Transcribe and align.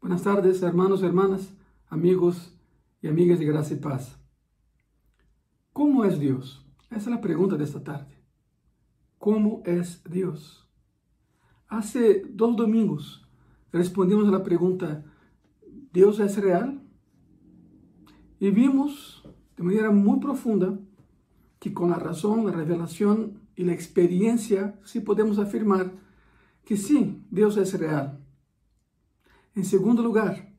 Buenas 0.00 0.22
tardes, 0.22 0.62
hermanos, 0.62 1.02
hermanas, 1.02 1.52
amigos 1.90 2.56
y 3.02 3.08
amigas 3.08 3.38
de 3.38 3.44
gracia 3.44 3.76
y 3.76 3.80
paz. 3.80 4.18
¿Cómo 5.74 6.06
es 6.06 6.18
Dios? 6.18 6.66
Esa 6.86 6.96
es 6.96 7.06
la 7.08 7.20
pregunta 7.20 7.56
de 7.56 7.64
esta 7.64 7.84
tarde. 7.84 8.14
¿Cómo 9.18 9.62
es 9.66 10.02
Dios? 10.04 10.66
Hace 11.68 12.24
dos 12.30 12.56
domingos 12.56 13.28
respondimos 13.72 14.26
a 14.26 14.30
la 14.30 14.42
pregunta, 14.42 15.04
¿Dios 15.92 16.18
es 16.18 16.38
real? 16.38 16.80
Y 18.38 18.50
vimos 18.52 19.22
de 19.58 19.64
manera 19.64 19.90
muy 19.90 20.18
profunda 20.18 20.78
que 21.58 21.74
con 21.74 21.90
la 21.90 21.98
razón, 21.98 22.46
la 22.46 22.52
revelación 22.52 23.42
y 23.54 23.64
la 23.64 23.74
experiencia 23.74 24.80
sí 24.82 25.00
podemos 25.00 25.38
afirmar 25.38 25.92
que 26.64 26.78
sí, 26.78 27.22
Dios 27.30 27.58
es 27.58 27.78
real. 27.78 28.19
En 29.54 29.64
segundo 29.64 30.02
lugar, 30.02 30.54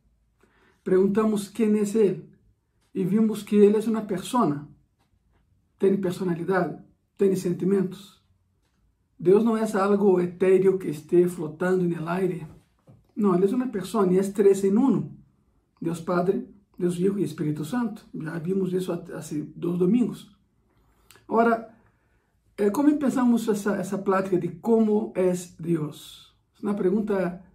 preguntamos 0.83 1.49
quién 1.49 1.75
es 1.75 1.95
Él 1.95 2.29
y 2.93 3.05
vimos 3.05 3.43
que 3.43 3.65
Él 3.65 3.75
es 3.75 3.87
una 3.87 4.05
persona, 4.05 4.67
tiene 5.77 5.97
personalidad, 5.97 6.85
tiene 7.17 7.35
sentimientos. 7.35 8.21
Dios 9.17 9.45
no 9.45 9.55
es 9.55 9.75
algo 9.75 10.19
etéreo 10.19 10.79
que 10.79 10.89
esté 10.89 11.27
flotando 11.27 11.85
el 11.85 12.07
aire. 12.07 12.47
No, 13.15 13.35
Él 13.35 13.43
es 13.43 13.53
una 13.53 13.71
persona 13.71 14.13
y 14.13 14.17
es 14.17 14.33
tres 14.33 14.63
en 14.63 14.77
uno. 14.77 15.09
Dios 15.79 16.01
Padre, 16.01 16.47
Dios 16.77 16.99
Hijo 16.99 17.17
y 17.17 17.23
Espíritu 17.23 17.63
Santo. 17.63 18.01
Ya 18.13 18.37
vimos 18.39 18.73
eso 18.73 19.03
hace 19.15 19.47
dos 19.55 19.77
domingos. 19.79 20.35
Ahora, 21.27 21.77
eh, 22.57 22.71
¿cómo 22.71 22.89
empezamos 22.89 23.47
esa, 23.47 23.79
esa 23.79 24.03
plática 24.03 24.37
de 24.37 24.59
cómo 24.59 25.13
es 25.15 25.55
Dios? 25.57 26.35
Es 26.55 26.61
una 26.61 26.75
pregunta 26.75 27.50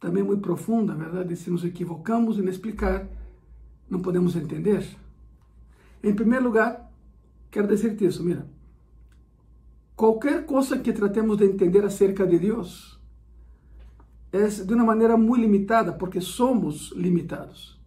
também 0.00 0.22
muito 0.24 0.40
profunda, 0.40 0.94
verdade? 0.94 1.36
Se 1.36 1.50
nos 1.50 1.62
equivocamos 1.62 2.38
em 2.38 2.48
explicar, 2.48 3.06
não 3.88 4.00
podemos 4.00 4.34
entender. 4.34 4.84
Em 6.02 6.14
primeiro 6.14 6.46
lugar, 6.46 6.90
quero 7.50 7.68
dizer-te 7.68 8.06
isso, 8.06 8.24
mira. 8.24 8.48
Qualquer 9.94 10.46
coisa 10.46 10.78
que 10.78 10.94
tratemos 10.94 11.36
de 11.36 11.44
entender 11.44 11.84
acerca 11.84 12.26
de 12.26 12.38
Deus 12.38 12.98
é 14.32 14.48
de 14.48 14.72
uma 14.72 14.84
maneira 14.84 15.16
muito 15.18 15.42
limitada, 15.42 15.92
porque 15.92 16.20
somos 16.20 16.90
limitados. 16.96 17.78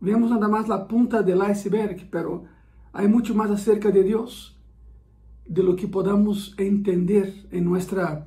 Vemos 0.00 0.30
nada 0.30 0.48
mais 0.48 0.68
a 0.68 0.78
punta 0.78 1.22
do 1.22 1.42
iceberg, 1.42 2.06
pero 2.06 2.46
há 2.92 3.06
muito 3.06 3.32
mais 3.34 3.50
acerca 3.52 3.92
de 3.92 4.02
Deus 4.02 4.56
de 5.48 5.62
lo 5.62 5.76
que 5.76 5.86
podamos 5.86 6.54
entender 6.58 7.46
em 7.52 7.60
nossa 7.60 8.26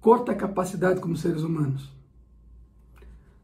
corta 0.00 0.34
capacidade 0.34 1.00
como 1.00 1.16
seres 1.16 1.42
humanos. 1.42 1.90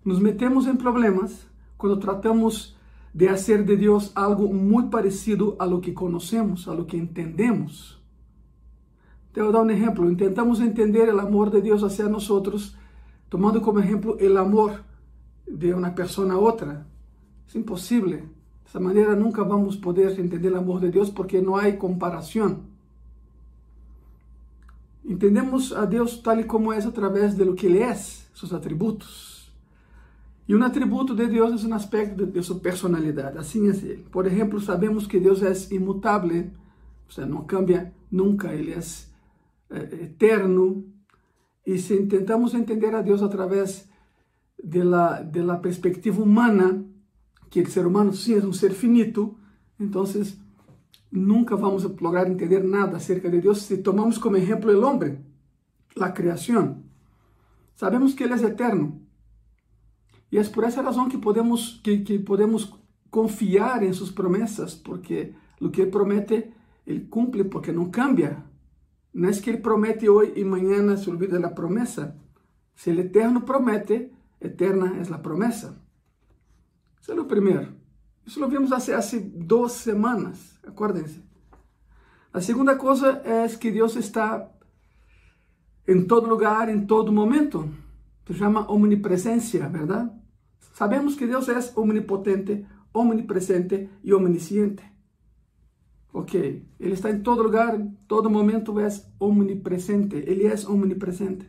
Nos 0.04 0.18
metemos 0.18 0.66
em 0.66 0.76
problemas 0.76 1.46
quando 1.76 1.98
tratamos 1.98 2.76
de 3.12 3.28
fazer 3.28 3.64
de 3.64 3.76
Deus 3.76 4.12
algo 4.14 4.52
muito 4.52 4.90
parecido 4.90 5.56
a 5.58 5.64
lo 5.64 5.80
que 5.80 5.92
conhecemos, 5.92 6.68
a 6.68 6.74
lo 6.74 6.86
que 6.86 6.96
entendemos. 6.96 7.96
Te 9.32 9.42
vou 9.42 9.52
dar 9.52 9.62
um 9.62 9.70
exemplo. 9.70 10.10
Intentamos 10.10 10.60
entender 10.60 11.12
o 11.12 11.20
amor 11.20 11.50
de 11.50 11.60
Deus 11.60 11.82
hacia 11.82 12.08
nós, 12.08 12.26
tomando 13.28 13.60
como 13.60 13.80
exemplo 13.80 14.16
o 14.18 14.38
amor 14.38 14.82
de 15.46 15.74
uma 15.74 15.90
pessoa 15.90 16.32
a 16.32 16.38
outra. 16.38 16.86
É 17.54 17.58
impossível. 17.58 18.22
Dessa 18.64 18.80
maneira 18.80 19.14
nunca 19.14 19.44
vamos 19.44 19.76
poder 19.76 20.18
entender 20.18 20.52
o 20.52 20.58
amor 20.58 20.80
de 20.80 20.90
Deus 20.90 21.10
porque 21.10 21.40
não 21.40 21.56
há 21.56 21.70
comparação. 21.72 22.60
Entendemos 25.06 25.72
a 25.72 25.84
Deus 25.84 26.18
tal 26.18 26.40
e 26.40 26.44
como 26.44 26.72
é 26.72 26.78
através 26.78 27.36
de 27.36 27.44
lo 27.44 27.54
que 27.54 27.66
Ele 27.66 27.78
é, 27.78 27.94
seus 27.94 28.52
atributos. 28.52 29.52
E 30.48 30.54
um 30.54 30.62
atributo 30.62 31.14
de 31.14 31.26
Deus 31.28 31.64
é 31.64 31.66
um 31.68 31.74
aspecto 31.74 32.26
de, 32.26 32.32
de 32.32 32.42
sua 32.42 32.58
personalidade, 32.58 33.38
assim 33.38 33.68
é 33.68 33.70
Ele. 33.70 34.06
Por 34.10 34.26
exemplo, 34.26 34.60
sabemos 34.60 35.06
que 35.06 35.20
Deus 35.20 35.42
é 35.42 35.52
imutável, 35.74 36.50
ou 37.06 37.12
seja, 37.12 37.26
não 37.26 37.44
cambia 37.44 37.92
nunca, 38.10 38.52
Ele 38.52 38.72
é, 38.72 38.80
é 39.70 40.04
eterno. 40.04 40.84
E 41.64 41.78
se 41.78 42.04
tentamos 42.06 42.54
entender 42.54 42.92
a 42.94 43.02
Deus 43.02 43.22
através 43.22 43.88
de 44.62 44.82
la, 44.82 45.22
de 45.22 45.42
la 45.42 45.60
perspectiva 45.60 46.20
humana, 46.20 46.84
que 47.48 47.60
o 47.60 47.70
ser 47.70 47.86
humano 47.86 48.12
sim 48.12 48.34
é 48.34 48.44
um 48.44 48.52
ser 48.52 48.72
finito, 48.72 49.38
então 49.78 50.04
nunca 51.10 51.54
vamos 51.54 51.84
lograr 52.00 52.26
entender 52.26 52.64
nada 52.64 52.96
acerca 52.96 53.28
de 53.28 53.40
Deus 53.40 53.62
se 53.62 53.78
tomamos 53.78 54.18
como 54.18 54.36
ejemplo 54.36 54.70
el 54.70 54.82
hombre, 54.82 55.20
la 55.94 56.12
creación. 56.12 56.84
Sabemos 57.74 58.14
que 58.14 58.24
Él 58.24 58.32
es 58.32 58.42
eterno. 58.42 59.00
Y 60.30 60.38
es 60.38 60.48
por 60.48 60.64
esa 60.64 60.82
razón 60.82 61.08
que 61.08 61.18
podemos, 61.18 61.80
que, 61.82 62.02
que 62.02 62.18
podemos 62.18 62.78
confiar 63.10 63.84
en 63.84 63.94
sus 63.94 64.12
promesas, 64.12 64.74
porque 64.74 65.34
lo 65.58 65.70
que 65.70 65.82
Él 65.82 65.90
promete, 65.90 66.52
Él 66.84 67.08
cumple 67.08 67.44
porque 67.44 67.72
no 67.72 67.90
cambia. 67.90 68.44
No 69.12 69.28
es 69.28 69.40
que 69.40 69.50
Él 69.50 69.62
promete 69.62 70.08
hoy 70.08 70.32
y 70.36 70.44
mañana 70.44 70.96
se 70.96 71.10
olvida 71.10 71.38
la 71.38 71.54
promesa. 71.54 72.16
Si 72.74 72.90
el 72.90 72.98
Eterno 72.98 73.44
promete, 73.44 74.12
eterna 74.40 75.00
es 75.00 75.10
la 75.10 75.22
promesa. 75.22 75.80
Eso 77.00 77.12
es 77.12 77.18
lo 77.18 77.26
primero. 77.26 77.68
Isso 78.26 78.40
lo 78.40 78.48
vimos 78.48 78.72
há, 78.72 78.98
há 78.98 79.02
duas 79.34 79.72
semanas, 79.72 80.55
acuérdense. 80.66 81.22
A 82.32 82.40
segunda 82.40 82.76
coisa 82.76 83.22
é 83.24 83.48
que 83.48 83.70
Deus 83.70 83.96
está 83.96 84.50
em 85.88 86.04
todo 86.04 86.28
lugar, 86.28 86.68
em 86.68 86.84
todo 86.84 87.12
momento. 87.12 87.70
Se 88.26 88.34
chama 88.34 88.70
omnipresença, 88.70 89.68
verdade? 89.68 90.10
Sabemos 90.74 91.14
que 91.14 91.26
Deus 91.26 91.48
é 91.48 91.58
omnipotente, 91.76 92.66
omnipresente 92.92 93.88
e 94.02 94.12
omnisciente. 94.12 94.82
Ok, 96.12 96.66
Ele 96.80 96.94
está 96.94 97.10
em 97.10 97.20
todo 97.20 97.42
lugar, 97.42 97.78
em 97.78 97.90
todo 98.08 98.28
momento 98.28 98.78
é 98.80 98.88
omnipresente, 99.20 100.16
Ele 100.16 100.46
é 100.46 100.54
omnipresente. 100.68 101.46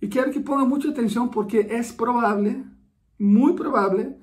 E 0.00 0.06
quero 0.06 0.30
que 0.30 0.40
ponga 0.40 0.64
muita 0.64 0.90
atenção 0.90 1.28
porque 1.28 1.58
é 1.58 1.82
provável, 1.92 2.64
muito 3.18 3.56
provável, 3.56 4.18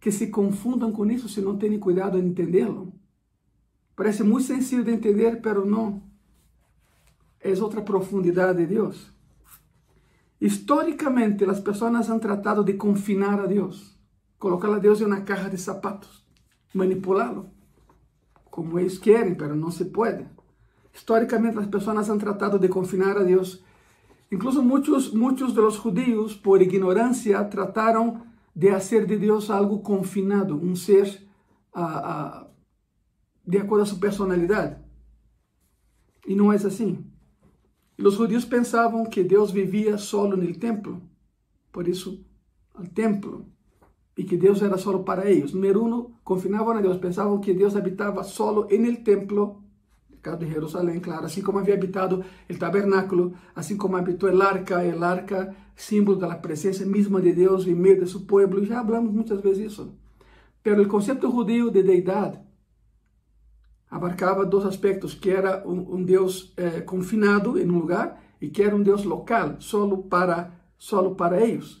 que 0.00 0.10
se 0.10 0.28
confundam 0.28 0.92
com 0.92 1.04
isso 1.10 1.28
se 1.28 1.40
não 1.40 1.58
têm 1.58 1.78
cuidado 1.78 2.18
em 2.18 2.26
entendê-lo. 2.26 2.92
Parece 3.96 4.22
muito 4.22 4.46
sencillo 4.46 4.84
de 4.84 4.92
entender, 4.92 5.40
pero 5.40 5.64
não. 5.64 6.02
É 7.40 7.50
outra 7.62 7.80
profundidade 7.80 8.58
de 8.58 8.66
Deus. 8.66 9.10
Históricamente, 10.38 11.44
as 11.44 11.60
pessoas 11.60 12.10
han 12.10 12.20
tratado 12.20 12.62
de 12.62 12.74
confinar 12.74 13.40
a 13.40 13.46
Deus, 13.46 13.98
colocar 14.38 14.68
a 14.68 14.78
Deus 14.78 15.00
em 15.00 15.06
uma 15.06 15.22
caja 15.22 15.48
de 15.48 15.56
sapatos, 15.56 16.26
manipulá-lo, 16.74 17.48
como 18.50 18.78
eles 18.78 18.98
querem, 18.98 19.34
pero 19.34 19.56
não 19.56 19.70
se 19.70 19.86
pode. 19.86 20.26
Históricamente, 20.92 21.58
as 21.58 21.66
pessoas 21.66 22.10
han 22.10 22.18
tratado 22.18 22.58
de 22.58 22.68
confinar 22.68 23.16
a 23.16 23.22
Deus. 23.22 23.62
Incluso 24.30 24.62
muitos, 24.62 25.14
muitos 25.14 25.54
de 25.54 25.60
los 25.62 25.78
judíos, 25.78 26.34
por 26.34 26.60
ignorância, 26.60 27.42
trataram 27.48 28.22
de 28.54 28.70
hacer 28.70 29.06
de 29.06 29.16
Deus 29.16 29.50
algo 29.50 29.82
confinado, 29.82 30.56
um 30.56 30.74
ser 30.74 31.26
uh, 31.74 31.80
uh, 31.80 32.45
de 33.46 33.58
acordo 33.58 33.82
a 33.82 33.86
sua 33.86 33.98
personalidade. 33.98 34.76
E 36.26 36.34
não 36.34 36.52
é 36.52 36.56
assim. 36.56 37.04
Os 37.98 38.14
judeus 38.14 38.44
pensavam 38.44 39.04
que 39.06 39.22
Deus 39.22 39.50
vivia 39.50 39.96
solo 39.96 40.36
no 40.36 40.52
templo, 40.54 41.00
por 41.72 41.88
isso, 41.88 42.24
o 42.74 42.86
templo, 42.86 43.46
e 44.16 44.24
que 44.24 44.36
Deus 44.36 44.60
era 44.60 44.76
solo 44.76 45.04
para 45.04 45.30
eles. 45.30 45.52
Número 45.52 45.84
um, 45.84 46.12
confinavam 46.24 46.76
a 46.76 46.80
Deus, 46.80 46.98
pensavam 46.98 47.40
que 47.40 47.54
Deus 47.54 47.76
habitava 47.76 48.22
solo 48.22 48.66
no 48.70 48.96
templo 48.96 49.62
caso 50.26 50.38
de 50.38 50.46
Jerusalém, 50.46 50.98
claro, 50.98 51.24
assim 51.24 51.40
como 51.40 51.60
havia 51.60 51.74
habitado 51.74 52.24
o 52.50 52.58
tabernáculo, 52.58 53.34
assim 53.54 53.76
como 53.76 53.96
habitou 53.96 54.28
el 54.28 54.42
arca, 54.42 54.84
el 54.84 55.02
arca, 55.04 55.54
símbolo 55.76 56.18
da 56.18 56.34
presença 56.34 56.84
mesma 56.84 57.20
de 57.20 57.32
Deus 57.32 57.64
em 57.66 57.76
meio 57.76 58.00
de 58.00 58.10
seu 58.10 58.20
povo, 58.20 58.64
já 58.64 58.80
hablamos 58.80 59.12
muitas 59.12 59.40
vezes 59.40 59.72
isso. 59.72 59.94
Pero 60.64 60.82
o 60.82 60.88
conceito 60.88 61.30
judío 61.30 61.70
de 61.70 61.82
deidade 61.84 62.40
abarcava 63.90 64.44
dois 64.44 64.66
aspectos, 64.66 65.14
que 65.14 65.30
era 65.30 65.66
um, 65.66 65.96
um 65.96 66.02
Deus 66.02 66.52
eh, 66.56 66.80
confinado 66.80 67.58
em 67.58 67.70
um 67.70 67.78
lugar 67.78 68.22
e 68.40 68.48
que 68.48 68.62
era 68.62 68.74
um 68.74 68.82
Deus 68.82 69.04
local, 69.04 69.56
solo 69.60 70.04
para, 70.04 70.52
solo 70.76 71.14
para 71.14 71.40
eles. 71.40 71.80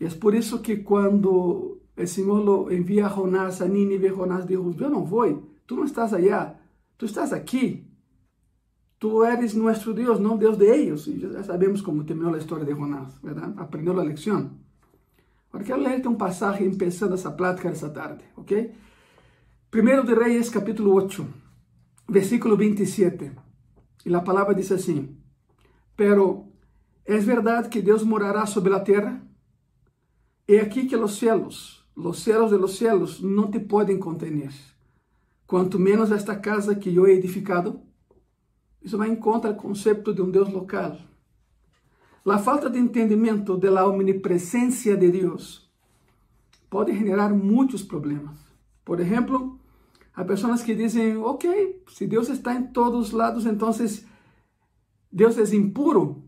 E 0.00 0.04
é 0.04 0.10
por 0.10 0.34
isso 0.34 0.60
que 0.60 0.76
quando 0.76 1.80
o 1.96 2.06
Senhor 2.06 2.72
envia 2.72 3.06
a 3.06 3.08
Jonás 3.08 3.60
a 3.60 3.68
Nínive, 3.68 4.08
Jonás 4.08 4.46
diz, 4.46 4.56
eu 4.56 4.90
não 4.90 5.04
vou, 5.04 5.50
tu 5.66 5.76
não 5.76 5.84
estás 5.84 6.12
allá, 6.14 6.56
Tu 7.02 7.06
estás 7.06 7.32
aqui. 7.32 7.84
Tu 9.00 9.24
eres 9.24 9.54
nosso 9.54 9.92
Deus, 9.92 10.20
não 10.20 10.36
Deus 10.36 10.56
de 10.56 10.66
eles. 10.66 11.04
E 11.08 11.18
já 11.18 11.42
sabemos 11.42 11.80
como 11.82 12.04
terminou 12.04 12.32
a 12.32 12.38
história 12.38 12.64
de 12.64 12.72
Jonás, 12.72 13.18
verdade? 13.20 13.54
Aprendeu 13.56 13.98
a 13.98 14.04
lição. 14.04 14.52
Agora 15.48 15.64
quero 15.64 15.82
ler 15.82 16.06
um 16.06 16.14
passagem 16.14 16.68
empezando 16.68 17.14
essa 17.14 17.32
plática 17.32 17.68
essa 17.68 17.90
tarde, 17.90 18.22
ok? 18.36 18.72
Primeiro 19.72 20.04
de 20.04 20.12
Reis, 20.12 20.50
capítulo 20.50 20.92
8, 20.92 21.26
versículo 22.06 22.58
27. 22.58 23.32
E 24.04 24.14
a 24.14 24.20
palavra 24.20 24.54
diz 24.54 24.70
assim: 24.70 25.16
Pero 25.96 26.52
É 27.06 27.16
verdade 27.16 27.70
que 27.70 27.80
Deus 27.80 28.02
morará 28.02 28.44
sobre 28.44 28.74
a 28.74 28.80
terra? 28.80 29.26
É 30.46 30.60
aqui 30.60 30.84
que 30.86 30.94
os 30.94 31.16
céus, 31.16 31.86
os 31.96 32.22
céus 32.22 32.50
de 32.50 32.58
los 32.58 32.76
céus, 32.76 33.22
não 33.22 33.50
te 33.50 33.60
podem 33.60 33.98
contener. 33.98 34.52
Quanto 35.46 35.78
menos 35.78 36.12
esta 36.12 36.36
casa 36.36 36.74
que 36.74 36.94
eu 36.94 37.06
he 37.06 37.14
edificado. 37.14 37.80
Isso 38.82 38.98
vai 38.98 39.08
em 39.08 39.16
contra 39.16 39.54
do 39.54 39.58
conceito 39.58 40.12
de 40.12 40.20
um 40.20 40.30
Deus 40.30 40.52
local. 40.52 40.98
A 42.26 42.38
falta 42.38 42.68
de 42.68 42.78
entendimento 42.78 43.56
da 43.56 43.86
omnipresença 43.86 44.94
de 44.98 45.10
Deus 45.10 45.66
pode 46.68 46.92
generar 46.92 47.32
muitos 47.32 47.82
problemas. 47.82 48.36
Por 48.84 49.00
exemplo, 49.00 49.61
há 50.14 50.24
pessoas 50.24 50.62
que 50.62 50.74
dizem, 50.74 51.16
ok, 51.16 51.82
se 51.88 52.06
Deus 52.06 52.28
está 52.28 52.54
em 52.54 52.64
todos 52.68 53.08
os 53.08 53.12
lados, 53.12 53.46
então 53.46 53.70
Deus 55.10 55.38
é 55.38 55.56
impuro, 55.56 56.22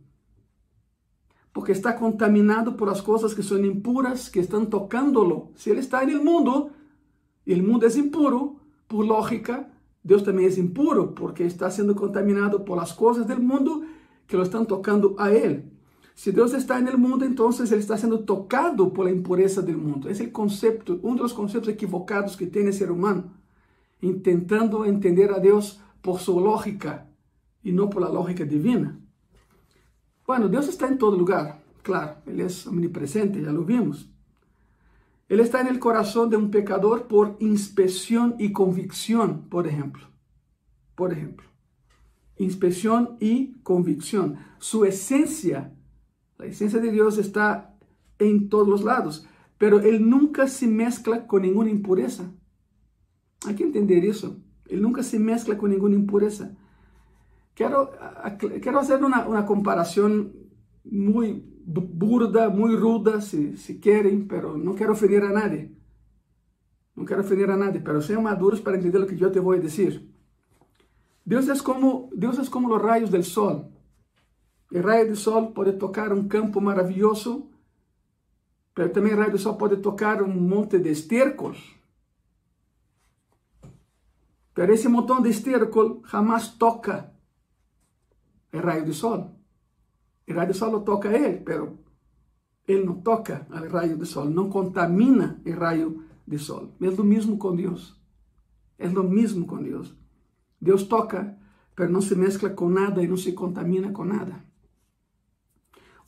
porque 1.52 1.72
está 1.72 1.92
contaminado 1.92 2.72
por 2.72 2.88
as 2.88 3.00
coisas 3.00 3.32
que 3.32 3.42
são 3.42 3.64
impuras, 3.64 4.28
que 4.28 4.40
estão 4.40 4.66
tocando-lo. 4.66 5.52
Se 5.54 5.70
Ele 5.70 5.80
está 5.80 6.04
no 6.04 6.24
mundo, 6.24 6.70
e 7.46 7.54
o 7.54 7.62
mundo 7.62 7.86
é 7.86 7.88
impuro, 7.98 8.58
por 8.88 9.04
lógica, 9.04 9.66
Deus 10.02 10.22
também 10.22 10.46
é 10.46 10.60
impuro, 10.60 11.08
porque 11.08 11.44
está 11.44 11.70
sendo 11.70 11.94
contaminado 11.94 12.60
por 12.60 12.78
as 12.78 12.92
coisas 12.92 13.24
do 13.24 13.40
mundo 13.40 13.86
que 14.26 14.36
lo 14.36 14.42
estão 14.42 14.64
tocando 14.64 15.14
a 15.18 15.30
Ele. 15.30 15.72
Se 16.14 16.30
Deus 16.30 16.52
está 16.52 16.80
no 16.80 16.98
mundo, 16.98 17.24
então 17.24 17.50
Ele 17.50 17.76
está 17.76 17.96
sendo 17.96 18.18
tocado 18.18 18.90
por 18.90 19.04
la 19.04 19.10
impureza 19.10 19.62
do 19.62 19.72
mundo. 19.72 20.08
Esse 20.08 20.24
é 20.24 20.26
o 20.26 20.30
conceito, 20.30 21.00
um 21.02 21.14
dos 21.14 21.32
conceitos 21.32 21.68
equivocados 21.68 22.36
que 22.36 22.46
tem 22.46 22.68
o 22.68 22.72
ser 22.72 22.90
humano, 22.90 23.30
tentando 24.22 24.84
entender 24.84 25.30
a 25.30 25.38
Deus 25.38 25.80
por 26.02 26.20
sua 26.20 26.40
lógica 26.40 27.06
e 27.62 27.72
não 27.72 27.88
por 27.88 28.02
la 28.02 28.08
lógica 28.08 28.44
divina. 28.44 29.00
Bueno, 30.26 30.48
Deus 30.48 30.68
está 30.68 30.88
em 30.88 30.96
todo 30.96 31.16
lugar, 31.16 31.62
claro, 31.82 32.16
Ele 32.26 32.42
é 32.42 32.46
omnipresente, 32.66 33.42
já 33.42 33.50
lo 33.50 33.64
vimos. 33.64 34.10
Ele 35.28 35.42
está 35.42 35.64
no 35.64 35.78
coração 35.78 36.28
de 36.28 36.36
um 36.36 36.50
pecador 36.50 37.04
por 37.04 37.36
inspeção 37.40 38.36
e 38.38 38.50
convicção, 38.50 39.38
por 39.50 39.66
exemplo. 39.66 40.02
Por 40.94 41.10
exemplo, 41.12 41.44
inspeção 42.38 43.16
e 43.20 43.56
convicção. 43.64 44.36
Sua 44.58 44.88
essência 44.88 45.74
a 46.38 46.46
essência 46.46 46.80
de 46.80 46.90
Deus 46.90 47.16
está 47.16 47.70
em 48.18 48.48
todos 48.48 48.74
os 48.74 48.80
lados, 48.80 49.26
pero 49.58 49.80
Ele 49.80 49.98
nunca 49.98 50.46
se 50.46 50.66
mescla 50.66 51.18
com 51.20 51.38
nenhuma 51.38 51.70
impureza. 51.70 52.32
Há 53.46 53.54
que 53.54 53.62
entender 53.62 54.04
isso. 54.04 54.40
Ele 54.68 54.80
nunca 54.80 55.02
se 55.02 55.18
mescla 55.18 55.56
com 55.56 55.66
nenhuma 55.66 55.94
impureza. 55.94 56.56
Quero, 57.54 57.88
quero 58.60 58.76
fazer 58.78 58.96
uma, 58.96 59.26
uma 59.26 59.42
comparação 59.42 60.30
muito 60.84 61.54
burda, 61.80 62.50
muito 62.50 62.80
ruda, 62.80 63.20
se, 63.20 63.56
se 63.56 63.74
querem, 63.74 64.22
pero 64.22 64.58
não 64.58 64.74
quero 64.74 64.92
ofender 64.92 65.22
a 65.22 65.32
nadie. 65.32 65.70
Não 66.96 67.04
quero 67.04 67.20
ofender 67.20 67.50
a 67.50 67.56
nadie, 67.56 67.80
pero 67.80 68.02
sejam 68.02 68.22
maduros 68.22 68.60
para 68.60 68.76
entender 68.76 68.98
o 68.98 69.06
que 69.06 69.22
eu 69.22 69.30
te 69.30 69.40
vou 69.40 69.58
dizer. 69.58 70.02
Deus 71.24 71.48
é 71.48 71.58
como 71.58 72.10
Deus 72.14 72.38
é 72.38 72.50
como 72.50 72.74
os 72.74 72.82
raios 72.82 73.10
do 73.10 73.22
sol. 73.22 73.72
O 74.70 74.80
raio 74.80 75.08
do 75.08 75.16
sol 75.16 75.52
pode 75.52 75.74
tocar 75.74 76.12
um 76.12 76.26
campo 76.26 76.60
maravilhoso, 76.60 77.48
mas 78.76 78.92
também 78.92 79.14
o 79.14 79.16
raio 79.16 79.30
do 79.30 79.38
sol 79.38 79.54
pode 79.54 79.76
tocar 79.76 80.22
um 80.22 80.28
monte 80.28 80.78
de 80.78 80.90
estercos. 80.90 81.76
Mas 84.56 84.70
esse 84.70 84.88
montão 84.88 85.20
de 85.20 85.30
estercol 85.30 86.02
jamais 86.10 86.48
toca 86.48 87.12
o 88.52 88.58
raio 88.58 88.84
do 88.84 88.94
sol. 88.94 89.36
O 90.28 90.32
raio 90.32 90.48
do 90.48 90.54
sol 90.54 90.80
toca 90.80 91.08
ele, 91.08 91.42
mas 91.44 91.70
ele 92.66 92.84
não 92.84 93.00
toca 93.00 93.46
o 93.50 93.68
raio 93.68 93.96
do 93.96 94.06
sol, 94.06 94.26
não 94.26 94.48
contamina 94.48 95.40
o 95.44 95.50
raio 95.52 96.04
do 96.26 96.38
sol. 96.38 96.72
É 96.80 96.88
o 96.88 97.04
mesmo 97.04 97.36
com 97.36 97.54
Deus. 97.54 98.00
É 98.78 98.88
o 98.88 99.02
mesmo 99.02 99.46
com 99.46 99.62
Deus. 99.62 99.94
Deus 100.60 100.84
toca, 100.84 101.36
mas 101.76 101.90
não 101.90 102.00
se 102.00 102.14
mescla 102.14 102.50
com 102.50 102.68
nada 102.68 103.02
e 103.02 103.08
não 103.08 103.16
se 103.16 103.32
contamina 103.32 103.92
com 103.92 104.04
nada. 104.04 104.42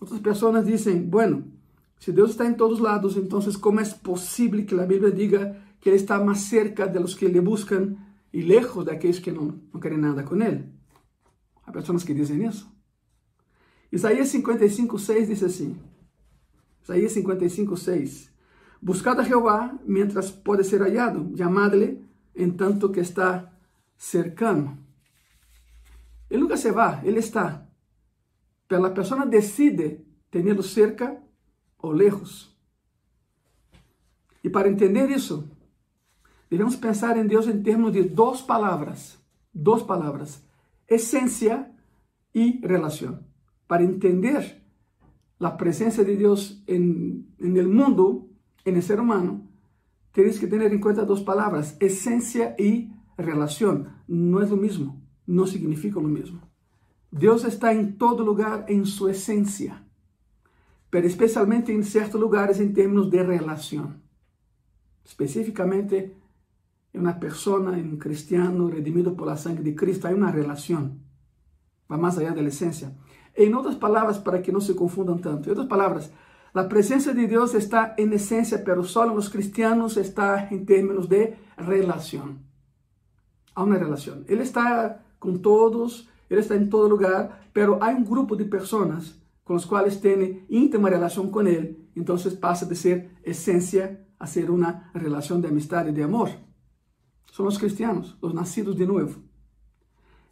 Outras 0.01 0.21
pessoas 0.21 0.65
dizem, 0.65 1.03
bueno, 1.03 1.53
se 1.99 2.13
Deus 2.13 2.31
está 2.31 2.47
em 2.47 2.55
todos 2.55 2.79
lados, 2.79 3.17
então 3.17 3.41
como 3.61 3.81
é 3.81 3.85
possível 3.85 4.65
que 4.65 4.79
a 4.79 4.87
Bíblia 4.87 5.11
diga 5.11 5.57
que 5.81 5.89
Ele 5.89 5.97
está 5.97 6.23
mais 6.23 6.39
cerca 6.39 6.87
de 6.87 6.99
los 6.99 7.15
que 7.15 7.27
lhe 7.27 7.41
buscam 7.41 7.97
e 8.33 8.43
lejos 8.43 8.85
daqueles 8.85 9.19
que 9.19 9.31
não, 9.31 9.61
não 9.73 9.81
querem 9.81 9.99
nada 9.99 10.23
com 10.23 10.37
Ele? 10.43 10.73
Há 11.65 11.73
pessoas 11.73 12.05
que 12.05 12.15
dizem 12.15 12.47
isso. 12.47 12.71
Isaías 13.91 14.29
55, 14.29 14.99
6 14.99 15.29
diz 15.29 15.43
assim, 15.43 15.79
Isaías 16.83 17.13
55, 17.13 17.77
6, 17.77 18.31
Buscad 18.81 19.19
a 19.19 19.25
Jeová 19.25 19.79
mientras 19.85 20.31
pode 20.31 20.65
ser 20.65 20.83
hallado, 20.83 21.31
llamadle 21.35 22.05
en 22.35 22.57
tanto 22.57 22.93
que 22.93 23.01
está 23.01 23.53
cercano. 23.97 24.79
Ele 26.29 26.41
nunca 26.41 26.57
se 26.57 26.71
va, 26.71 27.01
ele 27.05 27.21
está. 27.21 27.69
Pero 28.69 28.83
la 28.83 28.93
persona 28.93 29.27
decide 29.27 30.05
tenerlo 30.31 30.63
cerca 30.63 31.23
o 31.79 31.93
lejos. 31.93 32.55
E 34.43 34.51
para 34.51 34.69
entender 34.69 35.11
isso, 35.11 35.49
devemos 36.51 36.77
pensar 36.77 37.17
em 37.17 37.27
Deus 37.27 37.47
em 37.47 37.63
termos 37.63 37.93
de 37.93 38.03
duas 38.03 38.41
palavras, 38.41 39.19
duas 39.53 39.83
palavras, 39.83 40.43
essência 40.89 41.71
e 42.35 42.61
relação. 42.63 43.21
Para 43.67 43.83
entender 43.83 44.63
a 45.41 45.51
presença 45.51 46.05
de 46.05 46.17
Deus 46.17 46.63
em, 46.67 47.27
em 47.41 47.57
el 47.57 47.69
mundo, 47.69 48.31
el 48.65 48.83
ser 48.83 49.01
humano, 49.01 49.49
tienes 50.13 50.39
que 50.39 50.47
tener 50.47 50.73
en 50.73 50.81
cuenta 50.81 51.05
dos 51.05 51.23
palabras, 51.23 51.77
esencia 51.81 52.55
y 52.59 52.91
relación. 53.19 53.89
No 54.09 54.41
es 54.41 54.51
lo 54.51 54.57
mismo, 54.57 55.03
no 55.27 55.47
significa 55.47 56.01
lo 56.01 56.09
mismo. 56.09 56.41
Deus 57.11 57.45
está 57.45 57.73
em 57.73 57.93
todo 57.93 58.25
lugar 58.25 58.65
em 58.69 58.85
sua 58.85 59.13
essência, 59.13 59.83
pero 60.91 61.07
especialmente 61.07 61.73
em 61.73 61.83
certos 61.83 62.21
lugares 62.21 62.61
em 62.61 62.73
termos 62.73 63.11
de 63.11 63.23
relação. 63.23 63.95
Especificamente 65.05 66.13
em 66.97 66.99
uma 66.99 67.13
pessoa, 67.13 67.79
em 67.79 67.93
um 67.93 67.97
cristiano 67.99 68.69
redimido 68.69 69.13
por 69.13 69.27
la 69.27 69.37
sangre 69.37 69.63
de 69.63 69.73
Cristo, 69.73 70.07
há 70.07 70.11
uma 70.11 70.31
relação. 70.31 70.97
Vai 71.87 71.99
mais 71.99 72.17
allá 72.19 72.31
da 72.31 72.43
essência. 72.43 72.97
Em 73.37 73.55
outras 73.55 73.75
palavras, 73.75 74.17
para 74.17 74.41
que 74.41 74.51
não 74.51 74.61
se 74.61 74.73
confundam 74.73 75.19
tanto, 75.19 75.47
em 75.47 75.51
outras 75.51 75.69
palavras, 75.69 76.11
a 76.55 76.65
presença 76.65 77.13
de 77.13 77.27
Deus 77.27 77.53
está 77.53 77.95
em 77.99 78.11
essência, 78.15 78.59
pero 78.59 78.83
só 78.83 79.07
nos 79.07 79.29
cristianos 79.29 79.99
está 79.99 80.49
em 80.51 80.65
termos 80.65 81.07
de 81.07 81.35
relação. 81.59 82.37
Há 83.55 83.63
uma 83.63 83.77
relação. 83.77 84.25
Ele 84.27 84.43
está 84.43 84.99
com 85.21 85.37
todos, 85.37 86.09
ele 86.31 86.41
está 86.41 86.57
em 86.57 86.67
todo 86.67 86.89
lugar, 86.89 87.43
pero 87.53 87.77
há 87.83 87.89
um 87.91 88.03
grupo 88.03 88.35
de 88.35 88.47
pessoas 88.47 89.15
com 89.45 89.55
as 89.55 89.67
quais 89.67 89.97
tem 89.99 90.45
íntima 90.49 90.89
relação 90.89 91.29
com 91.29 91.43
ele. 91.43 91.87
Então 91.95 92.17
passa 92.41 92.65
de 92.65 92.75
ser 92.75 93.11
essência 93.23 94.01
a 94.19 94.27
ser 94.27 94.51
uma 94.51 94.85
relação 94.95 95.39
de 95.39 95.47
amistade 95.47 95.91
e 95.91 95.93
de 95.93 96.03
amor. 96.03 96.46
São 97.37 97.47
os 97.47 97.59
cristianos, 97.59 98.17
os 98.23 98.33
nascidos 98.33 98.75
de 98.75 98.87
novo. 98.87 99.23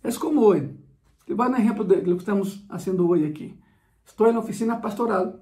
É 0.02 0.11
como 0.12 0.40
hoje. 0.40 0.75
Dar 1.28 1.50
um 1.50 1.56
exemplo 1.56 1.84
do 1.84 2.02
que 2.02 2.11
estamos 2.12 2.64
fazendo 2.66 3.06
hoje 3.06 3.26
aqui. 3.26 3.61
Estou 4.06 4.32
na 4.32 4.38
oficina 4.38 4.76
pastoral. 4.76 5.38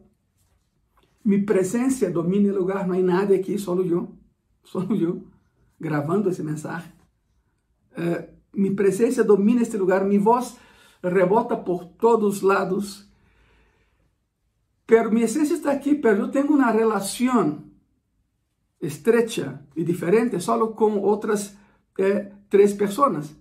Minha 1.25 1.47
presença 1.47 2.11
domina 2.11 2.53
o 2.53 2.59
lugar, 2.59 2.85
não 2.85 2.97
há 2.97 2.99
nada 3.01 3.33
aqui, 3.37 3.57
só 3.59 3.77
eu, 3.77 4.13
só 4.65 4.83
eu, 4.91 5.25
gravando 5.79 6.29
esse 6.29 6.43
mensagem. 6.43 6.93
Uh, 7.93 8.27
mi 8.53 8.75
presencia 8.75 9.23
domina 9.23 9.63
este 9.63 9.77
lugar, 9.77 10.05
mi 10.05 10.19
voz 10.19 10.57
rebota 11.01 11.57
por 11.57 11.85
todos 11.85 12.43
lados. 12.43 13.09
Pero 14.85 15.13
mi 15.13 15.23
esencia 15.23 15.55
está 15.55 15.71
aquí, 15.71 15.95
pero 15.95 16.27
yo 16.27 16.31
tengo 16.33 16.55
una 16.55 16.73
relación 16.73 17.72
estrecha 18.83 19.65
y 19.75 19.85
diferente 19.85 20.41
solo 20.41 20.75
con 20.75 21.01
otras 21.03 21.57
eh, 21.97 22.33
tres 22.51 22.75
personas. 22.75 23.35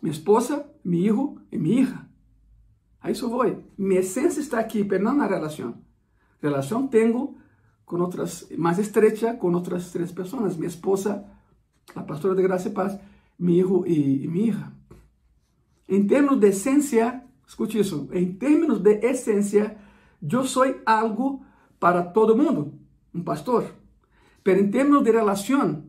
Mi 0.00 0.10
esposa, 0.10 0.66
mi 0.84 1.00
hijo 1.04 1.40
y 1.50 1.58
mi 1.58 1.78
hija. 1.78 2.08
A 3.00 3.10
eso 3.10 3.28
voy. 3.28 3.56
Mi 3.76 3.96
esencia 3.96 4.40
está 4.40 4.58
aquí, 4.60 4.84
pero 4.84 5.02
no 5.02 5.12
en 5.12 5.18
la 5.18 5.28
relación. 5.28 5.84
Relación 6.40 6.90
tengo 6.90 7.34
con 7.84 8.02
otras, 8.02 8.48
más 8.56 8.78
estrecha 8.78 9.38
con 9.38 9.54
otras 9.54 9.90
tres 9.90 10.12
personas. 10.12 10.58
Mi 10.58 10.66
esposa, 10.66 11.40
la 11.96 12.06
pastora 12.06 12.34
de 12.34 12.42
Gracia 12.42 12.70
y 12.70 12.74
Paz, 12.74 13.00
mi 13.38 13.58
hijo 13.58 13.84
y, 13.86 14.24
y 14.24 14.28
mi 14.28 14.44
hija. 14.44 14.72
En 15.88 16.06
términos 16.06 16.40
de 16.40 16.48
esencia, 16.48 17.26
escute 17.46 17.78
isso, 17.78 18.08
em 18.12 18.32
termos 18.32 18.82
de 18.82 19.00
essência, 19.06 19.76
eu 20.22 20.44
sou 20.44 20.64
algo 20.86 21.44
para 21.78 22.02
todo 22.02 22.36
mundo, 22.36 22.78
um 23.14 23.22
pastor. 23.22 23.83
Pero 24.44 24.60
em 24.60 24.70
termos 24.70 25.02
de 25.02 25.10
relação, 25.10 25.84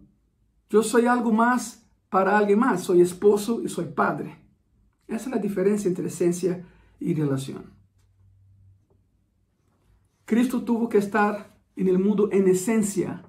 eu 0.72 0.82
sou 0.82 1.08
algo 1.08 1.32
mais 1.32 1.86
para 2.10 2.38
alguém 2.38 2.56
mais, 2.56 2.82
sou 2.82 2.96
esposo 2.96 3.62
e 3.62 3.70
sou 3.70 3.86
padre. 3.88 4.34
Essa 5.08 5.30
é 5.30 5.36
a 5.36 5.38
diferença 5.38 5.90
entre 5.90 6.08
essência 6.08 6.66
e 7.00 7.14
relação. 7.14 7.64
Cristo 10.26 10.62
tuvo 10.62 10.88
que 10.88 10.98
estar 10.98 11.54
en 11.76 11.88
el 11.88 12.00
mundo 12.00 12.30
en 12.32 12.48
esencia 12.48 13.24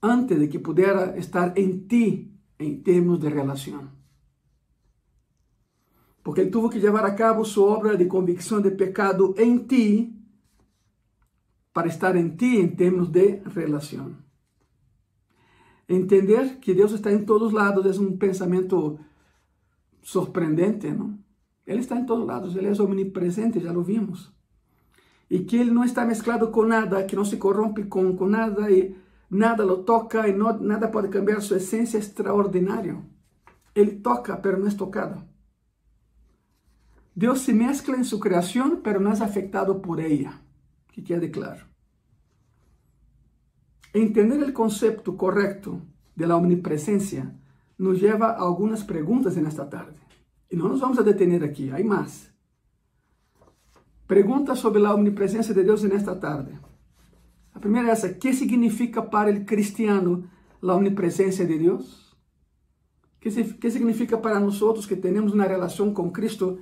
antes 0.00 0.38
de 0.38 0.48
que 0.48 0.58
pudiera 0.58 1.16
estar 1.16 1.52
en 1.56 1.86
ti 1.86 2.32
en 2.58 2.82
términos 2.82 3.20
de 3.20 3.30
relación. 3.30 3.90
Porque 6.22 6.40
Él 6.40 6.50
tuvo 6.50 6.70
que 6.70 6.80
llevar 6.80 7.04
a 7.04 7.14
cabo 7.14 7.44
su 7.44 7.62
obra 7.62 7.96
de 7.96 8.08
convicción 8.08 8.62
de 8.62 8.70
pecado 8.70 9.34
en 9.36 9.68
ti 9.68 10.17
para 11.78 11.86
estar 11.86 12.16
en 12.16 12.36
ti 12.36 12.58
en 12.58 12.74
términos 12.74 13.12
de 13.12 13.40
relación. 13.54 14.24
Entender 15.86 16.58
que 16.58 16.74
Deus 16.74 16.90
está 16.90 17.12
em 17.12 17.24
todos 17.24 17.52
lados 17.52 17.86
é 17.86 18.00
um 18.00 18.18
pensamento 18.18 18.98
surpreendente, 20.02 20.90
não? 20.90 21.16
Ele 21.64 21.78
está 21.78 21.94
em 21.94 22.04
todos 22.04 22.26
lados, 22.26 22.56
ele 22.56 22.66
é 22.66 22.82
omnipresente, 22.82 23.60
já 23.60 23.70
lo 23.70 23.84
vimos. 23.84 24.34
E 25.30 25.44
que 25.44 25.54
ele 25.54 25.70
não 25.70 25.84
está 25.84 26.04
mesclado 26.04 26.50
com 26.50 26.64
nada, 26.64 27.04
que 27.04 27.14
não 27.14 27.24
se 27.24 27.36
corrompe 27.36 27.84
com, 27.84 28.16
com 28.16 28.26
nada 28.26 28.68
e 28.68 28.96
nada 29.30 29.64
lo 29.64 29.84
toca 29.84 30.26
e 30.26 30.32
não, 30.32 30.58
nada 30.58 30.88
pode 30.88 31.10
cambiar 31.10 31.40
sua 31.40 31.58
essência 31.58 31.98
extraordinária. 31.98 33.00
Ele 33.72 33.92
toca, 33.92 34.40
mas 34.42 34.58
não 34.58 34.66
é 34.66 34.70
tocado. 34.72 35.22
Deus 37.14 37.42
se 37.42 37.52
mescla 37.52 37.96
em 37.96 38.02
sua 38.02 38.18
criação, 38.18 38.82
mas 38.84 39.00
não 39.00 39.12
é 39.12 39.22
afetado 39.22 39.76
por 39.76 40.00
ela, 40.00 40.34
que 40.88 41.02
quede 41.02 41.28
claro. 41.28 41.67
Entender 43.92 44.42
o 44.42 44.52
conceito 44.52 45.16
correto 45.16 45.80
de 46.14 46.26
la 46.26 46.36
omnipresencia 46.36 47.32
nos 47.78 48.00
lleva 48.00 48.32
a 48.32 48.42
algunas 48.42 48.84
preguntas 48.84 49.36
en 49.36 49.46
esta 49.46 49.70
tarde. 49.70 49.96
Y 50.50 50.56
no 50.56 50.68
nos 50.68 50.80
vamos 50.80 50.98
a 50.98 51.02
detener 51.02 51.42
aquí, 51.44 51.70
hay 51.70 51.84
más. 51.84 52.32
Preguntas 54.06 54.58
sobre 54.58 54.80
la 54.80 54.94
omnipresencia 54.94 55.54
de 55.54 55.64
Dios 55.64 55.84
en 55.84 55.92
esta 55.92 56.18
tarde. 56.18 56.58
La 57.54 57.60
primera 57.60 57.92
es, 57.92 58.04
¿qué 58.20 58.32
significa 58.32 59.10
para 59.10 59.30
el 59.30 59.46
cristiano 59.46 60.24
la 60.60 60.74
omnipresencia 60.74 61.46
de 61.46 61.58
Dios? 61.58 62.16
¿Qué, 63.20 63.30
¿Qué 63.58 63.70
significa 63.70 64.20
para 64.20 64.40
nosotros 64.40 64.86
que 64.86 64.96
tenemos 64.96 65.32
una 65.32 65.46
relación 65.46 65.94
con 65.94 66.10
Cristo 66.10 66.58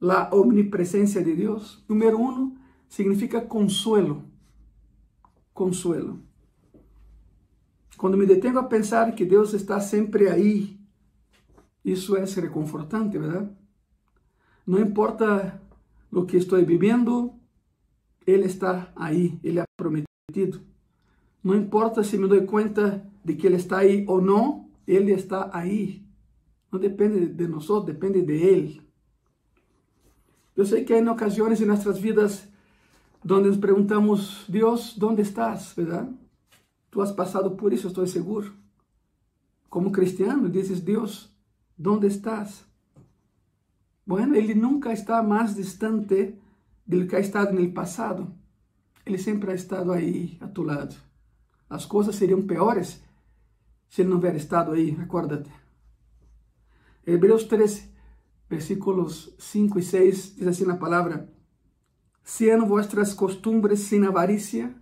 la 0.00 0.28
omnipresencia 0.32 1.22
de 1.22 1.34
Dios? 1.34 1.84
Número 1.88 2.18
uno, 2.18 2.56
significa 2.88 3.48
consuelo. 3.48 4.22
Consuelo. 5.52 6.27
Quando 7.98 8.16
me 8.16 8.26
detengo 8.26 8.60
a 8.60 8.62
pensar 8.62 9.12
que 9.12 9.24
Deus 9.24 9.52
está 9.52 9.80
sempre 9.80 10.28
aí, 10.28 10.78
isso 11.84 12.16
é 12.16 12.24
reconfortante, 12.24 13.18
verdade? 13.18 13.50
Não 14.64 14.78
importa 14.78 15.60
o 16.12 16.24
que 16.24 16.36
estou 16.36 16.64
vivendo, 16.64 17.34
Ele 18.24 18.44
está 18.44 18.92
aí, 18.94 19.36
Ele 19.42 19.58
é 19.58 19.64
prometido. 19.76 20.60
Não 21.42 21.56
importa 21.56 22.04
se 22.04 22.16
me 22.16 22.28
dou 22.28 22.40
conta 22.46 23.04
de 23.24 23.34
que 23.34 23.48
Ele 23.48 23.56
está 23.56 23.78
aí 23.78 24.04
ou 24.06 24.22
não, 24.22 24.70
Ele 24.86 25.10
está 25.10 25.50
aí. 25.52 26.06
Não 26.70 26.78
depende 26.78 27.26
de 27.26 27.48
nós, 27.48 27.66
depende 27.84 28.22
de 28.22 28.32
Ele. 28.32 28.80
Eu 30.56 30.64
sei 30.64 30.84
que 30.84 30.94
há 30.94 31.12
ocasiões 31.12 31.60
em 31.60 31.66
nossas 31.66 31.98
vidas 31.98 32.46
onde 33.28 33.48
nos 33.48 33.56
perguntamos, 33.56 34.44
Deus, 34.48 34.96
onde 35.02 35.22
estás, 35.22 35.72
verdade? 35.72 36.27
Tu 36.90 37.00
has 37.00 37.12
passado 37.12 37.56
por 37.56 37.72
isso, 37.72 37.88
estou 37.88 38.06
seguro. 38.06 38.52
Como 39.68 39.92
cristiano, 39.92 40.48
dizes, 40.48 40.80
Deus, 40.80 41.30
onde 41.84 42.06
estás? 42.06 42.64
Bueno, 44.06 44.34
Ele 44.34 44.54
nunca 44.54 44.92
está 44.92 45.22
mais 45.22 45.54
distante 45.54 46.34
do 46.86 47.06
que 47.06 47.16
ha 47.16 47.20
estado 47.20 47.52
no 47.52 47.72
passado. 47.72 48.32
Ele 49.04 49.18
sempre 49.18 49.52
ha 49.52 49.54
estado 49.54 49.92
aí, 49.92 50.38
a 50.40 50.48
tu 50.48 50.62
lado. 50.62 50.96
As 51.68 51.84
coisas 51.84 52.16
seriam 52.16 52.46
piores 52.46 53.02
se 53.88 54.02
Ele 54.02 54.10
não 54.10 54.16
houver 54.16 54.34
estado 54.36 54.72
aí, 54.72 54.96
acuérdate. 55.00 55.50
Hebreus 57.06 57.44
13, 57.44 57.90
versículos 58.48 59.34
5 59.38 59.78
e 59.78 59.82
6, 59.82 60.36
diz 60.36 60.46
assim 60.46 60.64
na 60.64 60.76
palavra: 60.76 61.28
Sean 62.22 62.66
vuestras 62.66 63.14
costumbres 63.14 63.80
sin 63.80 64.04
avaricia, 64.04 64.74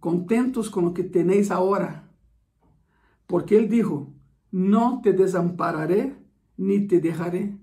contentos 0.00 0.70
con 0.70 0.84
lo 0.84 0.94
que 0.94 1.04
tenéis 1.04 1.50
ahora. 1.50 2.10
Porque 3.26 3.56
Él 3.56 3.68
dijo, 3.68 4.12
no 4.50 5.00
te 5.02 5.12
desampararé 5.12 6.16
ni 6.56 6.86
te 6.86 7.00
dejaré. 7.00 7.58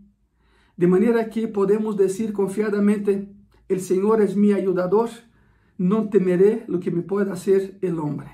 De 0.78 0.88
manera 0.88 1.30
que 1.30 1.48
podemos 1.48 1.98
decir 1.98 2.34
confiadamente, 2.34 3.34
el 3.68 3.82
Señor 3.82 4.22
es 4.22 4.36
mi 4.36 4.52
ayudador, 4.54 5.10
no 5.78 6.10
temeré 6.10 6.66
lo 6.68 6.80
que 6.80 6.92
me 6.92 7.02
pueda 7.02 7.34
hacer 7.34 7.78
el 7.82 8.00
hombre. 8.00 8.30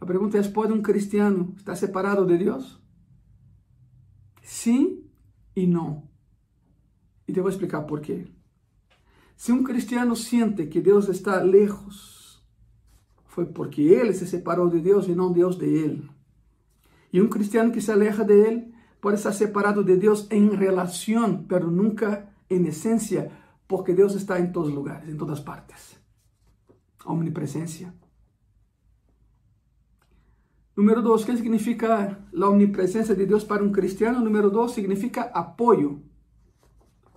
La 0.00 0.06
pregunta 0.06 0.38
es, 0.38 0.48
¿puede 0.48 0.72
un 0.72 0.82
cristiano 0.82 1.54
estar 1.56 1.76
separado 1.76 2.26
de 2.26 2.38
Dios? 2.38 2.82
Sí 4.42 5.10
y 5.54 5.66
no. 5.66 6.08
Y 7.26 7.32
te 7.32 7.40
voy 7.40 7.50
a 7.50 7.52
explicar 7.52 7.86
por 7.86 8.02
qué. 8.02 8.35
Se 9.36 9.52
um 9.52 9.62
cristiano 9.62 10.16
sente 10.16 10.66
que 10.66 10.80
Deus 10.80 11.08
está 11.08 11.42
lejos, 11.42 12.42
foi 13.26 13.44
porque 13.44 13.82
ele 13.82 14.14
se 14.14 14.26
separou 14.26 14.68
de 14.70 14.80
Deus 14.80 15.06
e 15.06 15.14
não 15.14 15.30
Deus 15.30 15.56
de 15.56 15.66
ele. 15.66 16.08
E 17.12 17.20
um 17.20 17.28
cristiano 17.28 17.70
que 17.70 17.80
se 17.80 17.92
aleja 17.92 18.24
de 18.24 18.34
ele 18.34 18.74
pode 19.00 19.18
estar 19.18 19.32
separado 19.32 19.84
de 19.84 19.96
Deus 19.96 20.26
em 20.30 20.48
relação, 20.56 21.44
pero 21.44 21.70
nunca 21.70 22.28
em 22.48 22.66
essência, 22.66 23.30
porque 23.68 23.92
Deus 23.92 24.14
está 24.14 24.40
em 24.40 24.50
todos 24.50 24.70
os 24.70 24.74
lugares, 24.74 25.08
em 25.08 25.16
todas 25.16 25.38
partes. 25.38 26.00
Omnipresencia. 27.04 27.94
Número 30.74 31.02
dois, 31.02 31.22
o 31.22 31.26
que 31.26 31.36
significa 31.36 32.18
a 32.34 32.48
omnipresença 32.48 33.14
de 33.14 33.24
Deus 33.24 33.44
para 33.44 33.62
um 33.62 33.70
cristiano? 33.70 34.20
Número 34.20 34.50
dois, 34.50 34.72
significa 34.72 35.22
apoio. 35.22 36.02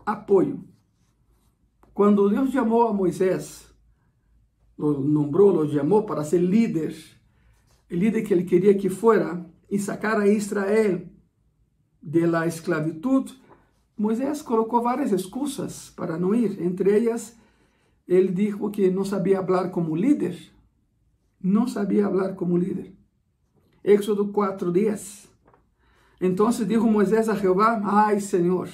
Apoio. 0.05 0.68
Quando 1.99 2.29
Deus 2.29 2.51
chamou 2.51 2.87
a 2.87 2.93
Moisés, 2.93 3.67
nombrou, 4.77 5.51
lo 5.51 5.69
chamou 5.69 6.05
para 6.05 6.23
ser 6.23 6.39
líder, 6.39 6.95
o 7.91 7.93
líder 7.93 8.21
que 8.23 8.33
ele 8.33 8.45
queria 8.45 8.73
que 8.73 8.89
fuera 8.89 9.45
e 9.69 9.77
sacar 9.77 10.17
a 10.17 10.25
Israel 10.25 11.11
de 12.01 12.25
la 12.25 12.47
esclavitud, 12.47 13.29
Moisés 13.97 14.41
colocou 14.41 14.81
várias 14.81 15.11
excusas 15.11 15.89
para 15.93 16.17
não 16.17 16.33
ir. 16.33 16.61
Entre 16.61 16.89
elas, 17.05 17.37
ele 18.07 18.31
disse 18.31 18.57
que 18.71 18.89
não 18.89 19.03
sabia 19.03 19.43
falar 19.43 19.67
como 19.67 19.93
líder. 19.93 20.37
Não 21.43 21.67
sabia 21.67 22.07
falar 22.07 22.33
como 22.33 22.55
líder. 22.55 22.93
Éxodo 23.83 24.31
4:10. 24.31 25.27
Então 26.21 26.49
disse 26.49 26.77
Moisés 26.77 27.27
a 27.27 27.35
Jeová: 27.35 27.81
Ai, 27.83 28.21
Senhor, 28.21 28.69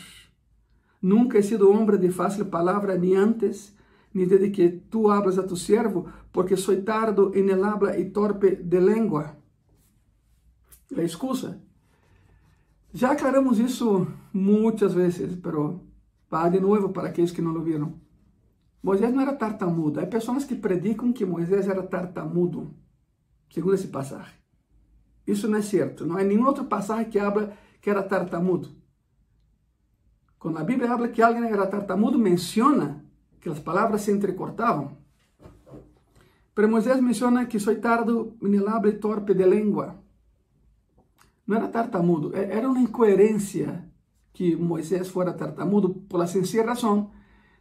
Nunca 1.06 1.38
he 1.38 1.44
sido 1.44 1.70
hombre 1.70 2.00
de 2.00 2.10
fácil 2.10 2.48
palabra 2.48 2.98
ni 2.98 3.16
antes, 3.16 3.76
ni 4.12 4.26
desde 4.26 4.52
que 4.52 4.70
tú 4.70 5.12
hablas 5.12 5.38
a 5.38 5.46
tu 5.46 5.56
siervo, 5.56 6.08
porque 6.32 6.58
soy 6.58 6.78
tardo 6.82 7.32
en 7.36 7.52
el 7.52 7.64
habla 7.64 7.96
y 8.00 8.10
torpe 8.10 8.56
de 8.56 8.82
lengua. 8.82 9.38
La 10.90 11.04
excusa. 11.04 11.62
Já 12.92 13.12
aclaramos 13.12 13.60
isso 13.60 14.08
muitas 14.34 14.96
vezes, 14.96 15.38
pero 15.44 15.80
para 16.28 16.50
de 16.50 16.60
novo 16.60 16.92
para 16.92 17.10
aqueles 17.10 17.32
que 17.32 17.40
não 17.40 17.54
lo 17.54 17.62
viram. 17.62 18.02
Moisés 18.82 19.14
não 19.14 19.22
era 19.22 19.36
tartamudo. 19.36 20.00
Há 20.00 20.08
pessoas 20.08 20.44
que 20.44 20.56
predicam 20.56 21.14
que 21.14 21.24
Moisés 21.24 21.68
era 21.68 21.84
tartamudo, 21.84 22.74
segundo 23.54 23.76
esse 23.76 23.90
passagem. 23.90 24.34
Isso 25.28 25.48
não 25.48 25.60
é 25.60 25.62
certo. 25.62 26.04
Não 26.04 26.18
há 26.18 26.24
nenhum 26.24 26.48
outro 26.48 26.66
passagem 26.66 27.12
que 27.12 27.20
habla 27.20 27.54
que 27.80 27.92
era 27.92 28.02
tartamudo. 28.02 28.85
Quando 30.46 30.60
a 30.60 30.64
Bíblia 30.64 30.94
habla 30.94 31.10
que 31.10 31.24
alguém 31.24 31.46
era 31.46 31.66
tartamudo, 31.66 32.20
menciona 32.20 33.04
que 33.42 33.50
as 33.50 33.60
palavras 33.60 34.02
se 34.04 34.12
entrecortavam. 34.12 34.96
Pero 36.54 36.70
Moisés 36.70 37.02
menciona 37.02 37.48
que 37.48 37.60
soy 37.60 37.78
tardo 37.78 38.38
en 38.44 38.54
el 38.54 38.68
habla 38.68 38.92
y 38.92 39.00
torpe 39.00 39.34
de 39.34 39.48
lengua. 39.48 39.96
Não 41.48 41.58
era 41.58 41.68
tartamudo, 41.68 42.32
era 42.36 42.70
uma 42.70 42.80
incoerência 42.80 43.90
que 44.34 44.56
Moisés 44.56 45.10
fuera 45.10 45.36
tartamudo 45.36 45.96
por 46.08 46.20
la 46.20 46.28
sencilla 46.28 46.62
razón 46.62 47.10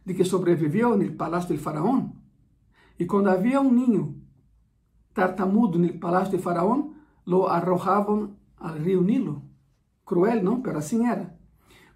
de 0.05 0.13
que 0.13 0.23
sobrevivió 0.23 0.93
en 0.93 1.01
el 1.01 1.15
palacio 1.15 1.49
del 1.49 1.63
faraón. 1.65 2.21
E 2.99 3.07
quando 3.07 3.31
havia 3.31 3.61
um 3.61 3.71
ninho 3.71 4.13
tartamudo 5.11 5.79
no 5.79 5.91
palácio 5.99 6.37
de 6.37 6.43
faraón, 6.43 6.93
lo 7.25 7.49
arrojavam 7.49 8.37
al 8.57 8.77
rio 8.77 9.01
Nilo. 9.01 9.41
Cruel, 10.05 10.43
não? 10.43 10.61
Pero 10.61 10.77
assim 10.77 11.07
era. 11.07 11.34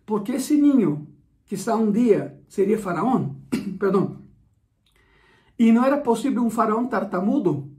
Porque 0.09 0.31
esse 0.31 0.59
ninho, 0.59 1.07
que 1.45 1.53
está 1.53 1.75
um 1.75 1.91
dia, 1.91 2.41
seria 2.47 2.79
faraó, 2.79 3.29
perdão, 3.77 4.23
e 5.55 5.71
não 5.71 5.85
era 5.85 5.99
possível 5.99 6.41
um 6.41 6.49
faraó 6.49 6.83
tartamudo, 6.87 7.69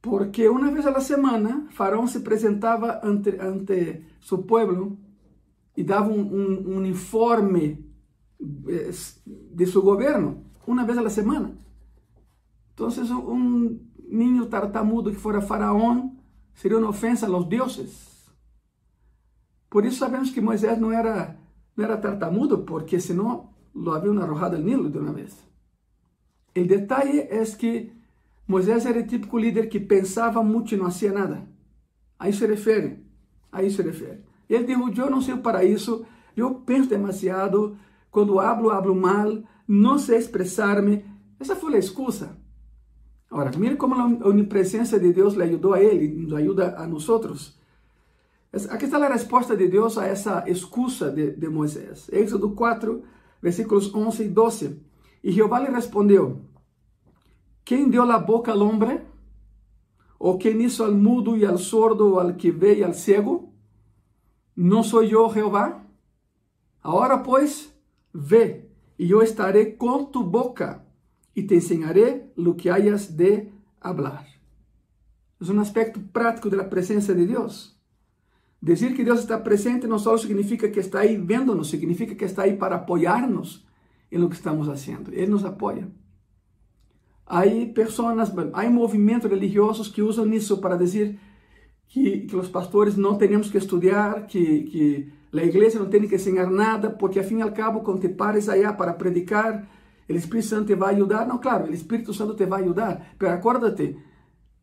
porque 0.00 0.48
uma 0.48 0.72
vez 0.72 0.84
a 0.84 1.00
semana, 1.00 1.68
faraó 1.70 2.04
se 2.08 2.18
apresentava 2.18 2.98
ante, 3.04 3.30
ante 3.38 4.02
seu 4.20 4.38
povo 4.42 4.98
e 5.76 5.84
dava 5.84 6.08
um, 6.10 6.20
um, 6.20 6.78
um 6.78 6.84
informe 6.84 7.86
de 8.40 9.66
su 9.66 9.82
gobierno, 9.82 10.42
una 10.66 10.84
vez 10.84 10.98
a 10.98 11.08
semana. 11.10 11.56
Entonces 12.70 13.08
un 13.08 13.92
niño 14.08 14.48
tartamudo 14.48 15.12
que 15.12 15.16
fuera 15.16 15.40
faraón 15.40 16.18
sería 16.54 16.78
una 16.78 16.88
ofensa 16.88 17.26
a 17.26 17.28
los 17.28 17.48
dioses. 17.48 18.11
Por 19.72 19.86
eso 19.86 20.04
sabemos 20.04 20.30
que 20.32 20.42
Moisés 20.42 20.78
no 20.78 20.92
era, 20.92 21.40
no 21.76 21.82
era 21.82 21.98
tartamudo, 21.98 22.66
porque 22.66 23.00
si 23.00 23.14
no 23.14 23.54
lo 23.72 23.94
habían 23.94 24.18
arrojado 24.18 24.56
al 24.56 24.66
Nilo 24.66 24.90
de 24.90 24.98
una 24.98 25.12
vez. 25.12 25.34
El 26.52 26.68
detalle 26.68 27.26
es 27.30 27.56
que 27.56 27.90
Moisés 28.46 28.84
era 28.84 28.98
el 28.98 29.06
típico 29.06 29.38
líder 29.38 29.70
que 29.70 29.80
pensaba 29.80 30.42
mucho 30.42 30.74
y 30.74 30.78
no 30.78 30.86
hacía 30.86 31.12
nada. 31.12 31.48
Ahí 32.18 32.34
se 32.34 32.46
refiere, 32.46 33.02
ahí 33.50 33.70
se 33.70 33.82
refiere. 33.82 34.22
Ele 34.46 34.66
dijo, 34.66 34.90
yo 34.90 35.08
no 35.08 35.22
soy 35.22 35.38
para 35.38 35.62
eso, 35.62 36.04
yo 36.36 36.66
penso 36.66 36.90
demasiado, 36.90 37.74
cuando 38.10 38.42
hablo, 38.42 38.72
hablo 38.72 38.94
mal, 38.94 39.48
no 39.66 39.98
sé 39.98 40.16
expresarme. 40.16 41.06
Esa 41.40 41.56
fue 41.56 41.70
la 41.70 41.78
excusa. 41.78 42.36
Ahora, 43.30 43.50
mire 43.58 43.78
cómo 43.78 43.96
la 43.96 44.04
omnipresencia 44.04 44.98
de 44.98 45.14
Dios 45.14 45.34
le 45.34 45.44
ayudó 45.44 45.72
a 45.72 45.82
y 45.82 46.08
nos 46.10 46.38
ayuda 46.38 46.74
a 46.76 46.86
nosotros. 46.86 47.58
Aquí 48.70 48.84
está 48.84 48.98
la 48.98 49.08
respuesta 49.08 49.56
de 49.56 49.68
Dios 49.68 49.96
a 49.96 50.10
esa 50.10 50.44
excusa 50.46 51.08
de, 51.08 51.30
de 51.30 51.48
Moisés. 51.48 52.10
Éxodo 52.12 52.54
4, 52.54 53.02
versículos 53.40 53.90
11 53.94 54.24
y 54.24 54.28
12. 54.28 54.80
Y 55.22 55.32
Jehová 55.32 55.60
le 55.60 55.70
respondió, 55.70 56.40
¿quién 57.64 57.90
dio 57.90 58.04
la 58.04 58.18
boca 58.18 58.52
al 58.52 58.60
hombre? 58.60 59.06
¿O 60.18 60.38
quién 60.38 60.60
hizo 60.60 60.84
al 60.84 60.94
mudo 60.94 61.34
y 61.36 61.44
al 61.44 61.58
sordo 61.58 62.14
o 62.14 62.20
al 62.20 62.36
que 62.36 62.52
ve 62.52 62.74
y 62.74 62.82
al 62.82 62.94
ciego? 62.94 63.52
¿No 64.54 64.84
soy 64.84 65.08
yo 65.08 65.30
Jehová? 65.30 65.86
Ahora 66.82 67.22
pues, 67.22 67.74
ve, 68.12 68.70
y 68.98 69.06
yo 69.06 69.22
estaré 69.22 69.76
con 69.76 70.12
tu 70.12 70.24
boca 70.24 70.84
y 71.34 71.44
te 71.44 71.54
enseñaré 71.54 72.32
lo 72.36 72.56
que 72.56 72.70
hayas 72.70 73.16
de 73.16 73.50
hablar. 73.80 74.26
Es 75.40 75.48
un 75.48 75.58
aspecto 75.58 76.00
práctico 76.12 76.50
de 76.50 76.56
la 76.58 76.68
presencia 76.68 77.14
de 77.14 77.26
Dios. 77.26 77.81
Decir 78.62 78.94
que 78.94 79.02
Dios 79.02 79.18
está 79.18 79.42
presente 79.42 79.88
no 79.88 79.98
solo 79.98 80.18
significa 80.18 80.70
que 80.70 80.78
está 80.78 81.00
ahí 81.00 81.16
viéndonos, 81.16 81.66
significa 81.66 82.16
que 82.16 82.24
está 82.24 82.42
ahí 82.42 82.54
para 82.54 82.76
apoyarnos 82.76 83.66
en 84.08 84.20
lo 84.20 84.28
que 84.28 84.36
estamos 84.36 84.68
haciendo. 84.68 85.10
Él 85.10 85.30
nos 85.30 85.42
apoya. 85.42 85.88
Hay 87.26 87.72
personas, 87.72 88.32
hay 88.54 88.70
movimientos 88.70 89.28
religiosos 89.28 89.90
que 89.90 90.00
usan 90.00 90.32
eso 90.32 90.60
para 90.60 90.76
decir 90.76 91.18
que, 91.92 92.24
que 92.24 92.36
los 92.36 92.50
pastores 92.50 92.96
no 92.96 93.18
tenemos 93.18 93.50
que 93.50 93.58
estudiar, 93.58 94.28
que, 94.28 94.64
que 94.64 95.12
la 95.32 95.42
iglesia 95.42 95.80
no 95.80 95.88
tiene 95.88 96.06
que 96.06 96.14
enseñar 96.14 96.48
nada, 96.52 96.96
porque 96.96 97.18
al 97.18 97.24
fin 97.24 97.40
y 97.40 97.42
al 97.42 97.54
cabo, 97.54 97.82
cuando 97.82 98.02
te 98.02 98.10
pares 98.10 98.48
allá 98.48 98.76
para 98.76 98.96
predicar, 98.96 99.68
el 100.06 100.14
Espíritu 100.14 100.50
Santo 100.50 100.66
te 100.66 100.76
va 100.76 100.86
a 100.86 100.90
ayudar. 100.90 101.26
No, 101.26 101.40
claro, 101.40 101.66
el 101.66 101.74
Espíritu 101.74 102.14
Santo 102.14 102.36
te 102.36 102.46
va 102.46 102.58
a 102.58 102.60
ayudar, 102.60 103.14
pero 103.18 103.32
acuérdate, 103.32 103.96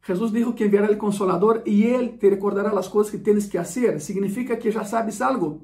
Jesús 0.02 0.32
dijo 0.32 0.56
que 0.56 0.66
enviará 0.66 0.88
el 0.88 0.98
Consolador 0.98 1.64
y 1.66 1.88
Él 1.88 2.18
te 2.20 2.30
recordará 2.30 2.74
las 2.74 2.90
cosas 2.90 3.12
que 3.12 3.18
tienes 3.18 3.48
que 3.48 3.60
hacer. 3.60 4.02
Significa 4.02 4.58
que 4.58 4.72
ya 4.72 4.86
sabes 4.86 5.22
algo, 5.22 5.62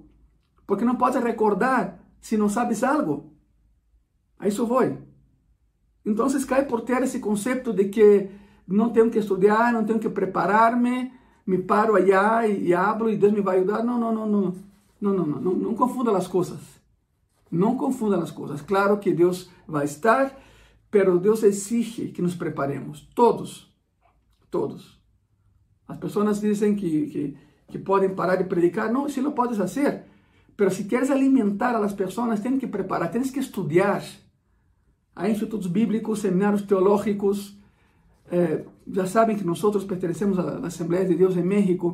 porque 0.65 0.85
no 0.85 0.97
puedes 0.97 1.23
recordar 1.23 1.99
si 2.19 2.37
no 2.37 2.49
sabes 2.49 2.83
algo. 2.83 3.31
A 4.37 4.47
eso 4.47 4.67
voy. 4.67 4.97
Entonces 6.03 6.45
cae 6.45 6.63
por 6.63 6.85
tierra 6.85 7.05
ese 7.05 7.21
concepto 7.21 7.73
de 7.73 7.89
que 7.89 8.31
no 8.67 8.91
tengo 8.91 9.11
que 9.11 9.19
estudiar, 9.19 9.73
no 9.73 9.85
tengo 9.85 9.99
que 9.99 10.09
prepararme, 10.09 11.17
me 11.45 11.59
paro 11.59 11.95
allá 11.95 12.45
y, 12.47 12.67
y 12.67 12.73
hablo 12.73 13.09
y 13.09 13.17
Dios 13.17 13.33
me 13.33 13.41
va 13.41 13.53
a 13.53 13.55
ayudar. 13.55 13.85
No, 13.85 13.97
no, 13.97 14.11
no, 14.11 14.25
no. 14.25 14.53
No, 14.99 15.13
no, 15.13 15.25
no, 15.25 15.39
no, 15.39 15.51
no 15.53 15.75
confunda 15.75 16.11
las 16.11 16.27
cosas. 16.27 16.59
No 17.51 17.77
confunda 17.77 18.17
las 18.17 18.31
cosas. 18.31 18.63
Claro 18.63 18.99
que 18.99 19.13
Dios 19.13 19.51
va 19.73 19.81
a 19.81 19.83
estar, 19.83 20.39
pero 20.89 21.17
Dios 21.17 21.43
exige 21.43 22.11
que 22.11 22.21
nos 22.21 22.35
preparemos. 22.35 23.07
Todos, 23.13 23.74
todos. 24.55 24.81
As 25.85 25.97
pessoas 25.97 26.39
dizem 26.39 26.75
que, 26.79 26.91
que, 27.11 27.37
que, 27.69 27.79
podem 27.79 28.15
parar 28.15 28.37
de 28.37 28.45
predicar. 28.45 28.87
Não, 28.91 29.09
se 29.09 29.19
lo 29.19 29.33
puedes 29.33 29.57
fazer. 29.57 30.05
Pero 30.55 30.71
se 30.71 30.85
queres 30.85 31.09
alimentar 31.11 31.75
a 31.75 31.79
las 31.79 31.93
pessoas, 31.93 32.39
tens 32.39 32.59
que 32.61 32.67
preparar, 32.67 33.11
tens 33.11 33.29
que 33.31 33.41
estudar. 33.41 34.01
Há 35.13 35.29
institutos 35.29 35.67
bíblicos, 35.67 36.19
seminários 36.19 36.63
teológicos. 36.69 37.37
Eh, 38.31 38.63
já 38.97 39.05
sabem 39.05 39.35
que 39.35 39.43
nós 39.43 39.61
pertencemos 39.85 40.39
à 40.39 40.65
Assembleia 40.65 41.05
de 41.05 41.15
Deus 41.15 41.35
em 41.35 41.43
México. 41.43 41.87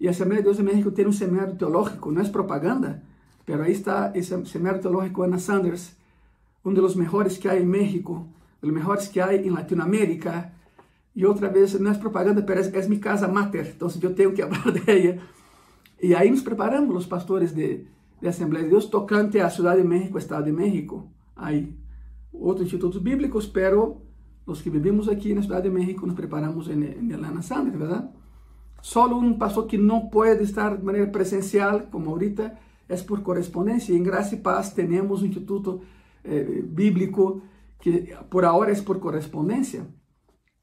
E 0.00 0.08
a 0.08 0.10
Assembleia 0.10 0.42
de 0.42 0.46
Deus 0.48 0.58
em 0.58 0.64
México 0.64 0.90
tem 0.90 1.06
um 1.06 1.12
seminário 1.12 1.54
teológico, 1.54 2.10
não 2.10 2.20
é 2.20 2.28
propaganda, 2.28 3.02
pero 3.46 3.62
aí 3.62 3.72
está 3.72 4.12
esse 4.14 4.32
seminário 4.46 4.82
teológico 4.82 5.22
Ana 5.22 5.38
Sanders, 5.38 5.96
um 6.62 6.74
dos 6.74 6.94
melhores 6.94 7.38
que 7.38 7.48
há 7.48 7.56
em 7.58 7.64
México, 7.64 8.28
dos 8.60 8.70
melhores 8.70 9.08
que 9.08 9.20
há 9.20 9.34
em 9.34 9.48
Latinoamérica. 9.48 10.52
E 11.16 11.24
outra 11.24 11.48
vez, 11.48 11.72
não 11.80 11.90
é 11.90 11.94
propaganda, 11.94 12.42
pero 12.42 12.60
é, 12.60 12.78
é 12.78 12.86
minha 12.86 13.00
casa 13.00 13.26
mater, 13.26 13.72
então 13.74 13.88
eu 14.02 14.14
tenho 14.14 14.34
que 14.34 14.42
falar 14.46 14.70
de 14.70 15.08
ela. 15.08 15.18
E 16.00 16.14
aí 16.14 16.30
nos 16.30 16.42
preparamos, 16.42 16.94
os 16.94 17.06
pastores 17.06 17.54
de, 17.54 17.86
de 18.20 18.28
Assembleia 18.28 18.64
de 18.64 18.70
Deus, 18.70 18.84
tocante 18.84 19.40
à 19.40 19.48
Cidade 19.48 19.80
de 19.80 19.88
México, 19.88 20.18
Estado 20.18 20.44
de 20.44 20.52
México. 20.52 21.10
Aí, 21.34 21.74
outros 22.30 22.66
institutos 22.66 23.00
bíblicos, 23.00 23.46
pero 23.46 24.02
os 24.44 24.60
que 24.60 24.68
vivimos 24.68 25.08
aqui 25.08 25.32
na 25.32 25.42
Cidade 25.42 25.70
de 25.70 25.74
México 25.74 26.06
nos 26.06 26.14
preparamos 26.14 26.68
em, 26.68 26.84
em 26.84 27.12
Ana 27.14 27.40
Sanders, 27.40 27.78
verdade? 27.78 28.08
Solo 28.82 29.16
un 29.16 29.38
pastor 29.38 29.66
que 29.66 29.78
no 29.78 30.10
puede 30.10 30.44
estar 30.44 30.76
de 30.76 30.84
manera 30.84 31.10
presencial, 31.10 31.88
como 31.90 32.10
ahorita, 32.10 32.58
es 32.88 33.02
por 33.02 33.22
correspondencia. 33.22 33.96
En 33.96 34.04
Gracia 34.04 34.36
y 34.36 34.42
Paz 34.42 34.74
tenemos 34.74 35.20
un 35.20 35.28
instituto 35.28 35.80
eh, 36.22 36.62
bíblico 36.62 37.40
que 37.80 38.14
por 38.28 38.44
ahora 38.44 38.70
es 38.70 38.82
por 38.82 39.00
correspondencia. 39.00 39.86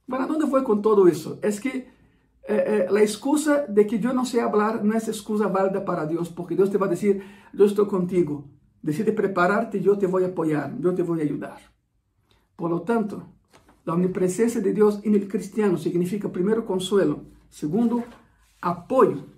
Bueno, 0.07 0.27
¿dónde 0.27 0.47
fue 0.47 0.63
con 0.63 0.81
todo 0.81 1.07
eso? 1.07 1.39
Es 1.41 1.59
que 1.59 1.69
eh, 1.69 1.87
eh, 2.47 2.87
la 2.89 3.01
excusa 3.01 3.65
de 3.67 3.87
que 3.87 3.99
yo 3.99 4.13
no 4.13 4.25
sé 4.25 4.41
hablar 4.41 4.83
no 4.83 4.95
es 4.95 5.07
excusa 5.07 5.47
válida 5.47 5.85
para 5.85 6.05
Dios, 6.05 6.29
porque 6.29 6.55
Dios 6.55 6.69
te 6.69 6.77
va 6.77 6.87
a 6.87 6.89
decir, 6.89 7.23
yo 7.53 7.65
estoy 7.65 7.87
contigo, 7.87 8.45
decide 8.81 9.13
prepararte, 9.13 9.81
yo 9.81 9.97
te 9.97 10.07
voy 10.07 10.23
a 10.23 10.27
apoyar, 10.27 10.77
yo 10.79 10.93
te 10.93 11.03
voy 11.03 11.21
a 11.21 11.23
ayudar. 11.23 11.57
Por 12.55 12.69
lo 12.69 12.81
tanto, 12.81 13.27
la 13.85 13.93
omnipresencia 13.93 14.61
de 14.61 14.73
Dios 14.73 14.99
en 15.03 15.15
el 15.15 15.27
cristiano 15.27 15.77
significa 15.77 16.29
primero 16.29 16.65
consuelo, 16.65 17.23
Segundo, 17.53 18.03
apoio. 18.59 19.29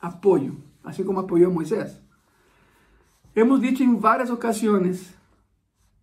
Apoio, 0.00 0.60
assim 0.82 1.04
como 1.04 1.20
apoiou 1.20 1.52
Moisés. 1.52 2.02
Hemos 3.36 3.60
dicho 3.60 3.84
em 3.84 3.94
várias 3.94 4.30
ocasiões 4.30 5.14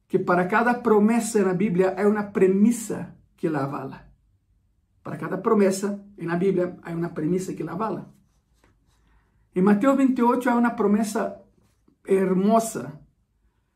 que 0.08 0.18
para 0.18 0.48
cada 0.48 0.74
promessa 0.74 1.44
na 1.44 1.54
Bíblia 1.54 1.94
há 1.98 2.08
uma 2.08 2.24
premissa 2.24 3.14
que 3.42 3.50
la 3.50 3.64
avala. 3.64 4.08
Para 5.02 5.18
cada 5.18 5.42
promessa 5.42 6.00
na 6.16 6.38
Bíblia 6.38 6.78
há 6.84 6.92
uma 6.92 7.10
premissa 7.10 7.56
que 7.56 7.64
la 7.64 7.72
avala. 7.72 8.14
Em 9.56 9.64
Mateus 9.64 9.98
28 9.98 10.48
há 10.48 10.56
uma 10.56 10.70
promessa 10.70 11.42
hermosa 12.06 13.02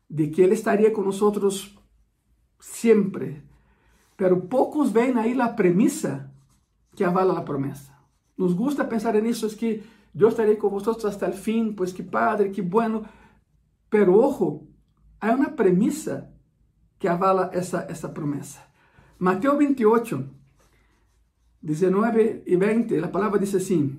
de 0.08 0.28
que 0.28 0.40
Ele 0.40 0.54
estaria 0.54 0.92
com 0.92 1.02
nós 1.02 1.76
sempre. 2.60 3.42
Pero 4.16 4.42
poucos 4.42 4.92
veem 4.92 5.18
aí 5.18 5.38
a 5.40 5.48
premissa 5.48 6.32
que 6.94 7.02
avala 7.02 7.34
la 7.34 7.44
promesa. 7.44 7.92
Nos 8.38 8.54
gusta 8.54 8.88
pensar 8.88 9.16
en 9.16 9.26
eso, 9.26 9.48
es 9.48 9.56
que 9.56 9.82
yo 10.14 10.28
estaré 10.28 10.56
con 10.56 10.70
vosotros 10.70 11.04
hasta 11.06 11.26
el 11.26 11.34
fin, 11.34 11.74
pues 11.74 11.92
qué 11.92 12.04
padre, 12.04 12.52
qué 12.52 12.62
bueno. 12.62 13.02
Pero 13.88 14.14
ojo, 14.14 14.68
hay 15.18 15.34
una 15.34 15.56
premisa 15.56 16.30
que 17.00 17.08
avala 17.08 17.50
esa, 17.52 17.82
esa 17.86 18.14
promesa. 18.14 18.65
Mateo 19.18 19.56
28, 19.56 20.24
19 21.62 22.44
y 22.46 22.56
20, 22.56 23.00
la 23.00 23.10
palabra 23.10 23.40
dice 23.40 23.58
así, 23.58 23.98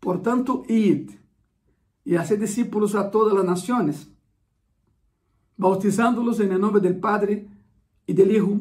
por 0.00 0.22
tanto, 0.22 0.64
id 0.68 1.10
y 2.04 2.16
haced 2.16 2.40
discípulos 2.40 2.94
a 2.94 3.10
todas 3.10 3.34
las 3.34 3.44
naciones, 3.44 4.08
bautizándolos 5.56 6.40
en 6.40 6.52
el 6.52 6.60
nombre 6.60 6.80
del 6.80 6.98
Padre 6.98 7.48
y 8.06 8.12
del 8.12 8.34
Hijo 8.34 8.60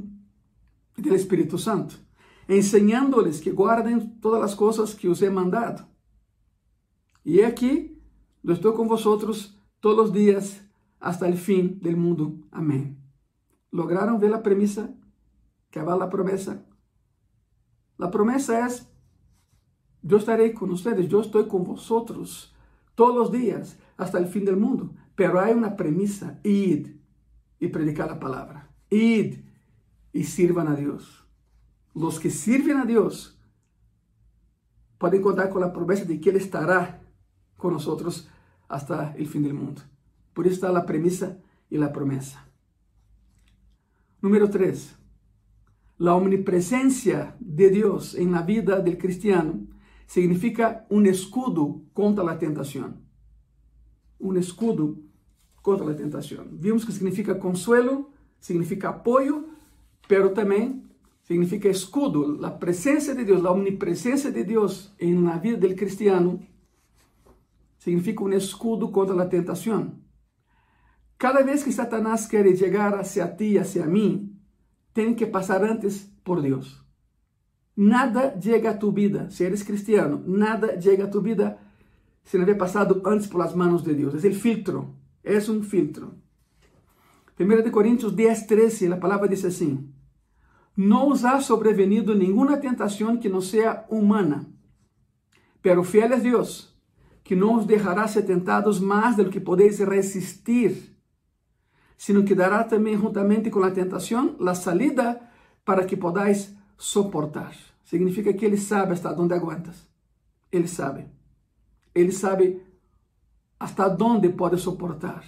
y 0.97 1.01
del 1.01 1.13
Espíritu 1.13 1.57
Santo 1.57 1.95
enseñándoles 2.47 3.41
que 3.41 3.51
guarden 3.51 4.19
todas 4.19 4.41
las 4.41 4.55
cosas 4.55 4.95
que 4.95 5.09
os 5.09 5.21
he 5.21 5.29
mandado. 5.29 5.87
Y 7.23 7.41
aquí, 7.41 8.01
yo 8.41 8.53
estoy 8.53 8.73
con 8.73 8.87
vosotros 8.87 9.59
todos 9.79 9.97
los 9.97 10.13
días 10.13 10.61
hasta 10.99 11.27
el 11.27 11.35
fin 11.35 11.79
del 11.81 11.97
mundo. 11.97 12.35
Amén. 12.51 12.97
¿Lograron 13.71 14.19
ver 14.19 14.31
la 14.31 14.43
premisa 14.43 14.89
que 15.77 15.83
va 15.83 15.95
la 15.95 16.09
promesa? 16.09 16.65
La 17.97 18.09
promesa 18.09 18.65
es, 18.65 18.89
yo 20.01 20.17
estaré 20.17 20.53
con 20.53 20.71
ustedes, 20.71 21.07
yo 21.07 21.21
estoy 21.21 21.47
con 21.47 21.63
vosotros 21.63 22.55
todos 22.95 23.15
los 23.15 23.31
días 23.31 23.77
hasta 23.95 24.17
el 24.17 24.27
fin 24.27 24.45
del 24.45 24.57
mundo. 24.57 24.91
Pero 25.15 25.39
hay 25.39 25.53
una 25.53 25.75
premisa, 25.75 26.39
id 26.43 26.95
y 27.59 27.67
predicar 27.67 28.09
la 28.09 28.19
palabra. 28.19 28.71
Id 28.89 29.39
y 30.13 30.23
sirvan 30.23 30.67
a 30.67 30.75
Dios. 30.75 31.25
Los 31.93 32.19
que 32.19 32.29
sirven 32.29 32.77
a 32.77 32.85
Dios 32.85 33.39
pueden 34.97 35.21
contar 35.21 35.49
con 35.49 35.61
la 35.61 35.73
promesa 35.73 36.05
de 36.05 36.19
que 36.19 36.29
Él 36.29 36.37
estará 36.37 37.01
con 37.55 37.73
nosotros 37.73 38.29
hasta 38.67 39.15
el 39.15 39.27
fin 39.27 39.43
del 39.43 39.53
mundo. 39.53 39.81
Por 40.33 40.45
isso 40.45 40.55
está 40.55 40.77
a 40.77 40.85
premissa 40.85 41.39
e 41.69 41.81
a 41.81 41.89
promessa. 41.89 42.45
Número 44.21 44.47
3. 44.47 45.06
La 45.97 46.13
omnipresencia 46.13 47.35
de 47.39 47.71
Dios 47.71 48.13
en 48.13 48.31
la 48.31 48.43
vida 48.43 48.79
del 48.79 48.99
cristiano 48.99 49.65
significa 50.05 50.85
un 50.89 51.07
escudo 51.07 51.81
contra 51.93 52.23
la 52.23 52.37
tentación. 52.37 53.01
Un 54.19 54.37
escudo 54.37 54.95
contra 55.63 55.87
la 55.87 55.95
tentación. 55.95 56.59
Vimos 56.59 56.85
que 56.85 56.91
significa 56.91 57.39
consuelo, 57.39 58.11
significa 58.39 58.89
apoyo, 58.89 59.45
pero 60.07 60.33
también 60.33 60.87
significa 61.23 61.67
escudo. 61.67 62.31
La 62.31 62.59
presencia 62.59 63.15
de 63.15 63.25
Dios, 63.25 63.41
la 63.41 63.49
omnipresencia 63.49 64.29
de 64.29 64.43
Dios 64.43 64.93
en 64.99 65.25
la 65.25 65.39
vida 65.39 65.57
del 65.57 65.75
cristiano 65.75 66.39
significa 67.79 68.23
un 68.23 68.33
escudo 68.33 68.91
contra 68.91 69.15
la 69.15 69.29
tentación. 69.29 70.03
Cada 71.17 71.41
vez 71.41 71.63
que 71.63 71.71
Satanás 71.71 72.27
quiere 72.27 72.53
llegar 72.53 72.93
hacia 72.99 73.35
ti, 73.35 73.57
hacia 73.57 73.87
mí, 73.87 74.36
tem 74.97 75.13
que 75.13 75.27
passar 75.27 75.63
antes 75.63 76.11
por 76.23 76.41
Deus. 76.41 76.83
Nada 77.75 78.35
chega 78.41 78.71
a 78.71 78.73
tu 78.73 78.91
vida, 78.91 79.29
se 79.29 79.43
eres 79.43 79.61
cristiano, 79.61 80.23
nada 80.25 80.81
chega 80.81 81.03
a 81.03 81.07
tu 81.07 81.21
vida 81.21 81.55
se 82.23 82.35
não 82.35 82.43
haver 82.43 82.57
passado 82.57 82.99
antes 83.05 83.27
por 83.27 83.37
las 83.37 83.53
manos 83.53 83.83
de 83.83 83.93
Deus. 83.93 84.25
É 84.25 84.27
o 84.27 84.33
filtro, 84.33 84.95
é 85.23 85.37
um 85.51 85.61
filtro. 85.61 86.15
1 87.39 87.69
Coríntios 87.69 88.11
10, 88.11 88.47
13, 88.47 88.93
a 88.93 88.97
palavra 88.97 89.29
diz 89.29 89.45
assim: 89.45 89.87
Não 90.75 91.11
os 91.11 91.23
ha 91.23 91.39
sobrevenido 91.41 92.15
nenhuma 92.15 92.57
tentação 92.57 93.17
que 93.17 93.29
não 93.29 93.39
seja 93.39 93.85
humana, 93.91 94.51
pero 95.61 95.83
fiel 95.83 96.11
é 96.11 96.19
Deus, 96.19 96.75
que 97.23 97.35
não 97.35 97.55
os 97.57 97.67
deixará 97.67 98.07
ser 98.07 98.23
tentados 98.23 98.79
mais 98.79 99.15
do 99.15 99.29
que 99.29 99.39
podeis 99.39 99.77
resistir 99.77 100.96
sino 101.97 102.23
que 102.23 102.35
dará 102.35 102.63
também 102.63 102.95
juntamente 102.95 103.49
com 103.49 103.63
a 103.63 103.71
tentação 103.71 104.35
a 104.39 104.53
salida 104.53 105.19
para 105.65 105.83
que 105.83 105.97
podáis 105.97 106.55
soportar. 106.77 107.55
Significa 107.83 108.31
que 108.33 108.45
Ele 108.45 108.57
sabe 108.57 108.93
hasta 108.93 109.11
onde 109.19 109.33
aguantas. 109.33 109.89
Ele 110.51 110.67
sabe. 110.67 111.07
Ele 111.95 112.11
sabe 112.11 112.61
hasta 113.59 113.97
onde 114.01 114.29
pode 114.29 114.57
suportar. 114.57 115.23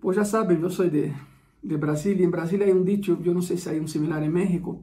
Pues 0.00 0.16
já 0.16 0.24
sabem, 0.24 0.60
eu 0.60 0.70
sou 0.70 0.88
de, 0.88 1.12
de 1.62 1.76
Brasília. 1.76 2.24
Em 2.24 2.30
Brasília 2.30 2.72
há 2.72 2.74
um 2.74 2.82
dito, 2.82 3.18
eu 3.22 3.34
não 3.34 3.42
sei 3.42 3.56
se 3.56 3.68
há 3.68 3.72
um 3.72 3.86
similar 3.86 4.22
em 4.22 4.30
México. 4.30 4.82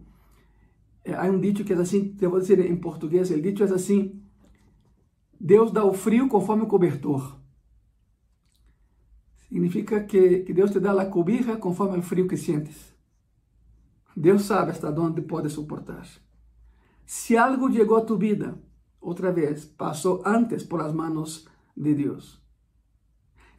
Há 1.06 1.26
um 1.26 1.40
dito 1.40 1.64
que 1.64 1.74
é 1.74 1.76
assim, 1.78 2.16
eu 2.22 2.30
vou 2.30 2.40
dizer 2.40 2.60
em 2.60 2.76
português, 2.76 3.32
o 3.32 3.42
dito 3.42 3.64
é 3.64 3.66
assim: 3.66 4.22
Deus 5.40 5.72
dá 5.72 5.84
o 5.84 5.94
frio 5.94 6.28
conforme 6.28 6.64
o 6.64 6.68
cobertor. 6.68 7.40
Significa 9.48 10.04
que, 10.04 10.40
que 10.40 10.54
Deus 10.54 10.72
te 10.72 10.80
dá 10.80 10.92
a 10.92 11.06
cobija 11.06 11.58
conforme 11.58 11.98
o 11.98 12.02
frio 12.02 12.28
que 12.28 12.38
sientes. 12.38 12.94
Deus 14.16 14.44
sabe 14.44 14.72
hasta 14.72 14.90
onde 14.90 15.22
pode 15.22 15.50
suportar. 15.50 16.06
Se 17.06 17.38
algo 17.38 17.72
chegou 17.72 17.98
a 17.98 18.06
tu 18.06 18.18
vida, 18.18 18.60
outra 19.00 19.32
vez, 19.32 19.66
passou 19.66 20.22
antes 20.26 20.64
por 20.64 20.82
as 20.82 20.92
manos 20.92 21.48
de 21.76 21.94
Deus. 21.94 22.42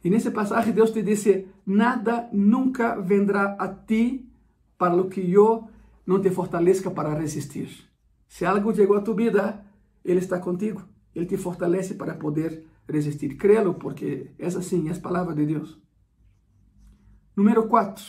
E 0.03 0.09
nesse 0.09 0.31
passagem 0.31 0.73
Deus 0.73 0.91
te 0.91 1.01
disse: 1.01 1.47
nada 1.65 2.29
nunca 2.31 2.99
vendrá 2.99 3.55
a 3.59 3.67
ti 3.67 4.29
para 4.77 4.95
o 4.95 5.09
que 5.09 5.31
eu 5.31 5.67
não 6.05 6.21
te 6.21 6.29
fortaleça 6.29 6.91
para 6.91 7.13
resistir. 7.13 7.89
Se 8.27 8.45
algo 8.45 8.73
chegou 8.73 8.97
a 8.97 9.01
tu 9.01 9.13
vida, 9.15 9.65
Ele 10.05 10.19
está 10.19 10.39
contigo. 10.39 10.83
Ele 11.15 11.25
te 11.25 11.37
fortalece 11.37 11.95
para 11.95 12.13
poder 12.13 12.51
resistir. 12.51 12.78
Créelo, 13.37 13.75
porque 13.75 14.31
é 14.37 14.47
assim, 14.47 14.89
é 14.89 14.91
a 14.91 14.99
palavra 14.99 15.35
de 15.35 15.45
Deus. 15.45 15.79
Número 17.35 17.67
4. 17.67 18.03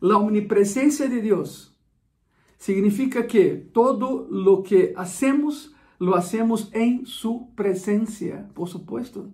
La 0.00 0.18
omnipresencia 0.18 1.08
de 1.08 1.20
Deus 1.20 1.76
significa 2.58 3.26
que 3.26 3.56
todo 3.56 4.26
lo 4.30 4.62
que 4.62 4.92
hacemos, 4.96 5.74
lo 5.98 6.14
hacemos 6.14 6.70
en 6.72 7.06
su 7.06 7.54
presencia, 7.54 8.48
por 8.54 8.68
supuesto. 8.68 9.32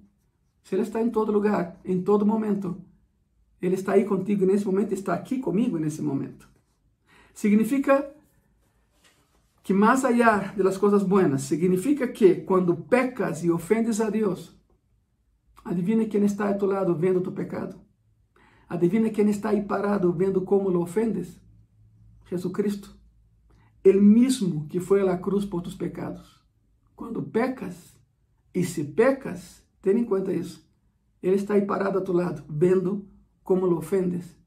Se 0.62 0.74
Ele 0.74 0.82
está 0.82 1.00
em 1.00 1.10
todo 1.10 1.32
lugar, 1.32 1.80
em 1.84 2.02
todo 2.02 2.26
momento, 2.26 2.76
Ele 3.60 3.74
está 3.74 3.92
aí 3.92 4.04
contigo 4.04 4.44
nesse 4.44 4.66
momento, 4.66 4.92
está 4.92 5.14
aqui 5.14 5.38
comigo 5.38 5.78
nesse 5.78 6.02
momento. 6.02 6.48
Significa 7.32 8.15
que 9.66 9.74
mais 9.74 10.04
allá 10.04 10.54
de 10.56 10.62
las 10.62 10.78
coisas 10.78 11.02
buenas, 11.02 11.42
significa 11.42 12.06
que 12.06 12.36
quando 12.36 12.84
pecas 12.84 13.42
e 13.42 13.50
ofendes 13.50 14.00
a 14.00 14.08
Deus, 14.08 14.56
adivina 15.64 16.04
quem 16.04 16.24
está 16.24 16.48
a 16.48 16.54
tu 16.54 16.66
lado 16.66 16.94
vendo 16.94 17.20
tu 17.20 17.32
pecado. 17.32 17.76
Adivina 18.68 19.10
quem 19.10 19.28
está 19.28 19.48
aí 19.48 19.64
parado 19.64 20.12
vendo 20.12 20.42
como 20.42 20.70
lo 20.70 20.82
ofendes? 20.82 21.40
Jesucristo. 22.30 22.96
Ele 23.82 24.00
mesmo 24.00 24.68
que 24.68 24.78
foi 24.78 25.00
à 25.00 25.18
cruz 25.18 25.44
por 25.44 25.62
tus 25.62 25.74
pecados. 25.74 26.40
Quando 26.94 27.20
pecas, 27.20 27.98
e 28.54 28.62
se 28.62 28.84
pecas, 28.84 29.66
tenha 29.82 29.98
em 29.98 30.04
conta 30.04 30.32
isso. 30.32 30.64
Ele 31.20 31.34
está 31.34 31.54
aí 31.54 31.66
parado 31.66 31.98
a 31.98 32.02
tu 32.02 32.12
lado, 32.12 32.44
vendo 32.48 33.04
como 33.42 33.66
lo 33.66 33.78
ofendes. 33.78 34.38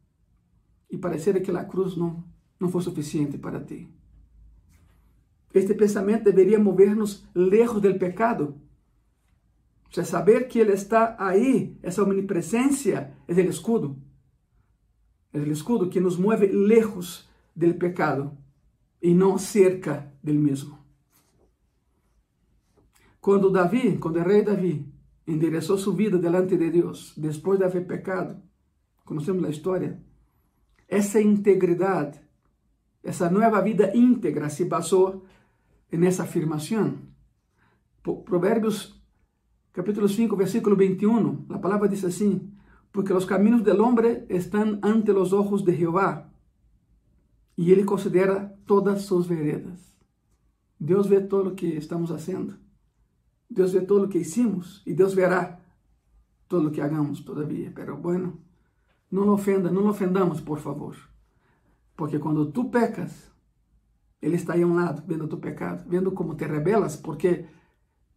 E 0.89 0.97
parecer 0.97 1.41
que 1.41 1.51
a 1.51 1.65
cruz 1.65 1.97
não, 1.97 2.23
não 2.57 2.69
foi 2.69 2.81
suficiente 2.81 3.37
para 3.37 3.59
ti. 3.59 3.98
Este 5.53 5.73
pensamento 5.73 6.25
deveria 6.25 6.59
mover-nos 6.59 7.27
lejos 7.33 7.81
del 7.81 7.97
pecado. 7.97 8.55
O 9.89 9.93
sea, 9.93 10.05
saber 10.05 10.47
que 10.47 10.59
Ele 10.59 10.73
está 10.73 11.15
aí, 11.17 11.77
essa 11.81 12.03
omnipresença, 12.03 13.11
é 13.27 13.33
o 13.33 13.39
escudo. 13.49 13.97
É 15.33 15.39
o 15.39 15.51
escudo 15.51 15.89
que 15.89 15.99
nos 15.99 16.17
move 16.17 16.47
lejos 16.47 17.27
del 17.55 17.75
pecado 17.75 18.37
e 19.01 19.13
não 19.13 19.37
cerca 19.37 20.13
del 20.21 20.35
mesmo. 20.35 20.77
Quando 23.19 23.49
Davi, 23.49 23.97
quando 23.97 24.17
o 24.17 24.23
rei 24.23 24.43
Davi 24.43 24.85
endereçou 25.27 25.77
sua 25.77 25.93
vida 25.93 26.17
delante 26.17 26.55
de 26.55 26.69
Deus, 26.69 27.13
depois 27.17 27.59
de 27.59 27.65
haver 27.65 27.85
pecado, 27.85 28.41
conhecemos 29.05 29.43
a 29.43 29.49
história, 29.49 30.01
essa 30.87 31.21
integridade, 31.21 32.19
essa 33.03 33.29
nova 33.29 33.61
vida 33.61 33.95
íntegra 33.95 34.49
se 34.49 34.65
basou 34.65 35.25
en 35.91 36.03
esa 36.03 36.23
afirmación. 36.23 37.13
Proverbios 38.01 39.01
capítulo 39.71 40.07
5, 40.07 40.35
versículo 40.35 40.75
21, 40.75 41.45
la 41.49 41.61
palabra 41.61 41.87
dice 41.87 42.07
así, 42.07 42.51
porque 42.91 43.13
los 43.13 43.25
caminos 43.25 43.63
del 43.63 43.81
hombre 43.81 44.25
están 44.29 44.79
ante 44.81 45.13
los 45.13 45.31
ojos 45.31 45.63
de 45.63 45.75
Jehová 45.75 46.31
y 47.55 47.71
él 47.71 47.85
considera 47.85 48.55
todas 48.65 49.05
sus 49.05 49.27
veredas. 49.27 49.97
Dios 50.79 51.09
ve 51.09 51.19
todo 51.19 51.43
lo 51.43 51.55
que 51.55 51.77
estamos 51.77 52.09
haciendo. 52.09 52.55
Dios 53.49 53.73
ve 53.73 53.81
todo 53.81 53.99
lo 53.99 54.09
que 54.09 54.19
hicimos 54.19 54.81
y 54.85 54.93
Dios 54.93 55.15
verá 55.15 55.61
todo 56.47 56.63
lo 56.63 56.71
que 56.71 56.81
hagamos 56.81 57.25
todavía. 57.25 57.71
Pero 57.75 57.97
bueno, 57.97 58.39
no 59.11 59.25
lo 59.25 59.33
ofenda, 59.33 59.69
no 59.69 59.81
lo 59.81 59.89
ofendamos, 59.89 60.41
por 60.41 60.59
favor. 60.59 60.95
Porque 61.95 62.19
cuando 62.19 62.47
tú 62.47 62.71
pecas, 62.71 63.31
ele 64.21 64.35
está 64.35 64.53
aí 64.53 64.63
a 64.63 64.67
um 64.67 64.75
lado, 64.75 65.03
vendo 65.07 65.27
tu 65.27 65.37
pecado, 65.37 65.87
vendo 65.87 66.11
como 66.11 66.35
te 66.35 66.45
rebelas, 66.45 66.95
porque 66.95 67.45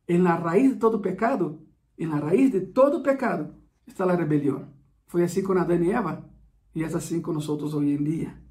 em 0.09 0.19
la 0.19 0.35
raiz 0.35 0.73
de 0.73 0.79
todo 0.79 1.01
pecado, 1.01 1.63
em 1.97 2.07
raiz 2.07 2.51
de 2.51 2.61
todo 2.61 3.03
pecado, 3.03 3.55
está 3.87 4.05
a 4.05 4.15
rebelião. 4.15 4.69
Foi 5.07 5.23
assim 5.23 5.43
com 5.43 5.53
Adão 5.53 5.83
e 5.83 5.91
Eva, 5.91 6.29
e 6.75 6.83
é 6.83 6.87
assim 6.87 7.21
com 7.21 7.33
nós 7.33 7.49
hoje 7.49 7.77
em 7.77 8.03
dia. 8.03 8.43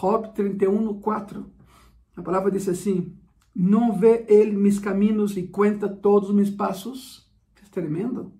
Job 0.00 0.32
31, 0.34 1.00
4. 1.00 1.50
A 2.16 2.22
palavra 2.22 2.50
diz 2.50 2.68
assim: 2.68 3.16
Não 3.54 3.98
vê 3.98 4.24
ele 4.28 4.52
meus 4.52 4.78
caminhos 4.78 5.36
e 5.36 5.46
conta 5.46 5.88
todos 5.88 6.28
os 6.28 6.34
meus 6.34 6.50
passos? 6.50 7.30
É 7.62 7.68
tremendo. 7.68 8.32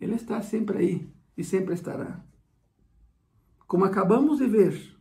Ele 0.00 0.14
está 0.14 0.40
sempre 0.40 0.78
aí 0.78 1.12
e 1.36 1.42
sempre 1.42 1.74
estará. 1.74 2.24
Como 3.66 3.84
acabamos 3.84 4.38
de 4.38 4.46
ver, 4.46 4.97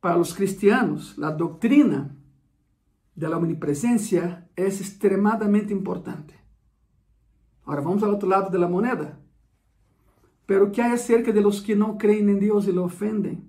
para 0.00 0.18
os 0.18 0.32
cristianos, 0.32 1.20
a 1.22 1.30
doutrina 1.30 2.16
da 3.16 3.36
omnipresença 3.36 4.48
é 4.56 4.66
extremadamente 4.66 5.72
importante. 5.74 6.34
Agora 7.62 7.82
vamos 7.82 8.02
ao 8.02 8.10
outro 8.10 8.28
lado 8.28 8.50
da 8.50 8.68
moneda. 8.68 9.18
Pero 10.46 10.70
que 10.70 10.80
há 10.80 10.92
acerca 10.92 11.32
de 11.32 11.40
los 11.40 11.60
que 11.60 11.74
não 11.74 11.98
creem 11.98 12.30
em 12.30 12.38
Deus 12.38 12.66
e 12.66 12.72
lo 12.72 12.84
ofendem? 12.84 13.46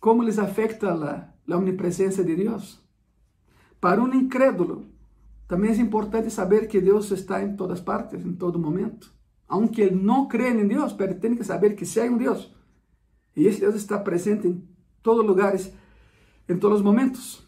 Como 0.00 0.22
les 0.22 0.38
afecta 0.38 0.92
a, 0.92 1.52
a 1.52 1.56
omnipresença 1.56 2.24
de 2.24 2.36
Deus? 2.36 2.80
Para 3.80 4.00
um 4.00 4.14
incrédulo, 4.14 4.86
também 5.48 5.70
é 5.72 5.76
importante 5.76 6.30
saber 6.30 6.68
que 6.68 6.80
Deus 6.80 7.10
está 7.10 7.42
em 7.42 7.56
todas 7.56 7.80
partes, 7.80 8.24
em 8.24 8.32
todo 8.32 8.58
momento. 8.58 9.12
Aunque 9.48 9.82
ele 9.82 9.96
não 9.96 10.26
crê 10.26 10.50
em 10.50 10.66
Deus, 10.66 10.94
mas 10.98 11.18
tem 11.18 11.36
que 11.36 11.44
saber 11.44 11.74
que 11.74 11.84
se 11.84 12.00
há 12.00 12.04
um 12.04 12.16
Deus. 12.16 12.54
E 13.36 13.46
esse 13.46 13.60
Deus 13.60 13.74
está 13.74 13.98
presente 13.98 14.48
em 14.48 14.75
todos 15.06 15.24
lugares, 15.24 15.72
em 16.48 16.58
todos 16.58 16.78
os 16.78 16.84
momentos. 16.84 17.46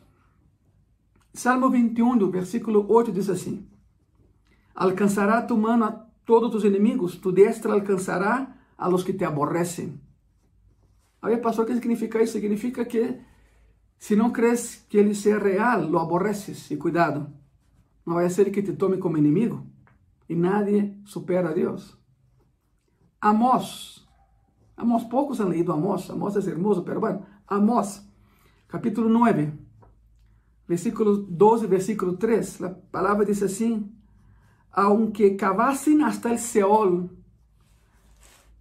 Salmo 1.35 1.69
21, 1.69 2.31
versículo 2.31 2.87
8 2.89 3.11
diz 3.11 3.29
assim: 3.29 3.67
alcanzará 4.79 5.43
tu 5.43 5.57
mano 5.59 5.85
a 5.85 5.91
todos 6.25 6.53
tus 6.53 6.65
inimigos, 6.65 7.19
tu 7.19 7.33
destra 7.33 7.73
alcanzará 7.73 8.33
a 8.77 8.89
los 8.89 9.03
que 9.03 9.13
te 9.13 9.25
aborrecen. 9.25 10.01
Aí, 11.21 11.37
pastor, 11.39 11.65
o 11.65 11.67
que 11.67 11.75
significa 11.75 12.23
isso? 12.23 12.35
Significa 12.35 12.85
que 12.85 13.19
se 13.99 14.15
não 14.15 14.31
crees 14.31 14.87
que 14.89 14.99
ele 14.99 15.17
seja 15.17 15.41
real, 15.41 15.83
lo 15.83 15.99
aborreces. 15.99 16.71
E 16.71 16.77
cuidado, 16.77 17.27
não 18.07 18.15
vai 18.15 18.31
ser 18.31 18.53
que 18.53 18.63
te 18.63 18.73
tome 18.75 18.99
como 18.99 19.19
inimigo. 19.19 19.67
E 20.29 20.37
nadie 20.37 20.95
supera 21.05 21.49
a 21.51 21.53
Deus. 21.53 21.99
Amós. 23.21 24.07
Amós, 24.77 25.03
poucos 25.11 25.41
han 25.41 25.49
leído 25.49 25.73
Amós. 25.73 26.09
Amós 26.09 26.37
é 26.37 26.51
hermoso, 26.51 26.85
pero 26.85 27.01
bueno. 27.01 27.27
Amós, 27.49 28.07
capítulo 28.69 29.09
9, 29.09 29.55
versículo 30.69 31.17
12, 31.17 31.67
versículo 31.67 32.19
3. 32.19 32.63
A 32.63 32.69
palavra 32.69 33.25
diz 33.25 33.43
assim: 33.43 33.91
Aunque 34.71 35.35
cavassem 35.35 36.03
hasta 36.03 36.31
el 36.31 36.39
Seol, 36.39 37.09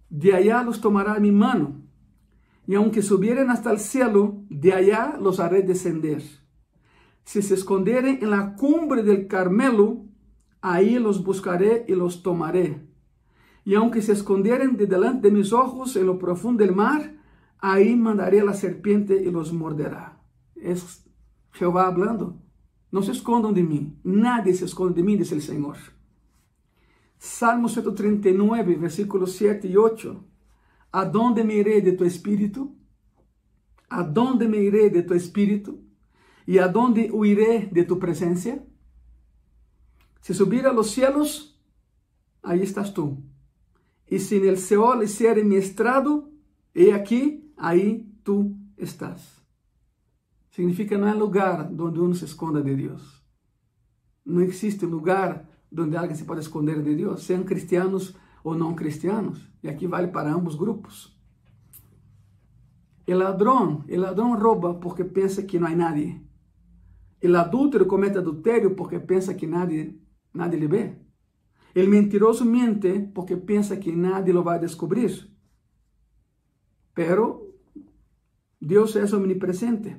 de 0.08 0.32
allá 0.32 0.62
los 0.62 0.80
tomará 0.80 1.20
mi 1.20 1.30
mano 1.30 1.82
y 2.66 2.76
aunque 2.76 3.02
subieren 3.02 3.50
hasta 3.50 3.70
el 3.70 3.78
cielo, 3.78 4.42
de 4.48 4.72
allá 4.72 5.18
los 5.20 5.38
haré 5.38 5.62
descender. 5.62 6.22
Si 7.24 7.42
se 7.42 7.54
escondieren 7.54 8.20
en 8.22 8.30
la 8.30 8.54
cumbre 8.56 9.02
del 9.02 9.26
Carmelo, 9.26 10.06
ahí 10.62 10.98
los 10.98 11.22
buscaré 11.22 11.84
y 11.88 11.94
los 11.94 12.22
tomaré. 12.22 12.86
Y 13.66 13.74
aunque 13.74 14.00
se 14.00 14.12
escondieren 14.12 14.78
de 14.78 14.86
delante 14.86 15.28
de 15.28 15.34
mis 15.34 15.52
ojos 15.52 15.94
en 15.96 16.06
lo 16.06 16.18
profundo 16.18 16.64
del 16.64 16.74
mar, 16.74 17.17
ahí 17.58 17.96
mandaré 17.96 18.40
a 18.40 18.52
serpiente 18.52 19.22
y 19.22 19.30
los 19.30 19.52
morderá. 19.52 20.20
Es 20.56 21.04
Jehová 21.52 21.86
hablando. 21.86 22.40
No 22.90 23.02
se 23.02 23.12
escondan 23.12 23.54
de 23.54 23.62
mí. 23.62 23.98
Nadie 24.02 24.54
se 24.54 24.64
esconde 24.64 24.96
de 24.96 25.02
mí, 25.02 25.16
dice 25.16 25.34
el 25.34 25.42
Señor. 25.42 25.76
Salmo 27.18 27.68
139, 27.68 28.76
versículos 28.76 29.32
7 29.32 29.68
y 29.68 29.76
8. 29.76 30.24
Adonde 30.92 31.44
me 31.44 31.54
iré 31.54 31.82
de 31.82 31.92
tu 31.92 32.04
espírito? 32.04 32.72
Adonde 33.88 34.48
me 34.48 34.58
iré 34.58 34.90
de 34.90 35.02
tu 35.02 35.14
espírito? 35.14 35.78
¿Y 36.46 36.58
adonde 36.58 37.10
huiré 37.12 37.68
de 37.70 37.84
tu 37.84 37.98
presencia? 37.98 38.64
Si 40.20 40.32
subir 40.32 40.66
a 40.66 40.72
los 40.72 40.90
cielos, 40.90 41.60
ahí 42.42 42.62
estás 42.62 42.94
tú. 42.94 43.22
Y 44.06 44.18
si 44.20 44.36
en 44.36 44.48
el 44.48 44.58
Seol 44.58 45.02
hiciere 45.02 45.44
mi 45.44 45.56
estrado, 45.56 46.30
he 46.74 46.94
aquí, 46.94 47.47
ahí 47.58 48.10
tú 48.22 48.56
estás. 48.76 49.42
Significa 50.50 50.96
no 50.96 51.06
hay 51.06 51.18
lugar 51.18 51.68
donde 51.74 52.00
uno 52.00 52.14
se 52.14 52.24
esconda 52.24 52.60
de 52.60 52.74
Dios. 52.74 53.24
No 54.24 54.40
existe 54.40 54.86
lugar 54.86 55.48
donde 55.70 55.96
alguien 55.96 56.16
se 56.16 56.24
pueda 56.24 56.40
esconder 56.40 56.82
de 56.82 56.94
Dios, 56.94 57.22
sean 57.22 57.44
cristianos 57.44 58.16
ou 58.42 58.54
não 58.54 58.74
cristianos, 58.74 59.50
e 59.62 59.68
aqui 59.68 59.86
vale 59.86 60.08
para 60.08 60.32
ambos 60.32 60.56
grupos. 60.56 61.16
O 63.06 63.14
ladrão, 63.14 63.84
o 63.88 63.96
ladrão 63.96 64.38
rouba 64.38 64.74
porque 64.74 65.04
pensa 65.04 65.42
que 65.42 65.58
não 65.58 65.68
há 65.68 65.74
nadie. 65.74 66.20
O 67.22 67.36
adúltero 67.36 67.86
comete 67.86 68.18
adultério 68.18 68.74
porque 68.76 68.98
pensa 69.00 69.34
que 69.34 69.46
nadie, 69.46 69.98
nadie 70.32 70.58
lhe 70.58 70.68
vê. 70.68 70.96
O 71.74 71.88
mentiroso 71.88 72.44
mente 72.44 73.10
porque 73.14 73.36
pensa 73.36 73.76
que 73.76 73.92
nadie 73.92 74.32
lo 74.32 74.42
vai 74.42 74.58
descobrir. 74.58 75.30
Pero 76.94 77.37
Deus 78.60 78.96
é 78.96 79.04
omnipresente. 79.16 79.96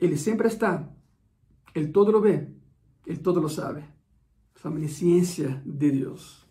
Ele 0.00 0.16
sempre 0.16 0.48
está. 0.48 0.88
Ele 1.74 1.88
todo 1.88 2.10
lo 2.10 2.20
vê. 2.20 2.48
Ele 3.06 3.18
todo 3.18 3.40
lo 3.40 3.48
sabe. 3.48 3.84
A 4.62 4.68
omnisciência 4.68 5.62
de 5.66 5.90
Deus. 5.90 6.44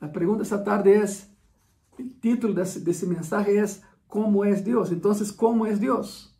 A 0.00 0.08
pergunta 0.08 0.40
esta 0.40 0.58
tarde 0.58 0.94
é, 0.94 1.04
o 1.04 2.08
título 2.08 2.54
desse, 2.54 2.80
desse 2.80 3.06
mensagem 3.06 3.58
é 3.58 3.64
Como 4.08 4.42
é 4.42 4.54
Deus? 4.54 4.90
Então, 4.90 5.12
como 5.36 5.66
é 5.66 5.76
Deus? 5.76 6.34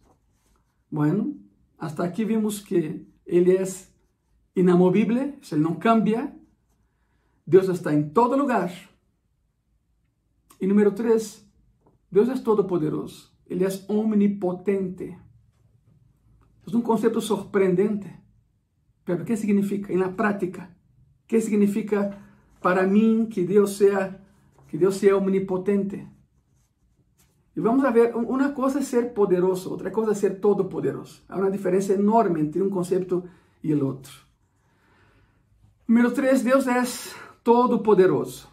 Bueno, 0.90 1.38
hasta 1.78 2.02
aqui 2.02 2.24
vimos 2.24 2.60
que 2.60 3.06
Ele 3.26 3.54
é 3.54 3.62
inamovível, 4.56 5.18
Ele 5.52 5.60
não 5.60 5.74
cambia, 5.74 6.34
Deus 7.46 7.68
está 7.68 7.92
em 7.92 8.08
todo 8.08 8.36
lugar. 8.36 8.72
E 10.58 10.66
número 10.66 10.92
3, 10.92 11.46
Deus 12.10 12.28
é 12.28 12.36
todo-poderoso, 12.38 13.30
Ele 13.46 13.64
é 13.64 13.68
omnipotente. 13.88 15.16
É 16.66 16.76
um 16.76 16.82
conceito 16.82 17.20
surpreendente. 17.20 18.10
Pero 19.04 19.22
o 19.22 19.24
que 19.24 19.36
significa? 19.36 19.94
Na 19.96 20.10
prática, 20.10 20.70
o 21.24 21.26
que 21.26 21.40
significa 21.40 22.18
para 22.60 22.86
mim 22.86 23.26
que 23.26 23.44
Deus 23.44 23.76
seja 23.76 24.20
que 24.68 24.78
Deus 24.78 24.96
seja 24.96 25.16
omnipotente. 25.16 26.06
E 27.56 27.60
vamos 27.60 27.82
ver, 27.92 28.14
uma 28.14 28.50
coisa 28.50 28.78
é 28.78 28.82
ser 28.82 29.12
poderoso, 29.12 29.68
outra 29.68 29.90
coisa 29.90 30.12
é 30.12 30.14
ser 30.14 30.38
todo-poderoso. 30.38 31.24
Há 31.28 31.36
uma 31.36 31.50
diferença 31.50 31.92
enorme 31.92 32.40
entre 32.40 32.62
um 32.62 32.70
conceito 32.70 33.28
e 33.64 33.74
o 33.74 33.84
outro. 33.84 34.12
Número 35.88 36.12
3, 36.12 36.42
Deus 36.42 36.68
é 36.68 36.80
todo-poderoso. 37.42 38.48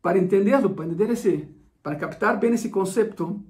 Para 0.00 0.18
entenderlo, 0.18 0.70
para 0.70 0.86
entender 0.86 1.10
esse, 1.10 1.48
para 1.82 1.96
captar 1.96 2.38
bem 2.38 2.52
esse 2.52 2.68
conceito, 2.68 3.42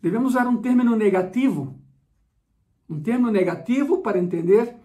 devemos 0.00 0.32
usar 0.32 0.46
um 0.46 0.56
termo 0.56 0.96
negativo. 0.96 1.78
Um 2.88 3.00
termo 3.00 3.30
negativo 3.30 4.02
para 4.02 4.18
entender 4.18 4.76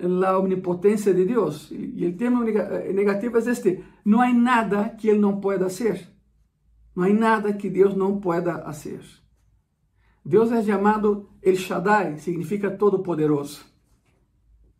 la 0.00 0.38
omnipotência 0.38 1.12
de 1.12 1.24
Deus. 1.24 1.70
E 1.70 2.06
o 2.06 2.16
termo 2.16 2.48
eh, 2.48 2.92
negativo 2.92 3.36
é 3.38 3.40
este: 3.40 3.84
não 4.04 4.20
há 4.20 4.32
nada 4.32 4.90
que 4.90 5.08
Ele 5.08 5.18
não 5.18 5.40
pueda 5.40 5.66
hacer. 5.66 6.08
Não 6.94 7.04
há 7.04 7.12
nada 7.12 7.52
que 7.52 7.68
Deus 7.68 7.94
não 7.94 8.20
pueda 8.20 8.56
hacer. 8.62 9.00
Deus 10.24 10.52
é 10.52 10.62
chamado 10.62 11.30
El 11.42 11.56
Shaddai, 11.56 12.18
significa 12.18 12.70
todo-poderoso. 12.70 13.64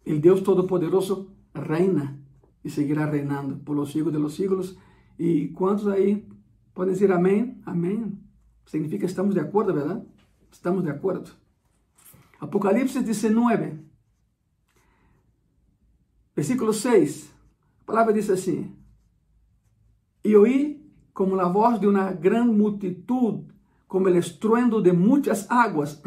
O 0.07 0.19
Deus 0.19 0.41
todo-poderoso 0.43 1.31
reina 1.55 2.19
e 2.65 2.71
seguirá 2.71 3.07
reinando 3.07 3.57
por 3.59 3.75
los 3.75 3.93
siglos 3.93 4.13
de 4.13 4.19
los 4.19 4.35
siglos. 4.35 4.77
E 5.19 5.49
quantos 5.49 5.89
aí 5.89 6.27
podem 6.79 6.95
dizer 6.95 7.11
amém? 7.11 7.61
Amém. 7.67 8.17
Significa 8.65 9.05
estamos 9.05 9.35
de 9.35 9.41
acordo, 9.41 9.75
verdade? 9.75 10.01
Estamos 10.49 10.85
de 10.85 10.91
acordo. 10.91 11.29
Apocalipse 12.39 13.03
19, 13.03 13.81
Versículo 16.37 16.73
6, 16.73 17.35
a 17.81 17.85
palavra 17.85 18.13
diz 18.13 18.31
assim: 18.31 18.77
E 20.23 20.37
oí 20.37 20.89
como 21.13 21.41
a 21.41 21.49
voz 21.49 21.81
de 21.81 21.89
uma 21.89 22.13
grande 22.13 22.57
multitud, 22.57 23.49
como 23.89 24.07
o 24.07 24.17
estruendo 24.17 24.81
de 24.81 24.93
muitas 24.93 25.51
águas, 25.51 26.01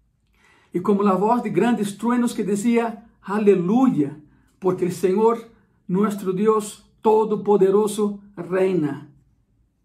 e 0.72 0.80
como 0.80 1.06
a 1.06 1.14
voz 1.16 1.42
de 1.42 1.50
grandes 1.50 1.92
truenos 1.92 2.32
que 2.32 2.42
dizia: 2.42 3.04
Aleluia, 3.20 4.18
porque 4.58 4.86
o 4.86 4.90
Senhor, 4.90 5.36
nosso 5.86 6.32
Deus 6.32 6.90
Todo-Poderoso, 7.02 8.22
reina. 8.34 9.07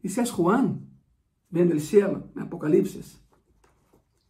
É 0.04 0.26
Juan, 0.26 0.80
vem 1.50 1.66
do 1.66 1.80
céu, 1.80 2.30
em 2.36 2.42
Apocalipse. 2.42 3.18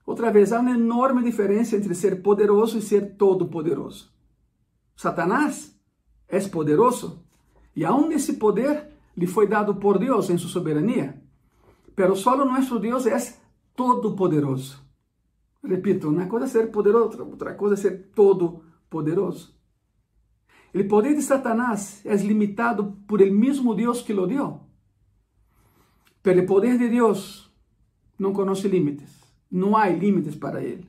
Outra 0.05 0.31
vez, 0.31 0.51
há 0.51 0.59
uma 0.59 0.71
enorme 0.71 1.23
diferença 1.23 1.75
entre 1.75 1.95
ser 1.95 2.21
poderoso 2.21 2.77
e 2.77 2.81
ser 2.81 3.15
todo-poderoso. 3.15 4.11
Satanás 4.95 5.75
é 6.27 6.39
poderoso 6.47 7.23
e 7.75 7.83
aún 7.83 8.11
esse 8.11 8.33
poder 8.33 8.89
lhe 9.17 9.25
foi 9.25 9.47
dado 9.47 9.75
por 9.75 9.97
Deus 9.97 10.29
em 10.29 10.37
sua 10.37 10.49
soberania. 10.49 11.21
Pero 11.95 12.15
solo 12.15 12.45
nosso 12.45 12.79
Deus 12.79 13.05
é 13.05 13.17
todo-poderoso. 13.75 14.83
Repito, 15.63 16.09
uma 16.09 16.27
coisa 16.27 16.45
é 16.45 16.49
ser 16.49 16.71
poderoso, 16.71 17.23
outra 17.23 17.55
coisa 17.55 17.75
é 17.75 17.77
ser 17.77 18.11
todo-poderoso. 18.13 19.55
O 20.75 20.83
poder 20.87 21.15
de 21.15 21.21
Satanás 21.21 22.01
é 22.03 22.15
limitado 22.15 22.97
por 23.07 23.21
el 23.21 23.31
mesmo 23.31 23.73
Deus 23.73 24.01
que 24.01 24.13
lo 24.13 24.27
dio. 24.27 24.72
Pero 26.23 26.41
o 26.41 26.45
poder 26.45 26.77
de 26.77 26.87
Deus 26.87 27.51
não 28.17 28.31
conhece 28.31 28.67
limites. 28.69 29.11
Não 29.51 29.75
há 29.75 29.89
limites 29.89 30.35
para 30.35 30.63
ele. 30.63 30.87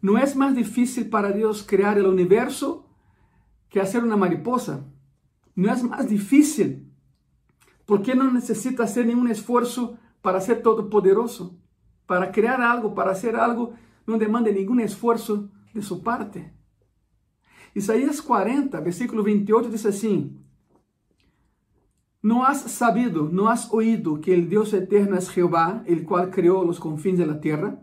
Não 0.00 0.16
é 0.16 0.34
mais 0.34 0.54
difícil 0.54 1.10
para 1.10 1.32
Deus 1.32 1.60
criar 1.60 1.98
o 1.98 2.08
universo 2.08 2.84
que 3.68 3.80
fazer 3.80 4.02
uma 4.02 4.16
mariposa. 4.16 4.86
Não 5.54 5.70
é 5.70 5.82
mais 5.82 6.08
difícil, 6.08 6.86
porque 7.84 8.14
não 8.14 8.32
necessita 8.32 8.84
hacer 8.84 9.04
nenhum 9.04 9.28
esforço 9.28 9.98
para 10.22 10.40
ser 10.40 10.62
todo-poderoso. 10.62 11.58
Para 12.06 12.28
criar 12.28 12.60
algo, 12.60 12.92
para 12.92 13.10
hacer 13.10 13.34
algo, 13.34 13.74
não 14.06 14.16
demanda 14.16 14.50
nenhum 14.50 14.80
esforço 14.80 15.50
de 15.74 15.82
sua 15.82 16.00
parte. 16.00 16.50
Isaías 17.74 18.20
40, 18.20 18.80
versículo 18.80 19.22
28 19.22 19.68
diz 19.68 19.84
assim: 19.84 20.40
Não 22.22 22.42
has 22.42 22.58
sabido, 22.58 23.30
não 23.32 23.48
has 23.48 23.72
oído 23.72 24.18
que 24.18 24.34
o 24.34 24.46
Deus 24.46 24.72
eterno 24.74 25.16
é 25.16 25.20
Jeová, 25.20 25.82
el 25.86 26.04
qual 26.04 26.28
criou 26.28 26.68
os 26.68 26.78
confins 26.78 27.18
da 27.18 27.34
terra? 27.34 27.82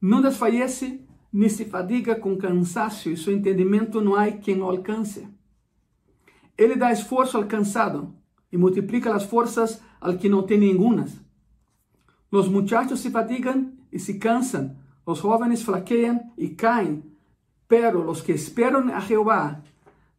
Não 0.00 0.20
desfallece 0.20 1.06
ni 1.32 1.48
se 1.48 1.64
fadiga 1.64 2.16
com 2.16 2.36
cansaço 2.36 3.08
e 3.08 3.16
seu 3.16 3.32
entendimento 3.32 4.00
não 4.00 4.16
há 4.16 4.30
quem 4.32 4.60
o 4.60 4.64
alcance. 4.64 5.28
Ele 6.58 6.74
dá 6.74 6.90
esforço 6.90 7.36
ao 7.36 7.44
cansado 7.44 8.14
e 8.50 8.58
multiplica 8.58 9.14
as 9.14 9.22
forças 9.22 9.80
al 10.00 10.18
que 10.18 10.28
não 10.28 10.42
tem 10.42 10.58
nenhumas. 10.58 11.18
Os 12.32 12.48
muchachos 12.48 12.98
se 12.98 13.10
fatigam 13.10 13.72
e 13.92 13.98
se 13.98 14.18
cansam, 14.18 14.76
os 15.06 15.18
jovens 15.18 15.62
flaqueiam 15.62 16.20
e 16.36 16.48
caem, 16.48 17.04
pero 17.68 18.02
los 18.02 18.20
que 18.20 18.32
esperam 18.32 18.92
a 18.92 18.98
Jeová 18.98 19.62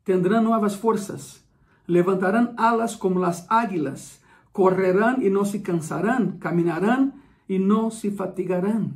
tendrão 0.05 0.41
novas 0.41 0.75
forças, 0.75 1.42
levantarão 1.87 2.53
alas 2.57 2.95
como 2.95 3.19
las 3.19 3.45
águilas, 3.49 4.21
correrão 4.51 5.21
e 5.21 5.29
não 5.29 5.43
se 5.43 5.59
cansarão, 5.59 6.37
caminharão 6.37 7.13
e 7.47 7.59
não 7.59 7.89
se 7.89 8.11
fatigarão. 8.11 8.91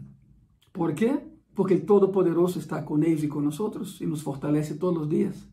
¿Por 0.71 0.93
quê? 0.93 1.19
Porque 1.56 1.73
o 1.73 1.86
Todo-Poderoso 1.86 2.60
está 2.60 2.82
com 2.82 3.02
eles 3.04 3.23
e 3.23 3.28
com 3.28 3.41
nós 3.41 3.60
e 4.00 4.06
nos 4.06 4.21
fortalece 4.21 4.76
todos 4.76 5.04
os 5.04 5.10
dias. 5.10 5.47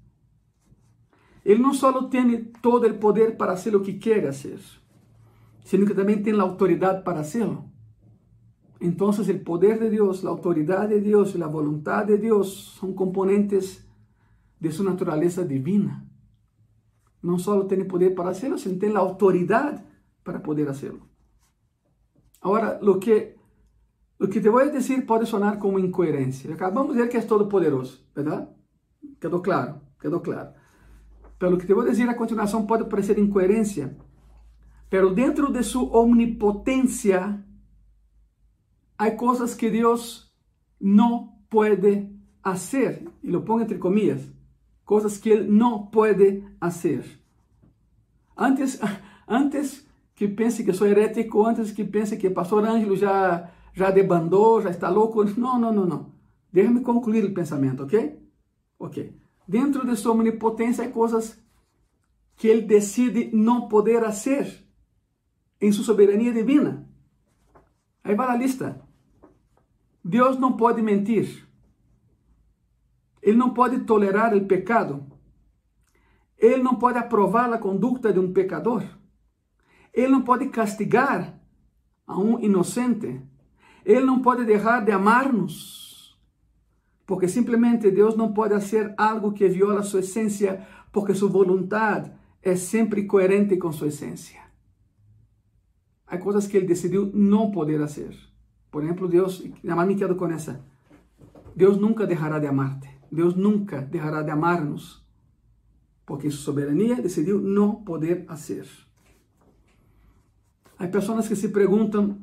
Ele 1.44 1.60
não 1.60 1.74
só 1.74 1.92
tem 2.04 2.44
todo 2.62 2.86
o 2.86 2.98
poder 2.98 3.36
para 3.36 3.56
fazer 3.56 3.76
o 3.76 3.80
que 3.80 3.94
quer 3.94 4.24
fazer, 4.24 4.60
sino 5.64 5.86
que 5.86 5.94
também 5.94 6.22
tem 6.22 6.38
a 6.38 6.42
autoridade 6.42 7.02
para 7.02 7.20
hacerlo. 7.20 7.70
Então, 8.80 9.08
o 9.10 9.38
poder 9.44 9.78
de 9.78 9.88
Deus, 9.88 10.24
a 10.24 10.28
autoridade 10.28 10.94
de 10.94 11.00
Deus 11.00 11.34
e 11.34 11.42
a 11.42 11.46
vontade 11.46 12.12
de 12.12 12.18
Deus 12.18 12.76
são 12.78 12.92
componentes 12.92 13.82
de 14.60 14.70
sua 14.70 14.90
natureza 14.90 15.44
divina. 15.44 16.03
Não 17.24 17.38
só 17.38 17.64
tem 17.64 17.82
poder 17.86 18.14
para 18.14 18.28
hacerlo, 18.28 18.58
sino 18.58 18.78
tem 18.78 18.94
a 18.94 18.98
autoridade 18.98 19.82
para 20.22 20.38
poder 20.38 20.68
hacerlo. 20.68 21.08
Agora, 22.42 22.78
o 22.82 22.98
que 22.98 23.34
o 24.20 24.28
que 24.28 24.40
te 24.40 24.48
vou 24.50 24.70
dizer 24.70 25.04
pode 25.06 25.26
sonar 25.26 25.58
como 25.58 25.78
incoerência. 25.78 26.52
Acabamos 26.52 26.92
de 26.92 27.00
ver 27.00 27.08
que 27.08 27.16
é 27.16 27.22
todo 27.22 27.46
poderoso, 27.46 28.06
verdade? 28.14 28.46
Quedou 29.18 29.40
claro, 29.40 29.80
quedou 29.98 30.20
claro. 30.20 30.50
Pelo 31.38 31.56
que 31.56 31.66
te 31.66 31.74
vou 31.74 31.84
dizer 31.84 32.08
a 32.08 32.14
continuação 32.14 32.66
pode 32.66 32.84
parecer 32.90 33.18
incoerência, 33.18 33.96
pero 34.90 35.14
dentro 35.14 35.50
de 35.50 35.62
sua 35.62 35.98
omnipotência 35.98 37.42
há 38.98 39.10
coisas 39.10 39.54
que 39.54 39.70
Deus 39.70 40.30
não 40.78 41.38
pode 41.48 42.08
fazer, 42.42 43.08
e 43.22 43.30
lo 43.30 43.42
pongo 43.42 43.62
entre 43.62 43.78
comillas, 43.78 44.22
coisas 44.84 45.18
que 45.18 45.30
ele 45.30 45.50
não 45.50 45.86
pode 45.86 46.44
fazer. 46.60 47.04
Antes, 48.36 48.80
antes 49.28 49.86
que 50.14 50.28
pense 50.28 50.64
que 50.64 50.72
sou 50.72 50.86
herético, 50.86 51.44
antes 51.44 51.72
que 51.72 51.84
pense 51.84 52.16
que 52.16 52.30
pastor 52.30 52.64
Ângelo 52.64 52.96
já 52.96 53.50
já 53.74 53.90
debandou, 53.90 54.62
já 54.62 54.70
está 54.70 54.88
louco. 54.88 55.24
Não, 55.24 55.58
não, 55.58 55.72
não, 55.72 55.84
não. 55.84 56.12
Deixa-me 56.52 56.80
concluir 56.80 57.24
o 57.24 57.34
pensamento, 57.34 57.82
ok? 57.82 58.18
Ok. 58.78 59.18
Dentro 59.46 59.84
de 59.84 59.96
sua 59.96 60.14
onipotência 60.14 60.84
há 60.84 60.90
coisas 60.90 61.38
que 62.36 62.48
ele 62.48 62.62
decide 62.62 63.30
não 63.34 63.68
poder 63.68 64.02
fazer 64.02 64.64
em 65.60 65.72
sua 65.72 65.84
soberania 65.84 66.32
divina. 66.32 66.88
Aí 68.02 68.14
vai 68.14 68.28
a 68.28 68.36
lista. 68.36 68.80
Deus 70.04 70.38
não 70.38 70.56
pode 70.56 70.80
mentir. 70.80 71.46
Ele 73.24 73.38
não 73.38 73.54
pode 73.54 73.80
tolerar 73.80 74.36
o 74.36 74.44
pecado. 74.44 75.02
Ele 76.38 76.62
não 76.62 76.74
pode 76.74 76.98
aprovar 76.98 77.50
a 77.50 77.56
conduta 77.56 78.12
de 78.12 78.18
um 78.18 78.34
pecador. 78.34 78.84
Ele 79.94 80.08
não 80.08 80.20
pode 80.20 80.50
castigar 80.50 81.40
a 82.06 82.18
um 82.18 82.38
inocente. 82.38 83.22
Ele 83.82 84.04
não 84.04 84.20
pode 84.20 84.44
deixar 84.44 84.84
de 84.84 84.92
amar-nos. 84.92 86.14
Porque 87.06 87.26
simplesmente 87.26 87.90
Deus 87.90 88.14
não 88.14 88.34
pode 88.34 88.52
fazer 88.52 88.92
algo 88.98 89.32
que 89.32 89.48
viola 89.48 89.82
sua 89.82 90.00
essência, 90.00 90.66
porque 90.92 91.14
sua 91.14 91.30
vontade 91.30 92.12
é 92.42 92.54
sempre 92.54 93.06
coerente 93.06 93.56
com 93.56 93.72
sua 93.72 93.88
essência. 93.88 94.38
Há 96.06 96.18
coisas 96.18 96.46
que 96.46 96.58
ele 96.58 96.66
decidiu 96.66 97.10
não 97.14 97.50
poder 97.50 97.80
fazer. 97.80 98.14
Por 98.70 98.84
exemplo, 98.84 99.08
Deus, 99.08 99.42
mais 99.62 99.88
me 99.88 99.96
quedo 99.96 100.14
com 100.14 100.26
essa. 100.26 100.62
Deus 101.56 101.78
nunca 101.78 102.06
deixará 102.06 102.38
de 102.38 102.46
amar-te. 102.46 102.93
Deus 103.14 103.34
nunca 103.34 103.80
deixará 103.80 104.22
de 104.22 104.30
amar-nos. 104.30 105.02
Porque 106.04 106.30
sua 106.30 106.52
soberania 106.52 107.00
decidiu 107.00 107.40
não 107.40 107.76
poder 107.76 108.26
fazer. 108.26 108.66
Há 110.78 110.86
pessoas 110.88 111.28
que 111.28 111.36
se 111.36 111.48
perguntam 111.48 112.20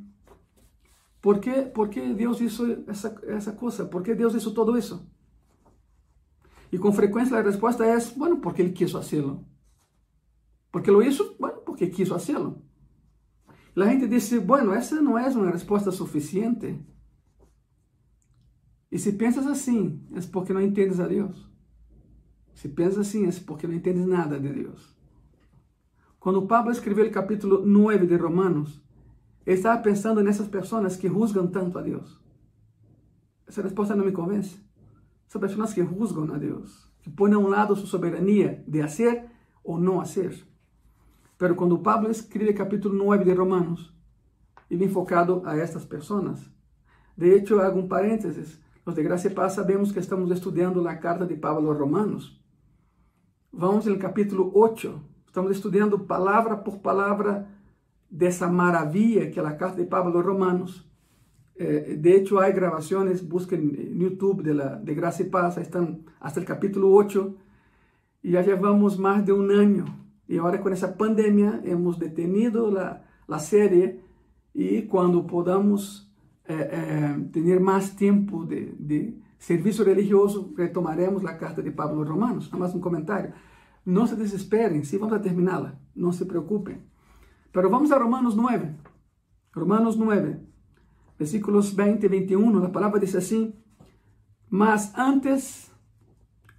por 1.22 1.40
que, 1.40 1.64
por 1.64 1.90
que 1.90 2.02
hizo 2.02 2.84
essa, 2.88 3.16
essa 3.28 3.52
coisa? 3.54 3.86
Por 3.86 4.04
que 4.04 4.16
Deus 4.16 4.36
hizo 4.36 4.54
todo 4.54 4.78
isso? 4.78 5.08
E 6.72 6.78
com 6.78 6.92
frequência 6.92 7.38
a 7.38 7.42
resposta 7.42 7.86
é: 7.86 7.98
bueno, 8.16 8.38
porque 8.42 8.62
Ele 8.62 8.72
quis 8.72 8.92
fazê-lo. 8.92 9.46
Porque 10.72 10.90
lo 10.90 11.02
hizo? 11.04 11.36
Bueno, 11.40 11.60
porque 11.66 11.90
quis 11.90 12.10
fazê-lo. 12.10 12.62
A 13.76 13.86
gente 13.86 14.08
diz: 14.08 14.32
bueno, 14.44 14.74
essa 14.74 15.02
não 15.02 15.18
é 15.18 15.28
uma 15.30 15.52
resposta 15.52 15.92
suficiente. 15.92 16.80
E 18.92 19.00
se 19.00 19.14
pensas 19.14 19.48
assim, 19.48 20.06
é 20.14 20.22
porque 20.22 20.52
não 20.52 20.62
entendes 20.62 21.00
a 21.00 21.08
Deus. 21.08 21.50
Se 22.54 22.68
pensas 22.68 23.00
assim, 23.00 23.26
é 23.26 23.32
porque 23.46 23.66
não 23.66 23.74
entendes 23.74 24.06
nada 24.06 24.40
de 24.40 24.50
Deus. 24.50 24.96
Quando 26.20 26.46
Pablo 26.46 26.72
escreveu 26.72 27.08
o 27.08 27.12
capítulo 27.12 27.66
9 27.66 28.06
de 28.06 28.16
Romanos, 28.16 28.82
ele 29.46 29.58
estava 29.58 29.82
pensando 29.82 30.22
nessas 30.22 30.48
pessoas 30.48 30.96
que 30.96 31.08
juzgam 31.08 31.48
tanto 31.48 31.80
a 31.80 31.82
Deus. 31.82 32.20
Essa 33.48 33.62
resposta 33.62 33.96
não 33.96 34.06
me 34.06 34.12
convence. 34.12 34.60
São 35.28 35.42
pessoas 35.42 35.74
que 35.74 35.84
juzgam 35.84 36.32
a 36.34 36.38
Deus, 36.38 36.88
que 37.02 37.10
põem 37.10 37.34
a 37.34 37.40
um 37.40 37.48
lado 37.48 37.76
sua 37.76 37.88
soberania 37.88 38.64
de 38.68 38.82
fazer 38.82 39.26
ou 39.64 39.80
não 39.80 40.00
fazer. 40.00 40.46
Mas 41.40 41.56
quando 41.56 41.80
Pablo 41.80 42.12
escreve 42.12 42.52
o 42.52 42.56
capítulo 42.56 42.94
9 42.94 43.24
de 43.24 43.34
Romanos, 43.34 43.92
ele 44.70 44.86
enfocado 44.86 45.42
a 45.44 45.58
estas 45.58 45.84
pessoas. 45.84 46.40
De 47.18 47.28
hecho, 47.30 47.60
hago 47.60 47.80
um 47.80 47.88
parênteses. 47.88 48.60
Los 48.84 48.96
de 48.96 49.04
graça 49.04 49.28
e 49.28 49.30
paz 49.30 49.54
sabemos 49.54 49.92
que 49.92 50.00
estamos 50.00 50.32
estudando 50.32 50.88
a 50.88 50.96
carta 50.96 51.24
de 51.24 51.36
Pablo 51.36 51.70
aos 51.70 51.78
Romanos. 51.78 52.42
Vamos 53.54 53.86
no 53.86 54.00
capítulo 54.00 54.52
8 54.56 55.00
Estamos 55.28 55.52
estudando 55.52 56.00
palavra 56.00 56.58
por 56.58 56.80
palavra 56.80 57.48
dessa 58.10 58.50
maravilha 58.50 59.30
que 59.30 59.40
é 59.40 59.46
a 59.46 59.56
carta 59.56 59.78
de 59.78 59.88
Pablo 59.88 60.18
aos 60.18 60.26
Romanos. 60.26 60.92
Eh, 61.56 61.96
de 61.96 62.10
hecho, 62.10 62.40
há 62.40 62.50
gravações, 62.50 63.22
busquem 63.22 63.60
no 63.60 64.02
YouTube 64.02 64.42
de, 64.42 64.52
la, 64.52 64.76
de 64.76 64.96
Graça 64.96 65.22
e 65.22 65.30
Paz, 65.30 65.58
estão 65.58 66.00
até 66.20 66.42
o 66.42 66.46
capítulo 66.46 66.90
8, 66.90 67.38
e 68.24 68.32
já 68.32 68.42
levamos 68.42 68.98
mais 68.98 69.24
de 69.24 69.32
um 69.32 69.44
ano. 69.52 69.86
E 70.28 70.40
agora, 70.40 70.58
com 70.58 70.70
essa 70.70 70.88
pandemia, 70.88 71.62
hemos 71.64 71.98
detenido 71.98 72.78
a, 72.80 73.00
a 73.28 73.40
série, 73.40 74.00
e 74.56 74.82
quando 74.82 75.24
podamos 75.24 76.11
eh, 76.48 76.54
eh, 76.54 77.20
ter 77.32 77.60
mais 77.60 77.92
tempo 77.92 78.46
de, 78.46 78.74
de 78.76 79.22
serviço 79.38 79.84
religioso, 79.84 80.54
retomaremos 80.58 81.26
a 81.26 81.34
carta 81.34 81.62
de 81.64 81.72
Pablo 81.72 82.00
aos 82.00 82.10
Romanos. 82.10 82.46
Nada 82.46 82.58
mais 82.58 82.76
um 82.76 82.80
comentário. 82.80 83.34
Não 83.86 84.06
se 84.06 84.16
desesperem, 84.16 84.84
sim, 84.84 84.98
vamos 84.98 85.16
a 85.16 85.20
terminá-la, 85.20 85.80
não 85.96 86.12
se 86.12 86.26
preocupem. 86.26 86.82
Pero 87.52 87.70
vamos 87.70 87.92
a 87.92 87.98
Romanos 87.98 88.36
9. 88.36 88.76
Romanos 89.54 89.98
9, 89.98 90.38
versículos 91.20 91.74
20 91.74 92.04
e 92.04 92.08
21, 92.08 92.64
a 92.64 92.70
palavra 92.70 93.00
diz 93.00 93.16
assim: 93.16 93.54
Mas 94.50 94.94
antes, 94.98 95.70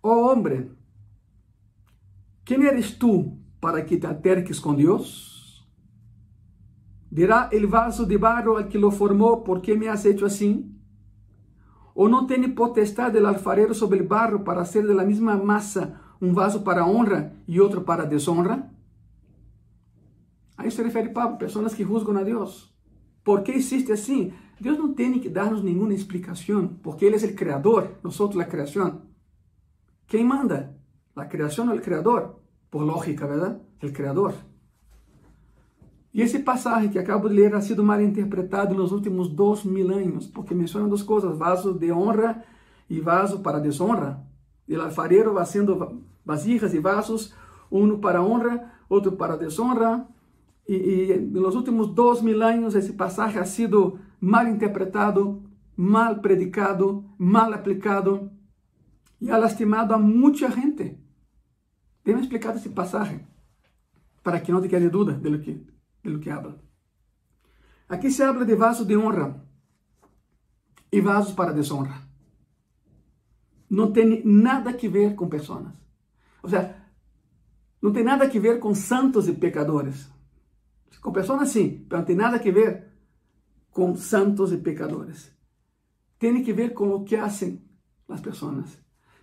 oh 0.02 0.30
homem, 0.30 0.70
quem 2.44 2.64
eres 2.64 2.90
tu 2.92 3.38
para 3.60 3.82
que 3.82 3.96
te 3.96 4.06
alterques 4.06 4.58
com 4.58 4.74
Deus? 4.74 5.31
Dirá 7.12 7.50
el 7.52 7.66
vaso 7.66 8.06
de 8.06 8.16
barro 8.16 8.56
al 8.56 8.68
que 8.68 8.78
lo 8.78 8.90
formou, 8.90 9.44
por 9.44 9.60
que 9.60 9.76
me 9.76 9.86
has 9.86 10.06
hecho 10.06 10.24
assim? 10.24 10.74
Ou 11.94 12.08
não 12.08 12.26
tem 12.26 12.54
potestade 12.54 13.18
el 13.18 13.26
alfarero 13.26 13.74
sobre 13.74 13.98
el 13.98 14.06
barro 14.06 14.42
para 14.42 14.62
hacer 14.62 14.86
de 14.86 14.94
la 14.94 15.04
misma 15.04 15.36
massa 15.36 16.00
um 16.22 16.32
vaso 16.32 16.62
para 16.62 16.86
honra 16.86 17.34
e 17.46 17.60
outro 17.60 17.82
para 17.82 18.06
desonra? 18.06 18.72
A 20.56 20.66
isso 20.66 20.76
se 20.76 20.82
refere 20.84 21.10
Pablo, 21.10 21.36
pessoas 21.36 21.74
que 21.74 21.84
juzgam 21.84 22.16
a 22.16 22.22
Deus. 22.22 22.74
¿Por 23.22 23.42
que 23.42 23.52
existe 23.52 23.92
assim? 23.92 24.32
Deus 24.58 24.78
não 24.78 24.94
tem 24.94 25.20
que 25.20 25.28
dar-nos 25.28 25.62
nenhuma 25.62 25.92
explicação, 25.92 26.68
porque 26.82 27.04
Ele 27.04 27.16
é 27.16 27.28
o 27.28 27.34
Criador, 27.34 27.90
nós 28.02 28.14
somos 28.14 28.38
a 28.38 28.44
criação. 28.46 29.02
Quem 30.06 30.24
manda? 30.24 30.78
A 31.14 31.26
criação 31.26 31.68
ou 31.68 31.76
o 31.76 31.80
Criador? 31.82 32.40
Por 32.70 32.84
lógica, 32.84 33.26
verdade? 33.26 33.60
O 33.82 33.92
Criador. 33.92 34.32
E 36.14 36.20
esse 36.20 36.40
passagem 36.40 36.90
que 36.90 36.98
acabo 36.98 37.28
de 37.28 37.34
ler 37.34 37.54
ha 37.54 37.60
sido 37.60 37.82
mal 37.82 38.00
interpretado 38.00 38.74
nos 38.74 38.92
últimos 38.92 39.28
dois 39.28 39.64
mil 39.64 39.90
anos, 39.90 40.26
porque 40.26 40.54
menciona 40.54 40.88
duas 40.88 41.02
coisas: 41.02 41.38
vaso 41.38 41.72
de 41.72 41.90
honra 41.90 42.44
e 42.88 43.00
vaso 43.00 43.40
para 43.40 43.58
desonra. 43.58 44.22
E 44.68 44.76
o 44.76 44.82
alfarero 44.82 45.32
vai 45.32 45.46
sendo 45.46 46.02
vasijas 46.24 46.74
e 46.74 46.78
vasos, 46.78 47.34
um 47.70 47.98
para 47.98 48.22
honra, 48.22 48.72
outro 48.88 49.12
para 49.12 49.36
desonra. 49.36 50.06
E, 50.68 50.74
e 50.74 51.18
nos 51.18 51.54
últimos 51.54 51.88
dois 51.94 52.20
mil 52.20 52.42
anos 52.42 52.74
esse 52.74 52.92
passagem 52.92 53.40
ha 53.40 53.44
sido 53.44 53.98
mal 54.20 54.46
interpretado, 54.46 55.42
mal 55.76 56.20
predicado, 56.20 57.04
mal 57.18 57.52
aplicado 57.52 58.30
y 59.20 59.30
ha 59.30 59.38
lastimado 59.38 59.94
a 59.94 59.98
mucha 59.98 60.50
gente. 60.50 60.98
Déjame 62.04 62.22
explicar 62.22 62.56
este 62.56 62.70
pasaje 62.70 63.24
para 64.22 64.42
que 64.42 64.52
no 64.52 64.60
te 64.60 64.68
quede 64.68 64.90
duda 64.90 65.12
de 65.12 65.30
lo 65.30 65.40
que, 65.40 65.64
de 66.02 66.10
lo 66.10 66.20
que 66.20 66.30
habla. 66.30 66.56
Aquí 67.88 68.10
se 68.10 68.24
habla 68.24 68.44
de 68.44 68.54
vasos 68.54 68.86
de 68.86 68.96
honra 68.96 69.44
y 70.90 71.00
vasos 71.00 71.34
para 71.34 71.52
deshonra. 71.52 72.08
No 73.68 73.92
tiene 73.92 74.22
nada 74.24 74.76
que 74.76 74.88
ver 74.88 75.14
con 75.14 75.28
personas. 75.28 75.74
O 76.42 76.48
sea, 76.48 76.90
no 77.80 77.92
tiene 77.92 78.10
nada 78.10 78.30
que 78.30 78.40
ver 78.40 78.60
con 78.60 78.76
santos 78.76 79.28
y 79.28 79.32
pecadores. 79.32 80.10
Con 81.00 81.12
personas 81.12 81.50
sí, 81.50 81.84
pero 81.88 82.00
no 82.00 82.06
tiene 82.06 82.22
nada 82.22 82.40
que 82.40 82.52
ver 82.52 82.92
con 83.70 83.96
santos 83.96 84.52
y 84.52 84.58
pecadores. 84.58 85.36
Tiene 86.18 86.44
que 86.44 86.52
ver 86.52 86.74
con 86.74 86.90
lo 86.90 87.04
que 87.04 87.18
hacen 87.18 87.68
las 88.06 88.20
personas. 88.20 88.80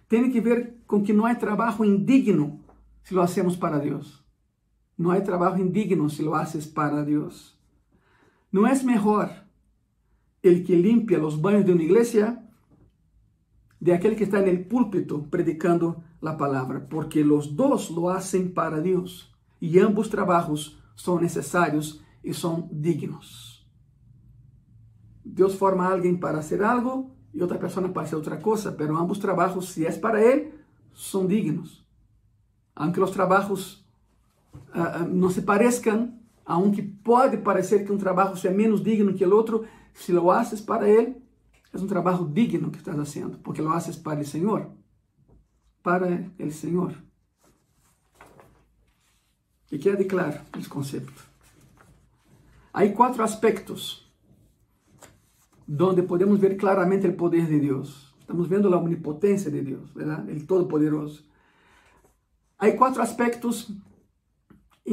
Tiene 0.07 0.31
que 0.31 0.41
ver 0.41 0.83
con 0.85 1.03
que 1.03 1.13
no 1.13 1.25
hay 1.25 1.37
trabajo 1.37 1.85
indigno 1.85 2.59
si 3.03 3.15
lo 3.15 3.21
hacemos 3.21 3.55
para 3.55 3.79
Dios. 3.79 4.18
No 4.99 5.11
hay 5.11 5.23
trabajo 5.23 5.57
indigno 5.59 6.09
si 6.09 6.23
lo 6.23 6.35
haces 6.35 6.67
para 6.67 7.05
Dios. 7.05 7.57
No 8.51 8.67
es 8.67 8.83
mejor 8.83 9.29
el 10.43 10.65
que 10.65 10.75
limpia 10.75 11.17
los 11.17 11.41
baños 11.41 11.65
de 11.65 11.71
una 11.71 11.83
iglesia 11.83 12.45
de 13.79 13.93
aquel 13.93 14.17
que 14.17 14.25
está 14.25 14.41
en 14.41 14.49
el 14.49 14.67
púlpito 14.67 15.29
predicando 15.29 16.03
la 16.19 16.35
palabra, 16.35 16.89
porque 16.89 17.23
los 17.23 17.55
dos 17.55 17.91
lo 17.91 18.09
hacen 18.09 18.53
para 18.53 18.81
Dios 18.81 19.33
y 19.61 19.79
ambos 19.79 20.09
trabajos 20.09 20.77
son 20.95 21.21
necesarios 21.21 22.03
y 22.21 22.33
son 22.33 22.67
dignos. 22.69 23.65
Dios 25.23 25.55
forma 25.55 25.87
a 25.87 25.93
alguien 25.93 26.19
para 26.19 26.39
hacer 26.39 26.61
algo 26.61 27.15
y 27.31 27.41
otra 27.41 27.57
persona 27.57 27.93
para 27.93 28.05
hacer 28.05 28.19
otra 28.19 28.41
cosa, 28.41 28.75
pero 28.75 28.97
ambos 28.97 29.21
trabajos, 29.21 29.67
si 29.67 29.85
es 29.85 29.97
para 29.97 30.21
Él, 30.21 30.51
son 30.91 31.29
dignos. 31.29 31.87
Aunque 32.75 32.99
los 32.99 33.13
trabajos 33.13 33.78
no 35.09 35.29
se 35.29 35.41
parezcan, 35.41 36.21
aunque 36.45 36.83
puede 36.83 37.37
parecer 37.37 37.85
que 37.85 37.91
un 37.91 37.99
trabajo 37.99 38.35
sea 38.35 38.51
menos 38.51 38.83
digno 38.83 39.15
que 39.15 39.23
el 39.23 39.33
otro, 39.33 39.63
si 39.93 40.11
lo 40.11 40.31
haces 40.31 40.61
para 40.61 40.87
Él, 40.87 41.23
es 41.71 41.81
un 41.81 41.87
trabajo 41.87 42.25
digno 42.25 42.71
que 42.71 42.79
estás 42.79 42.97
haciendo, 42.97 43.37
porque 43.41 43.61
lo 43.61 43.71
haces 43.71 43.97
para 43.97 44.19
el 44.19 44.25
Señor. 44.25 44.71
Para 45.81 46.31
el 46.37 46.53
Señor. 46.53 46.93
Y 49.69 49.79
quede 49.79 50.07
claro 50.07 50.39
el 50.53 50.67
concepto. 50.67 51.21
Hay 52.73 52.93
cuatro 52.93 53.23
aspectos 53.23 54.11
donde 55.67 56.01
podemos 56.01 56.39
ver 56.39 56.57
claramente 56.57 57.05
el 57.05 57.15
poder 57.15 57.47
de 57.47 57.59
Dios. 57.59 58.15
Estamos 58.19 58.49
viendo 58.49 58.69
la 58.69 58.77
omnipotencia 58.77 59.51
de 59.51 59.61
Dios, 59.61 59.93
¿verdad? 59.93 60.27
El 60.27 60.47
Todopoderoso. 60.47 61.23
Hay 62.57 62.75
cuatro 62.75 63.03
aspectos 63.03 63.71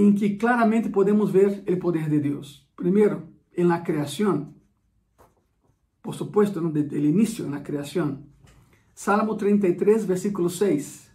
en 0.03 0.15
que 0.15 0.37
claramente 0.37 0.91
podemos 0.91 1.33
ver 1.33 1.63
el 1.65 1.79
poder 1.79 2.11
de 2.11 2.21
Dios. 2.21 2.69
Primero, 2.77 3.31
en 3.55 3.69
la 3.69 3.83
creación. 3.83 4.55
Por 6.03 6.15
supuesto, 6.15 6.61
desde 6.61 6.99
el 6.99 7.07
inicio, 7.07 7.47
en 7.47 7.53
la 7.53 7.63
creación. 7.63 8.27
Salmo 8.93 9.39
33, 9.39 10.07
versículo 10.07 10.51
6. 10.51 11.11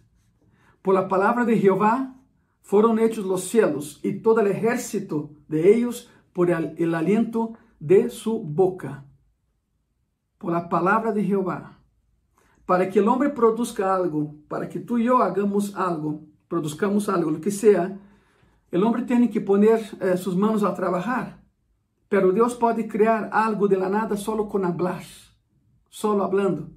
Por 0.82 0.94
la 0.94 1.06
palabra 1.06 1.44
de 1.44 1.58
Jehová 1.58 2.16
fueron 2.60 2.98
hechos 2.98 3.24
los 3.24 3.44
cielos 3.44 4.00
y 4.02 4.14
todo 4.14 4.40
el 4.40 4.48
ejército 4.48 5.30
de 5.46 5.72
ellos 5.72 6.10
por 6.32 6.50
el 6.50 6.94
aliento 6.96 7.52
de 7.78 8.10
su 8.10 8.42
boca. 8.42 9.04
Por 10.38 10.52
la 10.52 10.68
palabra 10.68 11.12
de 11.12 11.22
Jehová. 11.22 11.78
Para 12.66 12.90
que 12.90 12.98
el 12.98 13.06
hombre 13.06 13.30
produzca 13.30 13.94
algo, 13.94 14.34
para 14.48 14.68
que 14.68 14.80
tú 14.80 14.98
y 14.98 15.04
yo 15.04 15.18
hagamos 15.18 15.76
algo, 15.76 16.24
produzcamos 16.48 17.08
algo, 17.08 17.30
lo 17.30 17.40
que 17.40 17.52
sea, 17.52 18.00
el 18.72 18.82
hombre 18.84 19.02
tiene 19.02 19.30
que 19.30 19.42
poner 19.42 19.80
eh, 20.00 20.16
sus 20.16 20.34
manos 20.34 20.64
a 20.64 20.74
trabajar. 20.74 21.44
Pero 22.08 22.32
Dios 22.32 22.54
puede 22.54 22.88
crear 22.88 23.28
algo 23.32 23.68
de 23.68 23.76
la 23.76 23.90
nada 23.90 24.16
solo 24.16 24.48
con 24.48 24.64
hablar, 24.64 25.02
solo 25.90 26.24
hablando. 26.24 26.70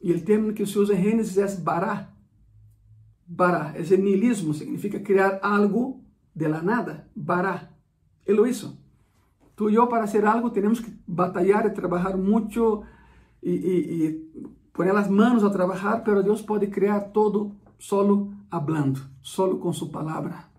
Y 0.00 0.12
el 0.12 0.24
término 0.24 0.54
que 0.54 0.64
se 0.64 0.78
usa 0.78 0.96
en 0.96 1.02
Génesis 1.02 1.36
es 1.36 1.64
bará. 1.64 2.14
Bará, 3.26 3.74
es 3.76 3.90
el 3.90 4.04
nihilismo, 4.04 4.54
significa 4.54 5.02
crear 5.02 5.40
algo 5.42 6.00
de 6.34 6.48
la 6.48 6.62
nada. 6.62 7.08
Bará. 7.16 7.76
Él 8.24 8.36
lo 8.36 8.46
hizo. 8.46 8.78
Tú 9.56 9.70
y 9.70 9.74
yo 9.74 9.88
para 9.88 10.04
hacer 10.04 10.26
algo 10.26 10.52
tenemos 10.52 10.80
que 10.80 10.92
batallar 11.06 11.66
y 11.66 11.74
trabajar 11.74 12.16
mucho 12.16 12.82
y, 13.42 13.50
y, 13.50 14.04
y 14.04 14.50
poner 14.72 14.94
las 14.94 15.10
manos 15.10 15.42
a 15.42 15.50
trabajar, 15.50 16.02
pero 16.04 16.22
Dios 16.22 16.42
puede 16.44 16.70
crear 16.70 17.12
todo 17.12 17.56
solo 17.76 18.28
hablando, 18.50 19.00
solo 19.20 19.58
con 19.58 19.74
su 19.74 19.90
palabra. 19.90 20.53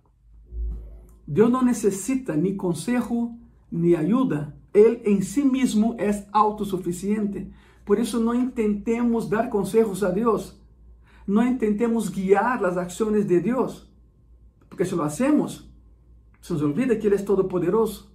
Dios 1.28 1.50
no 1.50 1.64
necesita 1.64 2.36
ni 2.36 2.56
consejo 2.56 3.36
ni 3.72 3.96
ayuda. 3.96 4.56
Él 4.74 5.02
en 5.06 5.24
sí 5.24 5.44
mismo 5.44 5.96
es 5.98 6.26
autosuficiente. 6.32 7.52
Por 7.84 8.00
eso 8.00 8.20
no 8.20 8.34
intentemos 8.34 9.30
dar 9.30 9.50
consejos 9.50 10.04
a 10.04 10.12
Dios. 10.12 10.62
No 11.26 11.46
intentemos 11.46 12.14
guiar 12.14 12.62
las 12.62 12.78
acciones 12.78 13.28
de 13.28 13.42
Dios. 13.42 13.92
Porque 14.70 14.86
si 14.86 14.96
lo 14.96 15.04
hacemos, 15.04 15.72
se 16.42 16.54
nos 16.54 16.62
olvida 16.62 17.00
que 17.00 17.08
Él 17.08 17.14
es 17.14 17.26
todopoderoso. 17.26 18.12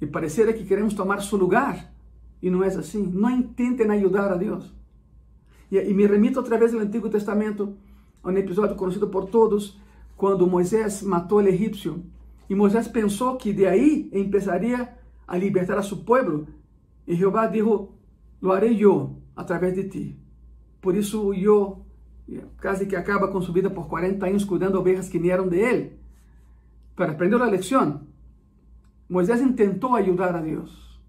Y 0.00 0.06
pareciera 0.06 0.54
que 0.54 0.66
queremos 0.66 0.94
tomar 0.94 1.22
su 1.22 1.38
lugar. 1.38 1.92
Y 2.40 2.50
no 2.50 2.64
es 2.64 2.76
así. 2.76 3.02
No 3.02 3.30
intenten 3.30 3.90
ayudar 3.90 4.32
a 4.32 4.38
Dios. 4.38 4.72
Y, 5.70 5.78
y 5.78 5.94
me 5.94 6.06
remito 6.06 6.40
otra 6.40 6.58
vez 6.58 6.72
al 6.72 6.80
Antiguo 6.80 7.10
Testamento, 7.10 7.74
a 8.22 8.28
un 8.28 8.36
episodio 8.36 8.76
conocido 8.76 9.10
por 9.10 9.26
todos, 9.30 9.80
cuando 10.16 10.46
Moisés 10.46 11.02
mató 11.02 11.38
al 11.38 11.48
egipcio 11.48 12.02
y 12.52 12.54
Moisés 12.54 12.86
pensó 12.90 13.38
que 13.38 13.54
de 13.54 13.66
ahí 13.66 14.10
empezaría 14.12 14.98
a 15.26 15.38
libertar 15.38 15.78
a 15.78 15.82
su 15.82 16.04
pueblo. 16.04 16.48
Y 17.06 17.16
Jehová 17.16 17.48
dijo, 17.48 17.96
lo 18.42 18.52
haré 18.52 18.76
yo 18.76 19.16
a 19.34 19.46
través 19.46 19.74
de 19.74 19.84
ti. 19.84 20.18
Por 20.82 20.94
eso 20.94 21.22
huyó, 21.22 21.78
casi 22.56 22.86
que 22.86 22.98
acaba 22.98 23.32
con 23.32 23.42
su 23.42 23.54
vida 23.54 23.72
por 23.72 23.88
40 23.88 24.26
años 24.26 24.44
cuidando 24.44 24.82
ovejas 24.82 25.08
que 25.08 25.18
ni 25.18 25.30
eran 25.30 25.48
de 25.48 25.70
él. 25.70 25.98
Pero 26.94 27.12
aprendió 27.12 27.38
la 27.38 27.46
lección. 27.46 28.08
Moisés 29.08 29.40
intentó 29.40 29.94
ayudar 29.94 30.36
a 30.36 30.42
Dios. 30.42 31.00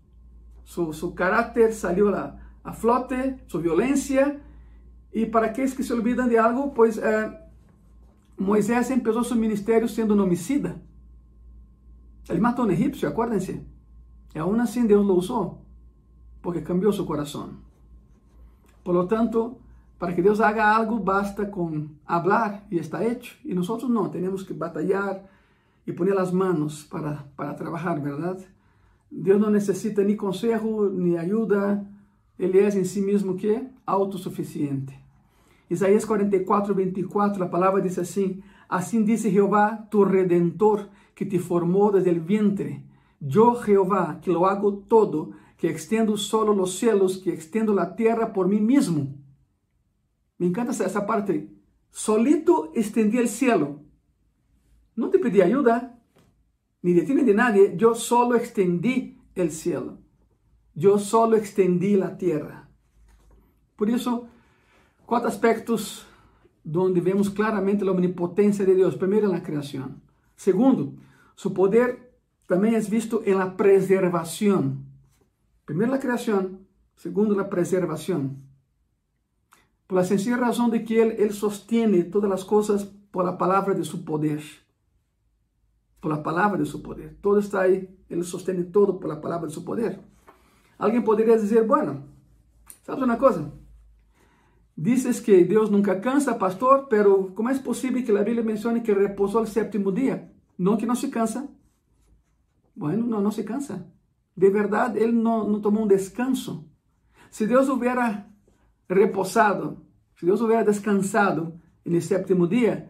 Su, 0.63 0.93
su 0.93 1.13
carácter 1.13 1.73
salió 1.73 2.15
a, 2.15 2.39
a, 2.63 2.71
flote, 2.71 3.43
su 3.47 3.59
violencia. 3.59 4.39
Y 5.11 5.25
para 5.25 5.47
aquellos 5.47 5.73
que 5.73 5.83
se 5.83 5.91
olvidan 5.91 6.29
de 6.29 6.39
algo, 6.39 6.73
pues 6.73 7.01
eh, 7.03 7.37
Moisés 8.37 8.89
empezó 8.91 9.25
su 9.25 9.35
ministerio 9.35 9.89
siendo 9.89 10.13
un 10.13 10.21
homicida. 10.21 10.77
Ele 12.29 12.39
matou 12.39 12.65
um 12.65 12.71
egípcio, 12.71 13.07
acuérdense. 13.07 13.61
E 14.33 14.39
aún 14.39 14.59
assim 14.59 14.87
Deus 14.87 15.05
lo 15.05 15.15
usou, 15.15 15.61
porque 16.41 16.61
cambiou 16.61 16.93
seu 16.93 17.05
coração. 17.05 17.51
Por 18.83 18.93
lo 18.93 19.07
tanto, 19.07 19.57
para 19.99 20.13
que 20.13 20.21
Deus 20.21 20.41
haga 20.41 20.65
algo, 20.65 20.99
basta 20.99 21.45
com 21.45 21.87
hablar 22.05 22.65
e 22.69 22.77
está 22.77 23.03
hecho. 23.03 23.37
E 23.45 23.53
nós 23.53 23.67
não, 23.83 24.09
temos 24.09 24.43
que 24.43 24.53
batalhar 24.53 25.23
e 25.85 25.93
poner 25.93 26.17
as 26.17 26.31
manos 26.31 26.83
para, 26.83 27.25
para 27.37 27.53
trabalhar, 27.53 27.99
verdade? 27.99 28.45
Deus 29.11 29.39
não 29.39 29.49
necessita 29.49 30.03
nem 30.03 30.17
consejo, 30.17 30.89
nem 30.89 31.17
ajuda. 31.17 31.85
Ele 32.37 32.59
é 32.59 32.67
em 32.67 32.83
si 32.83 33.01
mesmo 33.01 33.35
que 33.35 33.65
autossuficiente. 33.85 34.97
Isaías 35.69 36.03
44, 36.03 36.73
24, 36.73 37.43
a 37.43 37.47
palavra 37.47 37.81
diz 37.81 37.97
assim: 37.97 38.41
Assim 38.67 39.03
disse 39.03 39.29
Jeová, 39.29 39.77
tu 39.89 40.03
redentor, 40.03 40.87
que 41.15 41.25
te 41.25 41.39
formó 41.39 41.91
desde 41.91 42.09
el 42.09 42.19
vientre. 42.19 42.85
Yo 43.19 43.55
Jehová, 43.55 44.19
que 44.21 44.31
lo 44.31 44.47
hago 44.47 44.79
todo, 44.87 45.31
que 45.57 45.69
extiendo 45.69 46.17
solo 46.17 46.53
los 46.53 46.77
cielos, 46.77 47.19
que 47.19 47.33
extiendo 47.33 47.73
la 47.73 47.95
tierra 47.95 48.33
por 48.33 48.47
mí 48.47 48.59
mismo. 48.59 49.15
Me 50.37 50.47
encanta 50.47 50.71
esa 50.71 51.05
parte. 51.05 51.49
Solito 51.89 52.71
extendí 52.75 53.17
el 53.17 53.29
cielo. 53.29 53.79
No 54.95 55.09
te 55.09 55.19
pedí 55.19 55.41
ayuda, 55.41 55.99
ni 56.81 56.93
de 56.93 57.03
ti 57.03 57.15
ni 57.15 57.23
de 57.23 57.33
nadie. 57.33 57.75
Yo 57.77 57.95
solo 57.95 58.35
extendí 58.35 59.21
el 59.35 59.51
cielo. 59.51 59.99
Yo 60.75 60.99
solo 60.99 61.37
extendí 61.37 61.95
la 61.95 62.17
tierra. 62.17 62.69
Por 63.75 63.89
eso, 63.89 64.27
cuatro 65.05 65.29
aspectos 65.29 66.05
donde 66.63 67.01
vemos 67.01 67.29
claramente 67.29 67.85
la 67.85 67.91
omnipotencia 67.91 68.65
de 68.65 68.75
Dios. 68.75 68.95
Primero, 68.95 69.27
en 69.27 69.33
la 69.33 69.43
creación. 69.43 70.02
Segundo, 70.43 70.93
su 71.35 71.53
poder 71.53 72.17
también 72.47 72.75
es 72.75 72.89
visto 72.89 73.21
en 73.23 73.37
la 73.37 73.55
preservación. 73.55 74.85
Primero 75.63 75.91
la 75.91 76.01
creación, 76.01 76.67
segundo 76.97 77.33
la 77.33 77.49
preservación. 77.49 78.43
Por 79.87 79.99
la 79.99 80.03
sencilla 80.03 80.35
razón 80.35 80.69
de 80.69 80.83
que 80.83 81.01
Él, 81.01 81.15
él 81.17 81.31
sostiene 81.31 82.03
todas 82.03 82.29
las 82.29 82.43
cosas 82.43 82.83
por 83.11 83.23
la 83.23 83.37
palabra 83.37 83.73
de 83.73 83.85
su 83.85 84.03
poder. 84.03 84.41
Por 86.01 86.11
la 86.11 86.21
palabra 86.21 86.59
de 86.59 86.65
su 86.65 86.83
poder. 86.83 87.15
Todo 87.21 87.39
está 87.39 87.61
ahí. 87.61 87.97
Él 88.09 88.25
sostiene 88.25 88.65
todo 88.65 88.99
por 88.99 89.09
la 89.09 89.21
palabra 89.21 89.47
de 89.47 89.53
su 89.53 89.63
poder. 89.63 90.01
Alguien 90.77 91.05
podría 91.05 91.37
decir, 91.37 91.63
bueno, 91.63 92.03
¿Sabes 92.83 93.01
uma 93.01 93.17
coisa? 93.17 93.49
Dices 94.75 95.21
que 95.21 95.45
Deus 95.45 95.69
nunca 95.69 96.01
cansa, 96.01 96.37
pastor, 96.37 96.87
pero 96.89 97.33
como 97.35 97.49
é 97.49 97.59
possível 97.59 98.03
que 98.03 98.11
a 98.11 98.23
Bíblia 98.23 98.43
mencione 98.43 98.81
que 98.81 98.93
repousou 98.93 99.43
o 99.43 99.47
sétimo 99.47 99.91
dia? 99.91 100.32
Não 100.57 100.77
que 100.77 100.85
não 100.85 100.95
se 100.95 101.09
cansa. 101.09 101.47
Bueno, 102.75 103.05
não, 103.05 103.21
não 103.21 103.31
se 103.31 103.43
cansa. 103.43 103.87
De 104.35 104.49
verdade, 104.49 104.99
ele 104.99 105.11
não, 105.11 105.47
não 105.47 105.61
tomou 105.61 105.83
um 105.83 105.87
descanso. 105.87 106.67
Se 107.29 107.45
Deus 107.45 107.69
houvera 107.69 108.27
repousado, 108.89 109.77
se 110.15 110.25
Deus 110.25 110.41
houvera 110.41 110.63
descansado 110.63 111.59
no 111.85 112.01
sétimo 112.01 112.47
dia, 112.47 112.89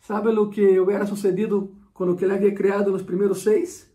sabe 0.00 0.28
o 0.28 0.48
que 0.48 0.78
houvera 0.78 1.06
sucedido 1.06 1.74
com 1.92 2.04
o 2.04 2.16
que 2.16 2.24
ele 2.24 2.34
havia 2.34 2.54
criado 2.54 2.92
nos 2.92 3.02
primeiros 3.02 3.42
seis? 3.42 3.90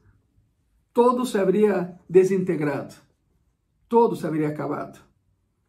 Todo 0.93 1.26
se 1.26 1.38
haveria 1.38 1.99
desintegrado. 2.09 2.95
Todo 3.88 4.16
se 4.16 4.26
haveria 4.26 4.49
acabado. 4.49 4.99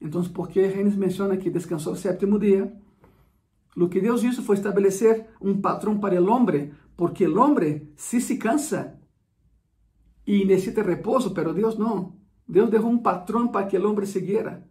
Então, 0.00 0.22
por 0.24 0.48
que 0.48 0.66
Renes 0.66 0.96
menciona 0.96 1.36
que 1.36 1.50
descansou 1.50 1.92
o 1.92 1.96
sétimo 1.96 2.38
dia? 2.38 2.72
O 3.76 3.88
que 3.88 4.00
Deus 4.00 4.22
hizo 4.24 4.42
foi 4.42 4.56
estabelecer 4.56 5.26
um 5.40 5.60
patrão 5.60 5.98
para 5.98 6.20
o 6.20 6.28
homem, 6.28 6.72
porque 6.96 7.26
o 7.26 7.40
homem 7.40 7.92
sí 7.96 8.20
se 8.20 8.38
cansa 8.38 9.00
e 10.26 10.44
necessita 10.44 10.82
repouso, 10.82 11.32
pero 11.32 11.52
Deus 11.52 11.76
não. 11.76 12.16
Deus 12.46 12.70
deixou 12.70 12.90
um 12.90 12.98
patrão 12.98 13.48
para 13.48 13.66
que 13.66 13.78
o 13.78 13.90
homem 13.90 14.06
seguiera. 14.06 14.68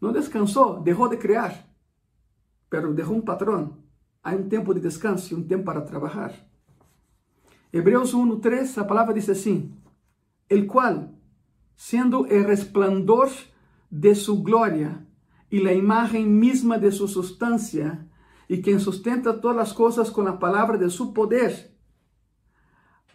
Não 0.00 0.12
descansou, 0.12 0.80
deixou 0.80 1.08
de 1.08 1.16
criar, 1.16 1.68
pero 2.68 2.92
deixou 2.92 3.16
um 3.16 3.20
patrão. 3.20 3.78
Há 4.22 4.32
um 4.32 4.48
tempo 4.48 4.72
de 4.74 4.80
descanso 4.80 5.32
e 5.32 5.36
um 5.36 5.42
tempo 5.42 5.64
para 5.64 5.80
trabalhar. 5.80 6.32
Hebreus 7.72 8.12
1, 8.12 8.40
3, 8.40 8.78
a 8.78 8.84
palavra 8.84 9.14
diz 9.14 9.28
assim: 9.28 9.74
El 10.48 10.66
qual, 10.66 11.14
sendo 11.76 12.20
o 12.20 12.24
resplandor 12.24 13.30
de 13.90 14.14
su 14.14 14.42
gloria 14.42 15.06
y 15.50 15.60
la 15.60 15.72
imagen 15.72 16.38
misma 16.38 16.78
de 16.78 16.92
su 16.92 17.08
sustancia, 17.08 18.06
y 18.48 18.62
quien 18.62 18.80
sustenta 18.80 19.40
todas 19.40 19.56
las 19.56 19.72
cosas 19.72 20.10
con 20.10 20.24
la 20.24 20.38
palabra 20.38 20.78
de 20.78 20.90
su 20.90 21.12
poder, 21.12 21.76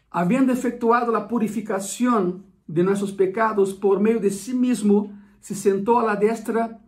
habiendo 0.10 0.54
efectuado 0.54 1.12
la 1.12 1.28
purificación 1.28 2.46
de 2.68 2.84
nuestros 2.84 3.12
pecados 3.12 3.74
por 3.74 4.00
medio 4.00 4.20
de 4.20 4.32
sí 4.32 4.54
mismo, 4.54 5.18
se 5.40 5.56
sentó 5.56 6.00
a 6.00 6.04
la 6.04 6.16
destra 6.16 6.82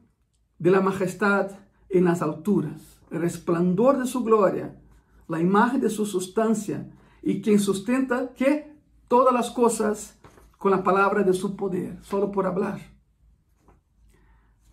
de 0.58 0.72
la 0.72 0.82
majestad 0.82 1.52
en 1.90 2.06
las 2.06 2.22
alturas. 2.22 3.00
El 3.12 3.22
resplandor 3.22 3.98
de 3.98 4.06
su 4.06 4.24
gloria, 4.24 4.80
la 5.28 5.40
imagen 5.40 5.82
de 5.82 5.90
su 5.90 6.06
sustancia, 6.06 6.90
y 7.22 7.42
quien 7.42 7.60
sustenta 7.60 8.34
que 8.34 8.76
todas 9.08 9.34
las 9.34 9.52
cosas 9.52 10.18
con 10.58 10.72
la 10.72 10.84
palabra 10.84 11.24
de 11.24 11.34
su 11.34 11.56
poder, 11.56 11.98
solo 12.04 12.32
por 12.32 12.46
hablar. 12.46 12.80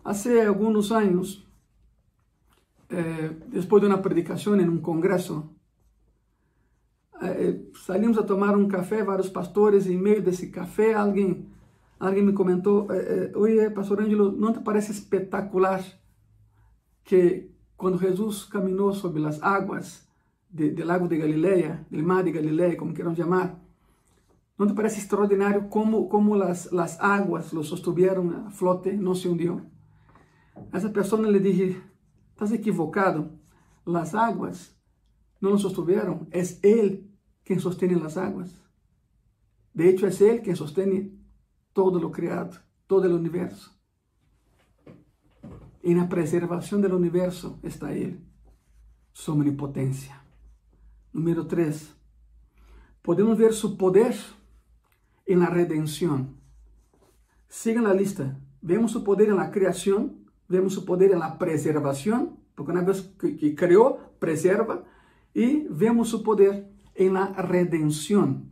Hace 0.03 0.41
algunos 0.41 0.91
años, 0.91 1.46
eh, 2.89 3.37
después 3.47 3.81
de 3.81 3.87
una 3.87 4.01
predicación 4.01 4.59
en 4.59 4.69
un 4.69 4.79
congreso, 4.79 5.53
eh, 7.21 7.69
salimos 7.85 8.17
a 8.17 8.25
tomar 8.25 8.55
un 8.55 8.67
café, 8.67 9.03
varios 9.03 9.29
pastores, 9.29 9.87
y 9.87 9.93
en 9.93 10.01
medio 10.01 10.21
de 10.21 10.31
ese 10.31 10.51
café 10.51 10.93
alguien, 10.93 11.49
alguien 11.99 12.25
me 12.25 12.33
comentó, 12.33 12.87
eh, 12.93 13.31
oye, 13.35 13.69
Pastor 13.71 14.01
Ângelo, 14.01 14.31
¿no 14.31 14.53
te 14.53 14.59
parece 14.61 14.91
espectacular 14.91 15.81
que 17.03 17.51
cuando 17.75 17.99
Jesús 17.99 18.45
caminó 18.45 18.93
sobre 18.93 19.21
las 19.21 19.41
aguas 19.41 20.07
de, 20.49 20.71
del 20.71 20.87
lago 20.87 21.07
de 21.07 21.17
Galilea, 21.17 21.85
del 21.89 22.03
mar 22.03 22.23
de 22.23 22.31
Galilea, 22.31 22.77
como 22.77 22.93
quieran 22.93 23.15
llamar, 23.15 23.59
¿no 24.57 24.67
te 24.67 24.73
parece 24.73 24.99
extraordinario 24.99 25.69
cómo, 25.69 26.09
cómo 26.09 26.35
las, 26.35 26.71
las 26.71 26.99
aguas 27.01 27.53
lo 27.53 27.63
sostuvieron 27.63 28.33
a 28.33 28.51
flote, 28.51 28.93
no 28.93 29.15
se 29.15 29.29
hundió? 29.29 29.65
A 30.71 30.77
essa 30.77 30.91
pessoa 30.91 31.21
le 31.21 31.39
dije, 31.39 31.81
estás 32.37 32.51
equivocado, 32.51 33.31
las 33.83 34.13
aguas 34.13 34.77
no 35.41 35.49
nos 35.49 35.63
sostuvieron, 35.63 36.27
es 36.29 36.59
Él 36.61 37.11
quien 37.43 37.59
sostiene 37.59 37.95
las 37.95 38.15
aguas. 38.15 38.61
De 39.73 39.89
hecho, 39.89 40.05
es 40.05 40.21
Él 40.21 40.43
quien 40.43 40.55
sostiene 40.55 41.17
todo 41.73 41.99
lo 41.99 42.11
creado, 42.11 42.51
todo 42.85 43.05
el 43.05 43.13
universo. 43.13 43.71
En 45.81 45.97
la 45.97 46.07
preservación 46.07 46.79
del 46.79 46.93
universo 46.93 47.59
está 47.63 47.91
Él, 47.91 48.23
su 49.13 49.31
omnipotencia. 49.31 50.21
Número 51.13 51.47
3. 51.47 51.95
Podemos 53.01 53.35
ver 53.35 53.53
su 53.53 53.77
poder 53.77 54.15
en 55.25 55.39
la 55.39 55.47
redención. 55.47 56.37
Sigan 57.49 57.85
la 57.85 57.95
lista. 57.95 58.39
Vemos 58.61 58.91
su 58.91 59.03
poder 59.03 59.29
en 59.29 59.37
la 59.37 59.49
creación, 59.49 60.26
vemos 60.47 60.77
o 60.77 60.83
poder 60.83 61.15
na 61.15 61.31
preservação, 61.31 62.37
porque 62.55 62.71
uma 62.71 62.83
vez 62.83 63.01
que, 63.01 63.33
que 63.33 63.53
criou, 63.53 63.99
preserva, 64.19 64.83
e 65.35 65.67
vemos 65.69 66.13
o 66.13 66.23
poder 66.23 66.65
em 66.95 67.09
la 67.09 67.25
redenção. 67.25 68.45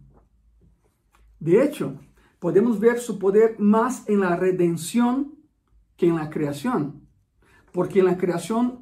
De 1.40 1.56
hecho, 1.56 1.98
podemos 2.40 2.78
ver 2.78 3.00
su 3.00 3.18
poder 3.18 3.58
mais 3.60 4.08
em 4.08 4.18
la 4.18 4.36
redenção 4.36 5.34
que 5.98 6.06
em 6.06 6.14
la 6.14 6.28
criação, 6.28 7.02
porque 7.72 8.00
em 8.00 8.04
la 8.04 8.16
criação, 8.16 8.82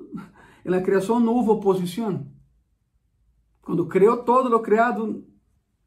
em 0.66 0.70
la 0.70 0.82
criação 0.82 1.20
não 1.20 1.34
houve 1.34 1.52
oposição. 1.52 2.28
Quando 3.62 3.88
criou 3.88 4.18
todo 4.24 4.54
o 4.54 4.60
criado, 4.60 5.26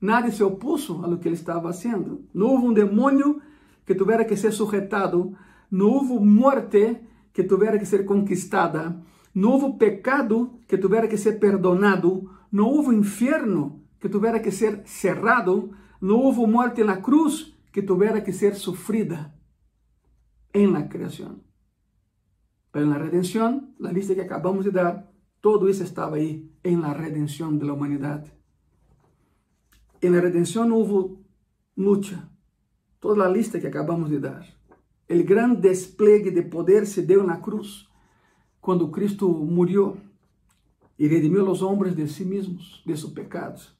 nadie 0.01 0.33
se 0.33 0.43
opuso 0.43 1.05
a 1.05 1.07
lo 1.07 1.19
que 1.19 1.29
ele 1.29 1.35
estava 1.35 1.63
fazendo. 1.63 2.27
Não 2.33 2.47
houve 2.47 2.67
um 2.67 2.73
demônio 2.73 3.43
que 3.85 3.95
tivera 3.95 4.25
que 4.25 4.37
ser 4.37 4.53
sujetado, 4.53 5.37
não 5.71 5.91
houve 5.91 6.19
morte 6.25 6.99
que 7.37 7.45
tivera 7.45 7.79
que 7.79 7.85
ser 7.85 8.07
conquistada, 8.07 8.99
não 9.35 9.51
houve 9.51 9.77
pecado 9.77 10.59
que 10.67 10.79
tivera 10.79 11.07
que 11.07 11.19
ser 11.19 11.39
perdonado, 11.39 12.31
não 12.51 12.65
houve 12.65 12.97
inferno 12.97 13.83
que 14.01 14.09
tivera 14.09 14.41
que 14.41 14.51
ser 14.51 14.81
cerrado, 14.87 15.71
não 16.01 16.17
houve 16.17 16.47
morte 16.47 16.83
na 16.83 16.97
cruz 16.97 17.55
que 17.71 17.83
tivera 17.83 18.23
que 18.23 18.33
ser 18.33 18.55
sofrida 18.55 19.35
em 20.55 20.67
la 20.67 20.85
criação. 20.85 21.39
Pero 22.73 22.87
na 22.87 22.97
redenção, 22.97 23.69
a 23.85 23.93
lista 23.93 24.15
que 24.15 24.23
acabamos 24.23 24.65
de 24.65 24.71
dar, 24.71 25.07
todo 25.43 25.69
isso 25.69 25.83
estava 25.83 26.17
aí 26.17 26.51
em 26.65 26.79
la 26.79 26.95
redenção 26.95 27.55
da 27.55 27.71
humanidade. 27.71 28.33
Em 30.01 30.09
la 30.09 30.21
redenção 30.21 30.67
não 30.67 30.77
houve 30.77 31.19
luta. 31.77 32.31
Toda 32.99 33.27
a 33.27 33.29
lista 33.29 33.61
que 33.61 33.67
acabamos 33.67 34.09
de 34.09 34.21
dar. 34.21 34.56
O 35.09 35.25
grande 35.25 35.61
despliegue 35.61 36.31
de 36.31 36.43
poder 36.43 36.87
se 36.87 37.03
deu 37.03 37.23
na 37.23 37.37
cruz, 37.37 37.89
quando 38.61 38.89
Cristo 38.89 39.29
murió 39.29 39.97
e 40.99 41.07
redimiu 41.07 41.49
os 41.49 41.63
homens 41.63 41.95
de 41.95 42.09
si 42.09 42.25
mesmos, 42.25 42.83
de 42.85 42.97
seus 42.97 43.13
pecados. 43.13 43.77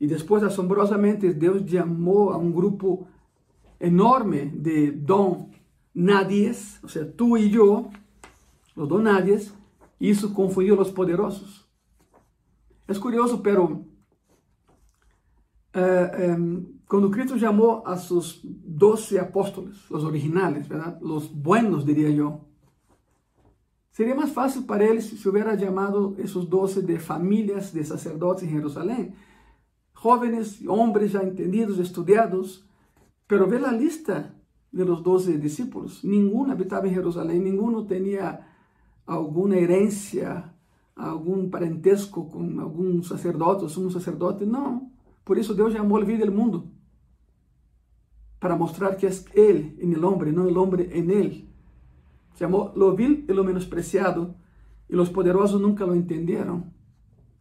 E 0.00 0.06
depois, 0.06 0.42
assombrosamente, 0.42 1.32
Deus 1.32 1.62
chamou 1.70 2.30
a 2.30 2.36
um 2.36 2.50
grupo 2.50 3.06
enorme 3.78 4.46
de 4.46 4.90
don 4.90 5.50
nadies, 5.94 6.82
ou 6.82 6.88
seja, 6.88 7.06
tu 7.06 7.36
e 7.36 7.54
eu, 7.54 7.90
os 8.74 8.88
don 8.88 8.98
nadies, 8.98 9.54
e 10.00 10.10
isso 10.10 10.32
confundiu 10.32 10.80
os 10.80 10.90
poderosos. 10.90 11.64
É 12.88 12.94
curioso, 12.94 13.38
pero 13.38 13.86
uh, 15.76 16.38
um, 16.38 16.71
quando 16.92 17.08
Cristo 17.08 17.38
chamou 17.38 17.82
a 17.86 17.96
seus 17.96 18.38
doze 18.44 19.18
apóstolos, 19.18 19.90
os 19.90 20.04
originais, 20.04 20.66
¿verdad? 20.66 21.02
os 21.02 21.26
buenos, 21.26 21.86
diria 21.86 22.10
eu, 22.10 22.42
seria 23.90 24.14
mais 24.14 24.30
fácil 24.30 24.64
para 24.64 24.84
eles 24.84 25.06
se 25.06 25.26
hubiera 25.26 25.58
chamado 25.58 26.14
esses 26.18 26.44
doze 26.44 26.82
de 26.82 26.98
famílias 26.98 27.72
de 27.72 27.82
sacerdotes 27.82 28.44
em 28.44 28.50
Jerusalém, 28.50 29.14
jóvenes, 30.02 30.62
homens 30.68 31.12
já 31.12 31.24
entendidos, 31.24 31.78
estudiados, 31.78 32.62
pero 33.26 33.48
ve 33.48 33.56
a 33.56 33.72
lista 33.72 34.34
de 34.70 34.84
los 34.84 35.02
doze 35.02 35.38
discípulos, 35.38 36.04
nenhum 36.04 36.50
habitava 36.52 36.86
em 36.86 36.92
Jerusalém, 36.92 37.40
nenhum 37.40 37.86
tinha 37.86 38.40
alguma 39.06 39.56
herência, 39.56 40.44
algum 40.94 41.48
parentesco 41.48 42.26
com 42.26 42.60
algum 42.60 43.02
sacerdote, 43.02 43.64
ou 43.64 43.86
um 43.86 43.90
sacerdote, 43.90 44.44
não. 44.44 44.92
Por 45.24 45.38
isso 45.38 45.54
Deus 45.54 45.72
chamou 45.72 45.96
a 45.96 46.04
vida 46.04 46.26
do 46.26 46.32
mundo 46.32 46.71
para 48.42 48.56
mostrar 48.56 48.96
que 48.96 49.06
es 49.06 49.24
Él 49.34 49.76
en 49.78 49.92
el 49.92 50.04
hombre, 50.04 50.32
no 50.32 50.48
el 50.48 50.56
hombre 50.56 50.90
en 50.98 51.12
Él. 51.12 51.48
Llamó 52.40 52.72
lo 52.74 52.96
vil 52.96 53.24
y 53.28 53.32
lo 53.32 53.44
menospreciado, 53.44 54.34
y 54.88 54.96
los 54.96 55.10
poderosos 55.10 55.60
nunca 55.60 55.86
lo 55.86 55.94
entendieron. 55.94 56.72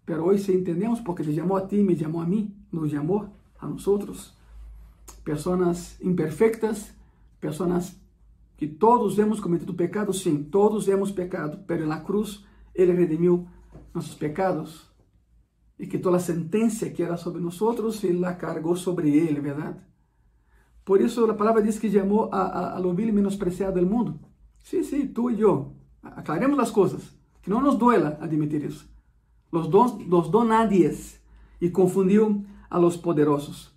Pero 0.06 0.26
hoy 0.26 0.38
sí 0.38 0.52
entendemos 0.52 1.02
porque 1.02 1.24
te 1.24 1.34
llamó 1.34 1.58
a 1.58 1.68
ti, 1.68 1.82
me 1.82 1.96
llamó 1.96 2.22
a 2.22 2.28
mí, 2.28 2.56
nos 2.72 2.92
llamó 2.92 3.34
a 3.58 3.68
nosotros. 3.68 4.38
Personas 5.24 5.98
imperfectas, 6.02 6.96
personas 7.40 8.00
que 8.56 8.68
todos 8.68 9.18
hemos 9.18 9.42
cometido 9.42 9.76
pecado, 9.76 10.14
sim, 10.14 10.52
todos 10.52 10.88
hemos 10.88 11.12
pecado, 11.12 11.64
pero 11.66 11.82
en 11.82 11.90
la 11.90 12.04
cruz 12.04 12.46
Ele 12.76 12.94
redimiu 12.94 13.48
nossos 13.92 14.16
pecados 14.16 14.94
e 15.80 15.88
que 15.88 15.98
toda 15.98 16.18
a 16.18 16.20
sentença 16.20 16.92
que 16.92 17.02
era 17.02 17.18
sobre 17.18 17.42
nós, 17.42 17.60
Ele 18.04 18.20
la 18.20 18.36
cargou 18.36 18.76
sobre 18.76 19.10
Ele, 19.10 19.40
verdade? 19.42 19.91
Por 20.84 21.02
isso 21.02 21.26
a 21.26 21.34
palavra 21.34 21.62
diz 21.62 21.78
que 21.80 21.92
chamou 21.92 22.30
a, 22.32 22.42
a, 22.42 22.78
a 22.78 22.80
ovelha 22.82 23.14
menospreciada 23.14 23.80
do 23.80 23.88
mundo. 23.88 24.20
Sim, 24.64 24.84
sim, 24.84 25.08
tu 25.08 25.30
e 25.30 25.42
eu. 25.42 25.76
Aclaremos 26.02 26.60
as 26.60 26.72
coisas. 26.72 27.16
Que 27.42 27.50
não 27.50 27.62
nos 27.62 27.76
duela 27.76 28.18
admitir 28.22 28.64
isso. 28.64 28.90
Los, 29.52 29.68
dos, 29.68 30.06
los 30.08 30.30
donadies. 30.30 31.20
E 31.60 31.70
confundiu 31.70 32.44
a 32.70 32.78
los 32.80 32.98
poderosos. 32.98 33.72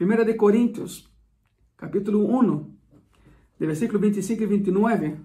1 0.00 0.24
de 0.24 0.34
Coríntios, 0.34 1.10
capítulo 1.76 2.24
1, 2.24 2.74
de 3.58 3.66
versículo 3.66 3.98
25 3.98 4.42
e 4.42 4.46
29. 4.46 5.16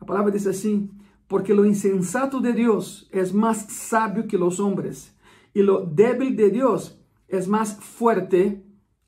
A 0.00 0.04
palavra 0.06 0.32
diz 0.32 0.46
assim: 0.46 0.88
Porque 1.28 1.52
lo 1.52 1.66
insensato 1.66 2.40
de 2.40 2.54
Deus 2.54 3.06
é 3.12 3.22
mais 3.32 3.58
sábio 3.68 4.26
que 4.26 4.38
los 4.38 4.58
hombres, 4.60 5.14
e 5.54 5.60
lo 5.60 5.84
débil 5.84 6.34
de 6.34 6.50
Deus 6.50 6.98
é 7.28 7.44
mais 7.46 7.72
fuerte 7.72 8.62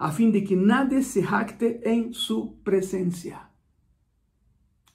a 0.00 0.10
fim 0.10 0.30
de 0.30 0.40
que 0.40 0.56
nadie 0.56 1.02
se 1.02 1.22
jacte 1.22 1.82
em 1.84 2.14
su 2.14 2.58
presencia. 2.64 3.50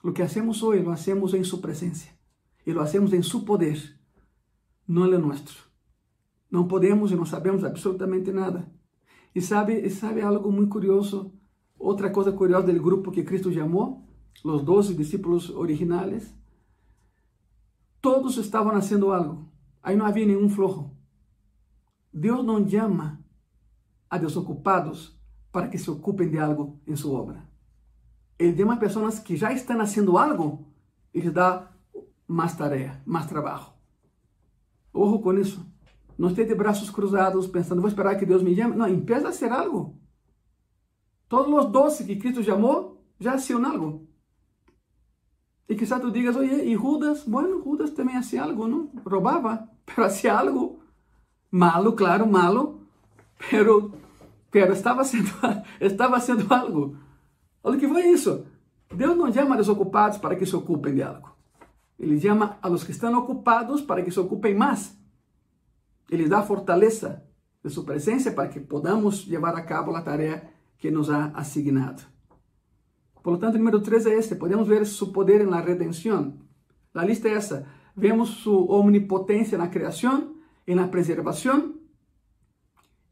Lo 0.02 0.12
que 0.12 0.24
hacemos 0.24 0.64
hoy 0.64 0.82
lo 0.82 0.90
hacemos 0.90 1.32
en 1.32 1.44
su 1.44 1.60
presencia 1.60 2.18
y 2.66 2.72
lo 2.72 2.82
hacemos 2.82 3.12
en 3.12 3.22
su 3.22 3.44
poder, 3.44 3.78
no 4.84 5.06
en 5.06 5.20
nuestro. 5.22 5.58
Não 6.50 6.66
podemos 6.66 7.12
e 7.12 7.16
não 7.16 7.24
sabemos 7.24 7.62
absolutamente 7.62 8.32
nada. 8.32 8.68
E 9.32 9.40
sabe, 9.40 9.88
sabe 9.90 10.22
algo 10.22 10.50
muito 10.50 10.70
curioso? 10.70 11.32
Outra 11.78 12.10
coisa 12.10 12.32
curiosa 12.32 12.72
do 12.72 12.82
grupo 12.82 13.12
que 13.12 13.22
Cristo 13.22 13.52
chamou, 13.52 14.08
os 14.42 14.64
doze 14.64 14.92
discípulos 14.92 15.50
originais, 15.50 16.34
todos 18.00 18.36
estavam 18.38 18.72
fazendo 18.72 19.12
algo. 19.12 19.48
Aí 19.84 19.94
não 19.94 20.06
havia 20.06 20.26
nenhum 20.26 20.48
flojo. 20.48 20.90
Deus 22.12 22.44
não 22.44 22.68
chama 22.68 23.24
a 24.08 24.18
desocupados 24.18 25.18
para 25.50 25.68
que 25.68 25.78
se 25.78 25.90
ocupem 25.90 26.28
de 26.28 26.38
algo 26.38 26.80
em 26.86 26.96
sua 26.96 27.18
obra. 27.20 27.48
Ele 28.38 28.56
chama 28.56 28.76
pessoas 28.76 29.18
que 29.18 29.36
já 29.36 29.52
estão 29.52 29.78
fazendo 29.78 30.18
algo 30.18 30.66
e 31.14 31.20
lhes 31.20 31.32
dá 31.32 31.70
mais 32.28 32.54
tarefa, 32.54 33.00
mais 33.06 33.26
trabalho. 33.26 33.66
Ojo 34.92 35.20
com 35.20 35.32
isso. 35.34 35.64
Não 36.18 36.28
esteja 36.28 36.48
de 36.48 36.54
braços 36.54 36.90
cruzados 36.90 37.46
pensando, 37.46 37.80
vou 37.80 37.88
esperar 37.88 38.16
que 38.16 38.26
Deus 38.26 38.42
me 38.42 38.54
chame. 38.54 38.76
Não, 38.76 38.88
empieza 38.88 39.28
a 39.28 39.32
ser 39.32 39.52
algo. 39.52 39.98
Todos 41.28 41.52
os 41.52 41.70
doce 41.70 42.04
que 42.04 42.16
Cristo 42.16 42.42
chamou 42.42 43.04
já 43.18 43.34
hacían 43.34 43.64
algo. 43.64 44.06
E 45.68 45.74
quizás 45.74 46.00
tu 46.00 46.10
digas, 46.10 46.36
oye, 46.36 46.64
e 46.64 46.76
Judas? 46.76 47.24
Bueno, 47.26 47.60
Judas 47.62 47.90
também 47.90 48.16
hacía 48.16 48.44
algo, 48.44 48.68
não? 48.68 48.90
Robava, 49.04 49.68
pero 49.84 50.04
hacía 50.06 50.38
algo. 50.38 50.80
Malo, 51.50 51.94
claro, 51.94 52.26
malo, 52.26 52.75
pero, 53.50 53.92
pero 54.50 54.72
estava 54.72 55.04
sendo, 55.04 55.30
estava 55.80 56.20
sendo 56.20 56.52
algo. 56.52 56.96
Olha 57.62 57.78
que 57.78 57.88
foi 57.88 58.06
isso. 58.06 58.46
Deus 58.94 59.16
não 59.16 59.32
chama 59.32 59.56
desocupados 59.56 60.18
para 60.18 60.36
que 60.36 60.46
se 60.46 60.54
ocupem 60.54 60.94
de 60.94 61.02
algo. 61.02 61.34
Ele 61.98 62.20
chama 62.20 62.58
a 62.62 62.68
los 62.68 62.84
que 62.84 62.92
estão 62.92 63.16
ocupados 63.18 63.80
para 63.80 64.02
que 64.02 64.10
se 64.10 64.20
ocupem 64.20 64.54
mais. 64.54 64.96
Ele 66.10 66.28
dá 66.28 66.42
fortaleza 66.42 67.24
de 67.64 67.70
sua 67.70 67.84
presença 67.84 68.30
para 68.30 68.48
que 68.48 68.60
podamos 68.60 69.26
levar 69.26 69.56
a 69.56 69.62
cabo 69.62 69.94
a 69.96 70.02
tarefa 70.02 70.46
que 70.78 70.90
nos 70.90 71.10
ha 71.10 71.32
asignado. 71.34 72.02
Por 73.22 73.32
lo 73.32 73.38
tanto, 73.38 73.58
número 73.58 73.80
3 73.80 74.06
é 74.06 74.18
este. 74.18 74.36
Podemos 74.36 74.68
ver 74.68 74.86
seu 74.86 75.08
poder 75.08 75.44
na 75.44 75.60
redenção. 75.60 76.34
A 76.94 77.04
lista 77.04 77.28
é 77.28 77.32
essa. 77.32 77.66
Vemos 77.96 78.28
sua 78.28 78.76
omnipotência 78.76 79.58
na 79.58 79.66
criação, 79.66 80.36
na 80.68 80.86
preservação 80.86 81.75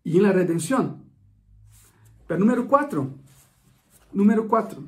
y 0.04 0.18
en 0.18 0.22
la 0.22 0.32
redención. 0.32 1.02
Pero 2.28 2.40
número 2.40 2.68
cuatro, 2.68 3.10
número 4.12 4.46
cuatro, 4.46 4.84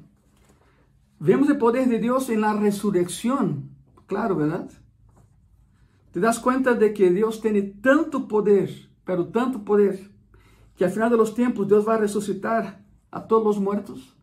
vemos 1.19 1.49
el 1.49 1.59
poder 1.59 1.89
de 1.89 1.99
Dios 1.99 2.29
en 2.29 2.43
la 2.43 2.53
resurrección. 2.53 3.71
Claro, 4.07 4.37
¿verdad? 4.37 4.71
Te 6.13 6.21
das 6.21 6.39
cuenta 6.39 6.75
de 6.75 6.95
que 6.95 7.11
Dios 7.11 7.41
tiene 7.41 7.63
tanto 7.63 8.29
poder, 8.29 8.71
pero 9.05 9.29
tanto 9.29 9.65
poder, 9.65 10.11
que 10.77 10.85
al 10.85 10.91
final 10.91 11.11
de 11.11 11.17
los 11.17 11.35
tiempos 11.35 11.67
Dios 11.67 11.87
va 11.89 11.95
a 11.95 11.99
resucitar 11.99 12.85
a 13.11 13.27
todos 13.27 13.45
los 13.45 13.59
muertos. 13.59 14.17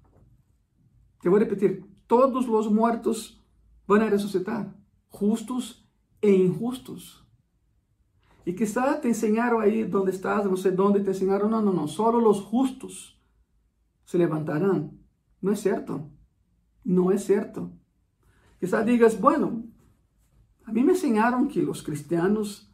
Te 1.22 1.30
voy 1.30 1.42
a 1.42 1.44
repetir, 1.44 1.86
todos 2.08 2.48
los 2.48 2.72
muertos 2.72 3.44
van 3.88 4.02
a 4.02 4.10
resucitar, 4.10 4.76
justos 5.10 5.88
e 6.22 6.32
injustos. 6.32 7.23
E 8.46 8.52
quizá 8.54 8.98
te 9.00 9.08
ensinaram 9.08 9.60
aí 9.60 9.84
onde 9.94 10.12
estás, 10.12 10.46
não 10.46 10.58
sei 10.58 10.78
onde 10.78 11.04
te 11.04 11.10
ensinaram, 11.10 11.50
não, 11.50 11.62
não, 11.62 11.74
não, 11.74 11.88
só 11.88 12.10
os 12.10 12.38
justos 12.50 13.18
se 14.06 14.18
levantarão. 14.18 14.94
Não 15.42 15.52
é 15.52 15.56
certo. 15.56 16.12
Não 16.84 17.12
é 17.12 17.18
certo. 17.18 17.72
Quizá 18.60 18.82
digas, 18.82 19.16
bueno, 19.16 19.72
a 20.66 20.72
mim 20.72 20.84
me 20.84 20.94
ensinaram 20.94 21.48
que 21.48 21.62
os 21.62 21.82
cristianos 21.82 22.70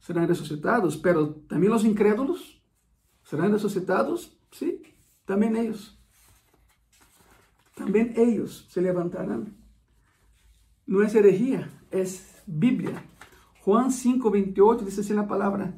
serão 0.00 0.26
ressuscitados, 0.26 0.96
pero 0.96 1.32
também 1.48 1.70
os 1.70 1.84
incrédulos 1.84 2.62
serão 3.22 3.50
ressuscitados? 3.50 4.30
Sim, 4.52 4.82
também 5.26 5.56
eles. 5.56 5.96
Também 7.74 8.12
eles 8.16 8.66
se 8.68 8.80
levantarão. 8.80 9.46
Não 10.86 11.02
é 11.02 11.06
herejia, 11.06 11.70
é 11.90 12.04
Bíblia. 12.46 13.02
Juan 13.64 13.90
5, 13.90 14.30
28 14.30 14.84
dice 14.84 15.00
así 15.00 15.14
la 15.14 15.26
palabra, 15.26 15.72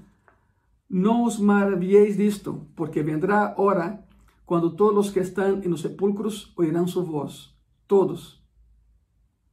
no 0.88 1.24
os 1.24 1.38
maravilléis 1.38 2.18
disto, 2.18 2.66
porque 2.74 3.04
vendrá 3.04 3.54
hora 3.58 4.08
cuando 4.44 4.74
todos 4.74 4.92
los 4.92 5.12
que 5.12 5.20
están 5.20 5.62
en 5.62 5.70
los 5.70 5.82
sepulcros 5.82 6.52
oirán 6.56 6.88
su 6.88 7.06
voz. 7.06 7.56
Todos, 7.86 8.42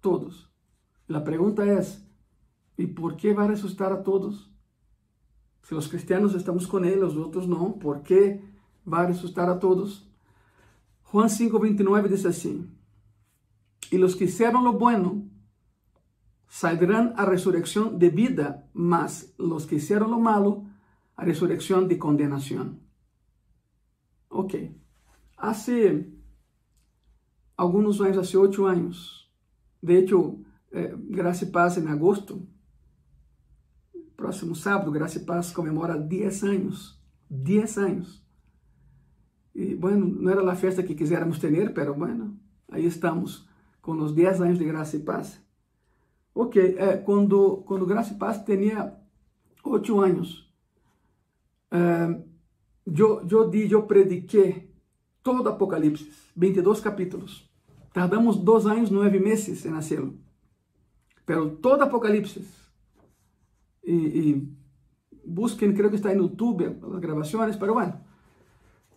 todos. 0.01 0.49
La 1.07 1.23
pregunta 1.23 1.63
es, 1.77 2.07
¿y 2.75 2.87
por 2.87 3.17
qué 3.17 3.35
va 3.35 3.43
a 3.43 3.49
resucitar 3.49 3.93
a 3.93 4.01
todos? 4.01 4.51
Si 5.61 5.75
los 5.75 5.87
cristianos 5.87 6.33
estamos 6.33 6.65
con 6.65 6.85
él, 6.85 7.01
los 7.01 7.15
otros 7.15 7.47
no, 7.47 7.75
¿por 7.75 8.01
qué 8.01 8.43
va 8.91 9.01
a 9.01 9.05
resucitar 9.05 9.47
a 9.47 9.59
todos? 9.59 10.09
Juan 11.03 11.29
5, 11.29 11.59
29 11.59 12.09
dice 12.09 12.29
así, 12.29 12.67
y 13.91 13.99
los 13.99 14.15
que 14.15 14.23
hicieron 14.23 14.63
lo 14.63 14.73
bueno 14.73 15.21
saldrán 16.53 17.15
a 17.17 17.25
resurrección 17.25 17.97
de 17.97 18.11
vida, 18.11 18.69
mas 18.73 19.33
los 19.39 19.65
que 19.65 19.77
hicieron 19.77 20.11
lo 20.11 20.19
malo, 20.19 20.65
a 21.15 21.25
resurrección 21.25 21.87
de 21.87 21.97
condenación. 21.97 22.79
Ok. 24.29 24.53
Hace 25.35 26.13
algunos 27.57 27.99
años, 28.01 28.17
hace 28.17 28.37
ocho 28.37 28.67
años, 28.67 29.33
de 29.81 29.97
hecho, 29.97 30.37
eh, 30.69 30.95
Gracia 30.95 31.47
y 31.47 31.51
Paz 31.51 31.79
en 31.79 31.87
agosto, 31.87 32.39
próximo 34.15 34.53
sábado, 34.53 34.91
Gracia 34.91 35.23
y 35.23 35.25
Paz 35.25 35.51
conmemora 35.53 35.97
10 35.97 36.43
años. 36.43 37.03
10 37.29 37.77
años. 37.79 38.23
Y 39.55 39.73
bueno, 39.73 40.05
no 40.05 40.29
era 40.29 40.43
la 40.43 40.55
fiesta 40.55 40.85
que 40.85 40.95
quisiéramos 40.95 41.39
tener, 41.39 41.73
pero 41.73 41.95
bueno, 41.95 42.37
ahí 42.69 42.85
estamos 42.85 43.49
con 43.81 43.97
los 43.97 44.13
10 44.13 44.41
años 44.41 44.59
de 44.59 44.65
Gracia 44.65 44.99
y 44.99 45.01
Paz. 45.01 45.42
Ok, 46.35 46.75
é, 46.77 46.97
quando, 46.97 47.57
quando 47.65 47.85
Graça 47.85 48.15
Paz 48.15 48.43
tinha 48.43 48.95
oito 49.63 49.99
anos, 49.99 50.51
é, 51.71 52.23
eu, 52.85 53.27
eu, 53.29 53.49
di, 53.49 53.71
eu 53.71 53.83
prediquei 53.83 54.73
todo 55.21 55.49
Apocalipse, 55.49 56.11
22 56.35 56.79
capítulos. 56.79 57.49
Tardamos 57.93 58.37
dois 58.37 58.65
anos, 58.65 58.89
nove 58.89 59.19
meses 59.19 59.63
em 59.65 59.69
nascê-lo. 59.69 60.17
Pero 61.25 61.55
todo 61.57 61.83
Apocalipse. 61.83 62.43
E, 63.83 63.93
e 63.93 65.73
creio 65.73 65.89
que 65.89 65.95
está 65.95 66.11
em 66.11 66.17
YouTube, 66.17 66.65
as 66.65 66.99
gravações, 66.99 67.55
pero 67.55 67.75
bueno. 67.75 68.01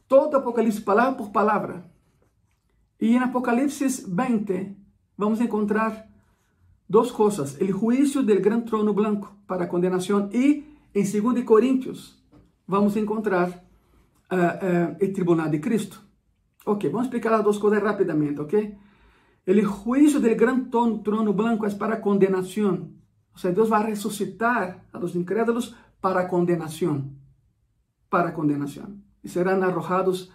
Todo 0.08 0.36
Apocalipse, 0.36 0.80
palavra 0.80 1.16
por 1.16 1.30
palavra. 1.30 1.84
E 2.98 3.14
em 3.14 3.18
Apocalipse 3.18 4.04
20, 4.08 4.74
vamos 5.18 5.40
encontrar 5.40 6.05
Dos 6.88 7.10
coisas: 7.10 7.58
o 7.60 7.72
juízo 7.72 8.22
del 8.22 8.40
gran 8.40 8.64
trono 8.64 8.94
blanco 8.94 9.34
para 9.46 9.66
condenação 9.66 10.28
e 10.32 10.64
em 10.94 11.02
2 11.02 11.44
Coríntios 11.44 12.22
vamos 12.66 12.96
encontrar 12.96 13.48
uh, 14.30 15.04
uh, 15.04 15.12
tribunal 15.12 15.48
de 15.48 15.60
Cristo. 15.60 16.00
Ok, 16.64 16.88
vamos 16.90 17.06
explicar 17.06 17.32
as 17.34 17.42
duas 17.42 17.58
coisas 17.58 17.82
rapidamente, 17.82 18.40
ok? 18.40 18.76
El 19.46 19.64
juicio 19.64 20.18
del 20.18 20.34
gran 20.34 20.70
trono 20.70 21.32
blanco 21.32 21.66
es 21.66 21.74
para 21.74 22.00
condenación. 22.00 22.96
O 23.32 23.38
sea, 23.38 23.52
Dios 23.52 23.70
va 23.70 23.78
a 23.78 23.82
resucitar 23.82 24.84
a 24.92 24.98
los 24.98 25.14
incrédulos 25.14 25.76
para 26.00 26.26
condenación. 26.26 27.18
Para 28.08 28.34
condenación. 28.34 29.04
Y 29.22 29.28
serán 29.28 29.62
arrojados 29.62 30.32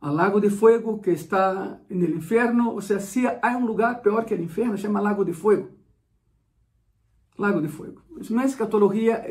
al 0.00 0.16
lago 0.16 0.40
de 0.40 0.50
fuego 0.50 1.00
que 1.00 1.12
está 1.12 1.82
en 1.88 2.02
el 2.02 2.10
infierno. 2.10 2.74
O 2.74 2.80
sea, 2.80 3.00
si 3.00 3.26
hay 3.26 3.54
un 3.54 3.66
lugar 3.66 4.02
peor 4.02 4.24
que 4.24 4.34
el 4.34 4.40
infierno, 4.40 4.76
se 4.76 4.84
llama 4.84 5.00
lago 5.00 5.24
de 5.24 5.34
fuego. 5.34 5.68
Lago 7.36 7.60
de 7.60 7.68
fuego. 7.68 8.02
No 8.30 8.40
es 8.42 8.50
escatología. 8.50 9.24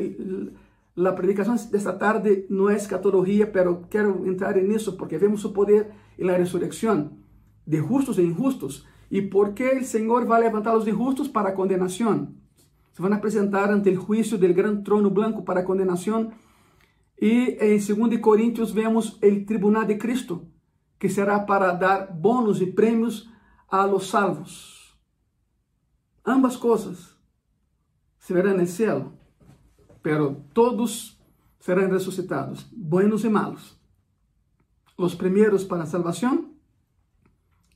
La 0.94 1.14
predicación 1.14 1.56
de 1.70 1.78
esta 1.78 1.98
tarde 1.98 2.46
no 2.48 2.70
es 2.70 2.82
escatología, 2.82 3.52
pero 3.52 3.82
quiero 3.88 4.24
entrar 4.26 4.58
en 4.58 4.72
eso 4.72 4.96
porque 4.96 5.18
vemos 5.18 5.40
su 5.40 5.52
poder 5.52 5.92
en 6.18 6.26
la 6.26 6.36
resurrección 6.36 7.24
de 7.66 7.80
justos 7.80 8.18
e 8.18 8.22
injustos. 8.22 8.86
¿Y 9.08 9.22
por 9.22 9.54
qué 9.54 9.70
el 9.70 9.84
Señor 9.84 10.30
va 10.30 10.36
a 10.36 10.40
levantar 10.40 10.72
a 10.72 10.76
los 10.76 10.86
injustos 10.86 11.28
para 11.28 11.54
condenación? 11.54 12.40
Se 12.92 13.02
van 13.02 13.12
a 13.12 13.20
presentar 13.20 13.70
ante 13.70 13.90
el 13.90 13.96
juicio 13.96 14.38
del 14.38 14.54
gran 14.54 14.82
trono 14.84 15.10
blanco 15.10 15.44
para 15.44 15.64
condenación. 15.64 16.30
Y 17.16 17.56
en 17.60 17.78
2 17.78 18.18
Corintios 18.20 18.74
vemos 18.74 19.18
el 19.20 19.44
tribunal 19.46 19.86
de 19.86 19.98
Cristo, 19.98 20.46
que 21.00 21.08
será 21.08 21.46
para 21.46 21.74
dar 21.74 22.14
bonos 22.14 22.60
y 22.60 22.66
premios 22.66 23.26
a 23.68 23.86
los 23.86 24.08
salvos. 24.08 24.94
Ambas 26.22 26.58
cosas 26.58 27.16
se 28.18 28.34
verán 28.34 28.56
en 28.56 28.60
el 28.60 28.68
cielo, 28.68 29.14
pero 30.02 30.36
todos 30.52 31.18
serán 31.58 31.90
resucitados, 31.90 32.68
buenos 32.76 33.24
y 33.24 33.30
malos. 33.30 33.80
Los 34.98 35.16
primeros 35.16 35.64
para 35.64 35.86
salvación 35.86 36.52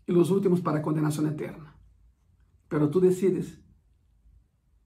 y 0.07 0.13
los 0.13 0.31
últimos 0.31 0.61
para 0.61 0.83
condenación 0.83 1.27
eterna. 1.27 1.75
Pero 2.69 2.91
tú 2.91 3.01
decides 3.01 3.59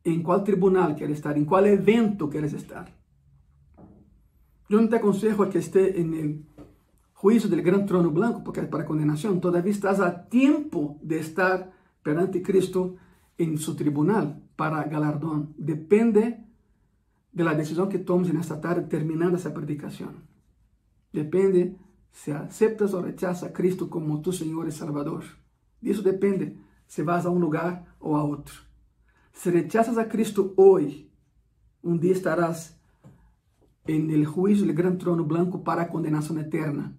en 0.04 0.22
cuál 0.22 0.44
tribunal 0.44 0.94
quieres 0.94 1.16
estar, 1.16 1.36
en 1.36 1.44
cuál 1.44 1.66
evento 1.66 2.30
quieres 2.30 2.52
estar. 2.52 2.96
Yo 4.68 4.80
no 4.80 4.88
te 4.88 4.94
aconsejo 4.94 5.50
que 5.50 5.58
esté 5.58 6.00
en 6.00 6.14
el 6.14 6.46
juicio 7.20 7.50
del 7.50 7.62
gran 7.62 7.84
trono 7.84 8.12
blanco, 8.12 8.44
porque 8.44 8.60
es 8.60 8.68
para 8.68 8.84
condenación. 8.84 9.40
Todavía 9.40 9.72
estás 9.72 9.98
a 9.98 10.28
tiempo 10.28 10.98
de 11.02 11.18
estar 11.18 11.72
perante 12.04 12.42
Cristo 12.42 12.94
en 13.36 13.58
su 13.58 13.74
tribunal 13.74 14.40
para 14.54 14.84
galardón. 14.84 15.52
Depende 15.58 16.46
de 17.32 17.44
la 17.44 17.54
decisión 17.54 17.88
que 17.88 17.98
tomes 17.98 18.30
en 18.30 18.36
esta 18.36 18.60
tarde 18.60 18.82
terminando 18.82 19.36
esa 19.36 19.52
predicación. 19.52 20.28
Depende 21.12 21.76
se 22.12 22.32
aceptas 22.32 22.94
ou 22.94 23.02
rechazas 23.02 23.50
a 23.50 23.52
Cristo 23.52 23.90
como 23.90 24.22
tu 24.22 24.32
Senhor 24.32 24.68
e 24.68 24.70
Salvador. 24.70 25.24
Isso 25.82 26.02
depende 26.02 26.56
se 26.86 27.02
vas 27.02 27.26
a 27.26 27.30
um 27.30 27.38
lugar 27.38 27.96
ou 27.98 28.14
a 28.14 28.22
outro. 28.22 28.62
Se 29.32 29.50
rechazas 29.50 29.98
a 29.98 30.04
Cristo 30.04 30.54
hoje, 30.56 31.10
um 31.82 31.98
dia 31.98 32.12
estarás 32.12 32.78
en 33.86 34.10
el 34.10 34.24
juicio 34.24 34.64
del 34.64 34.74
gran 34.74 34.96
trono 34.98 35.24
blanco 35.24 35.58
para 35.60 35.82
a 35.82 35.86
condenação 35.86 36.38
eterna. 36.38 36.96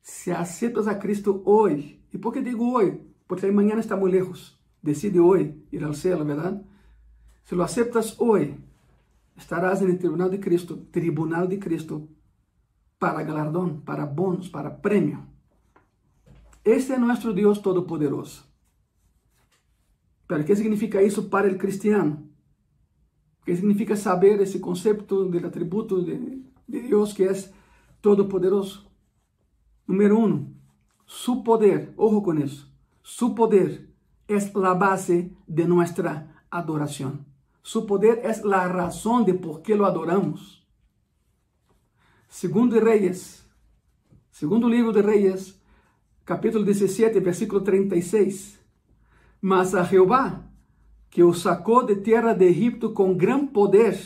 Se 0.00 0.32
aceptas 0.32 0.86
a 0.86 0.98
Cristo 0.98 1.42
hoje, 1.44 2.00
e 2.12 2.18
por 2.18 2.32
que 2.32 2.42
digo 2.42 2.72
hoje? 2.72 3.00
Porque 3.26 3.46
amanhã 3.46 3.78
está 3.78 3.96
muito 3.96 4.16
lejos. 4.16 4.58
Decide 4.82 5.20
hoje 5.20 5.54
ir 5.70 5.84
ao 5.84 5.94
céu, 5.94 6.24
verdade? 6.24 6.64
Se 7.44 7.54
lo 7.54 7.62
aceptas 7.62 8.16
hoje, 8.18 8.56
estarás 9.36 9.82
en 9.82 9.90
el 9.90 9.98
tribunal 9.98 10.30
de 10.30 10.40
Cristo, 10.40 10.86
tribunal 10.90 11.48
de 11.48 11.58
Cristo, 11.58 12.08
para 12.98 13.22
galardón, 13.22 13.82
para 13.82 14.04
bonos, 14.04 14.48
para 14.48 14.80
premio. 14.80 15.26
Este 16.64 16.94
es 16.94 17.00
nuestro 17.00 17.32
Dios 17.32 17.62
Todopoderoso. 17.62 18.44
Pero 20.26 20.44
¿qué 20.44 20.54
significa 20.54 21.00
eso 21.00 21.28
para 21.28 21.48
el 21.48 21.58
cristiano? 21.58 22.22
¿Qué 23.44 23.56
significa 23.56 23.96
saber 23.96 24.40
ese 24.40 24.60
concepto 24.60 25.24
del 25.24 25.44
atributo 25.44 26.00
de 26.02 26.42
Dios 26.66 27.14
que 27.14 27.26
es 27.26 27.52
todopoderoso? 28.00 28.89
Número 29.90 30.20
uno, 30.20 30.46
su 31.04 31.42
poder, 31.42 31.92
ojo 31.96 32.22
con 32.22 32.40
eso, 32.40 32.68
su 33.02 33.34
poder 33.34 33.90
es 34.28 34.54
la 34.54 34.74
base 34.74 35.32
de 35.48 35.66
nuestra 35.66 36.44
adoración. 36.48 37.26
Su 37.60 37.86
poder 37.86 38.20
es 38.22 38.44
la 38.44 38.68
razón 38.68 39.24
de 39.24 39.34
por 39.34 39.62
qué 39.62 39.74
lo 39.74 39.86
adoramos. 39.86 40.64
Segundo 42.28 42.76
de 42.76 42.82
Reyes, 42.82 43.44
segundo 44.30 44.68
livro 44.68 44.92
de 44.92 45.02
Reyes, 45.02 45.60
capítulo 46.24 46.64
17, 46.64 47.18
versículo 47.18 47.64
36. 47.64 48.60
Mas 49.40 49.74
a 49.74 49.84
Jehová, 49.84 50.52
que 51.10 51.24
os 51.24 51.40
sacou 51.40 51.84
de 51.84 51.96
terra 51.96 52.32
de 52.32 52.46
Egipto 52.46 52.94
com 52.94 53.16
gran 53.16 53.48
poder 53.48 53.98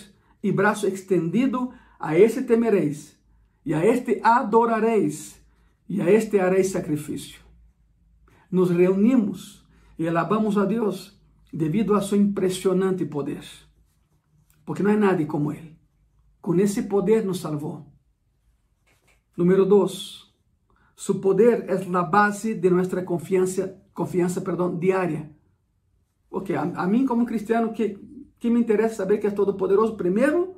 e 0.42 0.50
braço 0.50 0.86
extendido, 0.86 1.74
a 2.00 2.16
este 2.16 2.40
temereis, 2.42 3.20
e 3.66 3.74
a 3.74 3.84
este 3.84 4.22
adorareis, 4.24 5.43
e 5.88 6.00
a 6.00 6.10
este 6.10 6.40
hareis 6.40 6.70
sacrifício. 6.70 7.40
Nos 8.50 8.70
reunimos 8.70 9.66
e 9.98 10.08
alabamos 10.08 10.56
a 10.56 10.64
Deus 10.64 11.20
devido 11.52 11.94
a 11.94 12.02
seu 12.02 12.18
impressionante 12.18 13.04
poder. 13.04 13.44
Porque 14.64 14.82
não 14.82 14.90
há 14.90 14.96
nada 14.96 15.24
como 15.26 15.52
Ele. 15.52 15.78
Com 16.40 16.54
esse 16.56 16.82
poder 16.82 17.24
nos 17.24 17.40
salvou. 17.40 17.86
Número 19.36 19.64
dos, 19.64 20.32
su 20.94 21.20
poder 21.20 21.66
es 21.68 21.88
la 21.88 22.02
base 22.02 22.54
de 22.54 22.70
nuestra 22.70 23.04
confianza, 23.04 23.74
confianza 23.92 24.42
perdón, 24.42 24.78
diaria. 24.78 25.30
Ok, 26.30 26.50
a, 26.50 26.62
a 26.62 26.86
mí 26.86 27.04
como 27.04 27.26
cristiano, 27.26 27.72
que, 27.72 28.00
que 28.38 28.50
me 28.50 28.60
interesa 28.60 28.96
saber 28.96 29.20
que 29.20 29.26
es 29.26 29.34
todopoderoso? 29.34 29.96
Primero, 29.96 30.56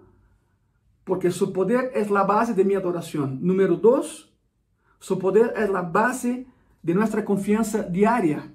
porque 1.05 1.31
su 1.31 1.53
poder 1.53 1.93
es 1.95 2.11
la 2.11 2.25
base 2.25 2.53
de 2.53 2.65
mi 2.65 2.75
adoración. 2.75 3.39
Número 3.41 3.77
dos, 3.77 4.36
su 4.99 5.19
poder 5.19 5.53
es 5.57 5.71
la 5.71 5.83
base 5.83 6.47
de 6.83 6.95
nuestra 6.95 7.25
confianza 7.25 7.83
diaria. 7.83 8.53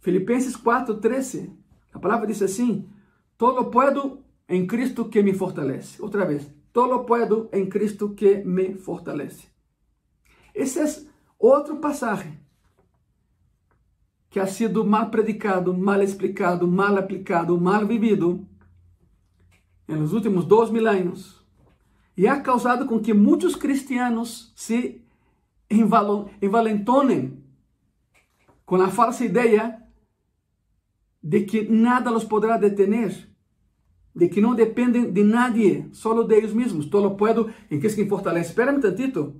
Filipenses 0.00 0.56
4:13, 0.56 1.50
la 1.94 2.00
palabra 2.00 2.26
dice 2.26 2.44
así, 2.44 2.86
todo 3.36 3.70
puedo 3.70 4.20
en 4.48 4.66
Cristo 4.66 5.10
que 5.10 5.22
me 5.22 5.34
fortalece. 5.34 6.02
Otra 6.02 6.24
vez, 6.24 6.52
todo 6.72 6.86
lo 6.88 7.06
puedo 7.06 7.48
en 7.52 7.68
Cristo 7.68 8.14
que 8.14 8.44
me 8.44 8.74
fortalece. 8.74 9.48
Esse 10.54 10.80
é 10.80 11.06
outro 11.38 11.76
passagem 11.76 12.38
que 14.30 14.40
ha 14.40 14.46
sido 14.46 14.84
mal 14.84 15.10
predicado, 15.10 15.72
mal 15.72 16.02
explicado, 16.02 16.66
mal 16.66 16.98
aplicado, 16.98 17.58
mal 17.58 17.86
vivido 17.86 18.46
nos 19.88 20.12
últimos 20.12 20.44
dois 20.44 20.70
mil 20.70 20.86
anos 20.86 21.42
e 22.16 22.26
ha 22.26 22.40
causado 22.40 22.86
com 22.86 23.00
que 23.00 23.14
muitos 23.14 23.54
cristianos 23.54 24.52
se 24.56 25.00
envalentonem 25.70 27.42
com 28.64 28.76
a 28.76 28.88
falsa 28.88 29.24
ideia 29.24 29.82
de 31.22 31.44
que 31.44 31.68
nada 31.68 32.10
los 32.10 32.24
poderá 32.24 32.56
detener 32.56 33.36
de 34.16 34.30
que 34.30 34.40
não 34.40 34.54
dependem 34.54 35.12
de 35.12 35.22
nadie, 35.22 35.88
solo 35.92 36.24
de 36.24 36.34
eles 36.34 36.54
mesmos. 36.54 36.86
Todo 36.86 37.18
puedo 37.18 37.50
em 37.70 37.78
que 37.78 37.90
se 37.90 38.08
fortalece. 38.08 38.48
Espera-me 38.48 38.80
tantito. 38.80 39.38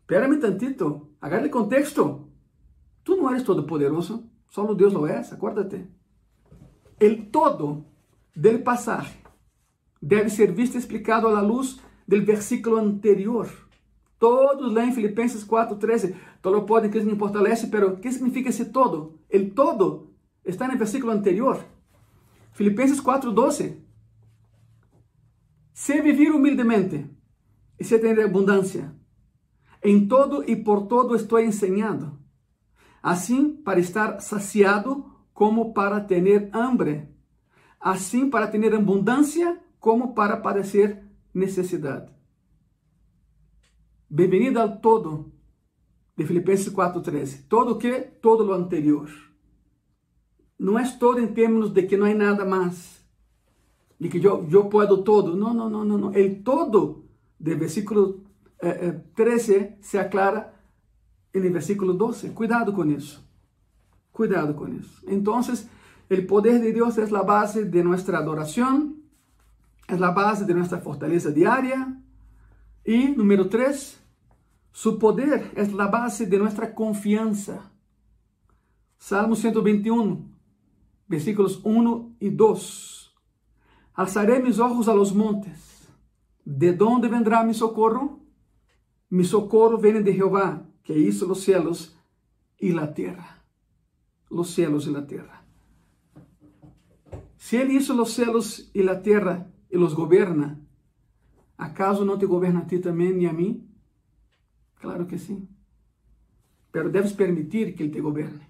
Espera-me 0.00 0.38
tantito. 0.38 1.10
Agarre 1.20 1.48
contexto. 1.48 2.28
Tu 3.04 3.16
não 3.16 3.30
eres 3.30 3.44
todo-poderoso, 3.44 4.28
solo 4.48 4.74
Deus 4.74 4.92
lo 4.92 5.06
es, 5.06 5.32
acuérdate. 5.32 5.86
El 6.98 7.30
todo 7.30 7.84
del 8.34 8.62
pasaje 8.62 9.22
deve 10.00 10.28
ser 10.28 10.52
visto 10.52 10.76
explicado 10.76 11.28
a 11.28 11.32
la 11.32 11.42
luz 11.42 11.80
del 12.06 12.22
versículo 12.22 12.78
anterior. 12.78 13.46
Todos 14.24 14.72
leem 14.72 14.90
Filipenses 14.90 15.44
4:13. 15.44 16.14
Todo 16.40 16.64
pode 16.64 16.88
que 16.88 16.98
me 17.02 17.14
fortalece, 17.14 17.66
pero 17.66 18.00
que 18.00 18.10
significa 18.10 18.48
esse 18.48 18.64
todo? 18.64 19.18
El 19.28 19.52
todo 19.52 20.14
está 20.42 20.66
no 20.66 20.78
versículo 20.78 21.12
anterior. 21.12 21.58
Filipenses 22.54 23.02
4:12. 23.02 23.84
Se 25.74 26.00
vivir 26.00 26.30
humildemente 26.32 27.06
e 27.78 27.84
se 27.84 27.98
ter 27.98 28.18
abundância, 28.18 28.94
em 29.82 30.08
todo 30.08 30.42
e 30.50 30.56
por 30.56 30.86
todo 30.86 31.14
estou 31.14 31.38
ensinando, 31.38 32.18
assim 33.02 33.54
para 33.62 33.78
estar 33.78 34.22
saciado 34.22 35.04
como 35.34 35.74
para 35.74 36.00
ter 36.00 36.48
hambre, 36.54 37.10
assim 37.78 38.30
para 38.30 38.46
ter 38.46 38.74
abundância 38.74 39.60
como 39.78 40.14
para 40.14 40.40
padecer 40.40 41.04
necessidade. 41.34 42.10
Bem-vindo 44.08 44.60
ao 44.60 44.78
todo 44.78 45.32
de 46.16 46.26
Filipenses 46.26 46.68
4:13. 46.68 47.44
Todo 47.48 47.72
o 47.72 47.78
que? 47.78 48.00
Todo 48.20 48.46
o 48.46 48.52
anterior. 48.52 49.10
Não 50.58 50.78
é 50.78 50.86
todo 50.98 51.20
em 51.20 51.26
termos 51.26 51.70
de 51.70 51.82
que 51.82 51.96
não 51.96 52.06
há 52.06 52.14
nada 52.14 52.44
mais 52.44 53.04
de 53.98 54.08
que 54.08 54.20
yo, 54.20 54.46
yo 54.48 54.68
puedo 54.68 55.02
todo. 55.02 55.34
No, 55.34 55.54
no, 55.54 55.68
no, 55.68 55.84
no, 55.84 55.98
no. 55.98 56.12
El 56.12 56.42
todo 56.42 57.04
del 57.38 57.58
versículo 57.58 58.20
eh, 58.60 58.78
eh, 58.82 59.04
13 59.14 59.78
se 59.80 59.98
aclara 59.98 60.54
el 61.32 61.50
versículo 61.50 61.94
12. 61.94 62.32
Cuidado 62.32 62.72
con 62.72 62.90
eso. 62.90 63.22
Cuidado 64.12 64.54
con 64.54 64.78
eso. 64.78 65.00
Entonces, 65.06 65.68
el 66.08 66.26
poder 66.26 66.60
de 66.60 66.72
Dios 66.72 66.98
es 66.98 67.10
la 67.10 67.22
base 67.22 67.64
de 67.64 67.82
nuestra 67.82 68.18
adoración, 68.18 69.02
es 69.88 69.98
la 69.98 70.12
base 70.12 70.44
de 70.44 70.54
nuestra 70.54 70.78
fortaleza 70.78 71.30
diaria. 71.30 72.00
Y 72.84 73.08
número 73.08 73.48
tres, 73.48 73.98
su 74.72 74.98
poder 74.98 75.52
es 75.56 75.72
la 75.72 75.86
base 75.86 76.26
de 76.26 76.38
nuestra 76.38 76.74
confianza. 76.74 77.72
Salmo 78.98 79.34
121, 79.36 80.28
versículos 81.08 81.60
1 81.64 82.16
y 82.20 82.30
2. 82.30 83.16
Alzaré 83.94 84.40
mis 84.40 84.58
ojos 84.58 84.88
a 84.88 84.94
los 84.94 85.14
montes. 85.14 85.88
¿De 86.44 86.74
dónde 86.74 87.08
vendrá 87.08 87.42
mi 87.42 87.54
socorro? 87.54 88.20
Mi 89.08 89.24
socorro 89.24 89.78
viene 89.78 90.00
de 90.00 90.12
Jehová, 90.12 90.66
que 90.82 90.98
hizo 90.98 91.26
los 91.26 91.40
cielos 91.40 91.96
y 92.58 92.72
la 92.72 92.92
tierra. 92.92 93.44
Los 94.28 94.50
cielos 94.50 94.86
y 94.86 94.90
la 94.90 95.06
tierra. 95.06 95.44
Si 97.36 97.56
Él 97.56 97.72
hizo 97.72 97.94
los 97.94 98.10
cielos 98.10 98.70
y 98.74 98.82
la 98.82 99.00
tierra 99.02 99.46
y 99.70 99.78
los 99.78 99.94
gobierna, 99.94 100.63
¿acaso 101.56 102.04
no 102.04 102.18
te 102.18 102.26
gobierna 102.26 102.60
a 102.60 102.66
ti 102.66 102.78
también 102.78 103.20
y 103.20 103.26
a 103.26 103.32
mí? 103.32 103.68
Claro 104.80 105.06
que 105.06 105.18
sí. 105.18 105.48
Pero 106.70 106.90
debes 106.90 107.12
permitir 107.12 107.74
que 107.74 107.84
Él 107.84 107.90
te 107.90 108.00
gobierne. 108.00 108.48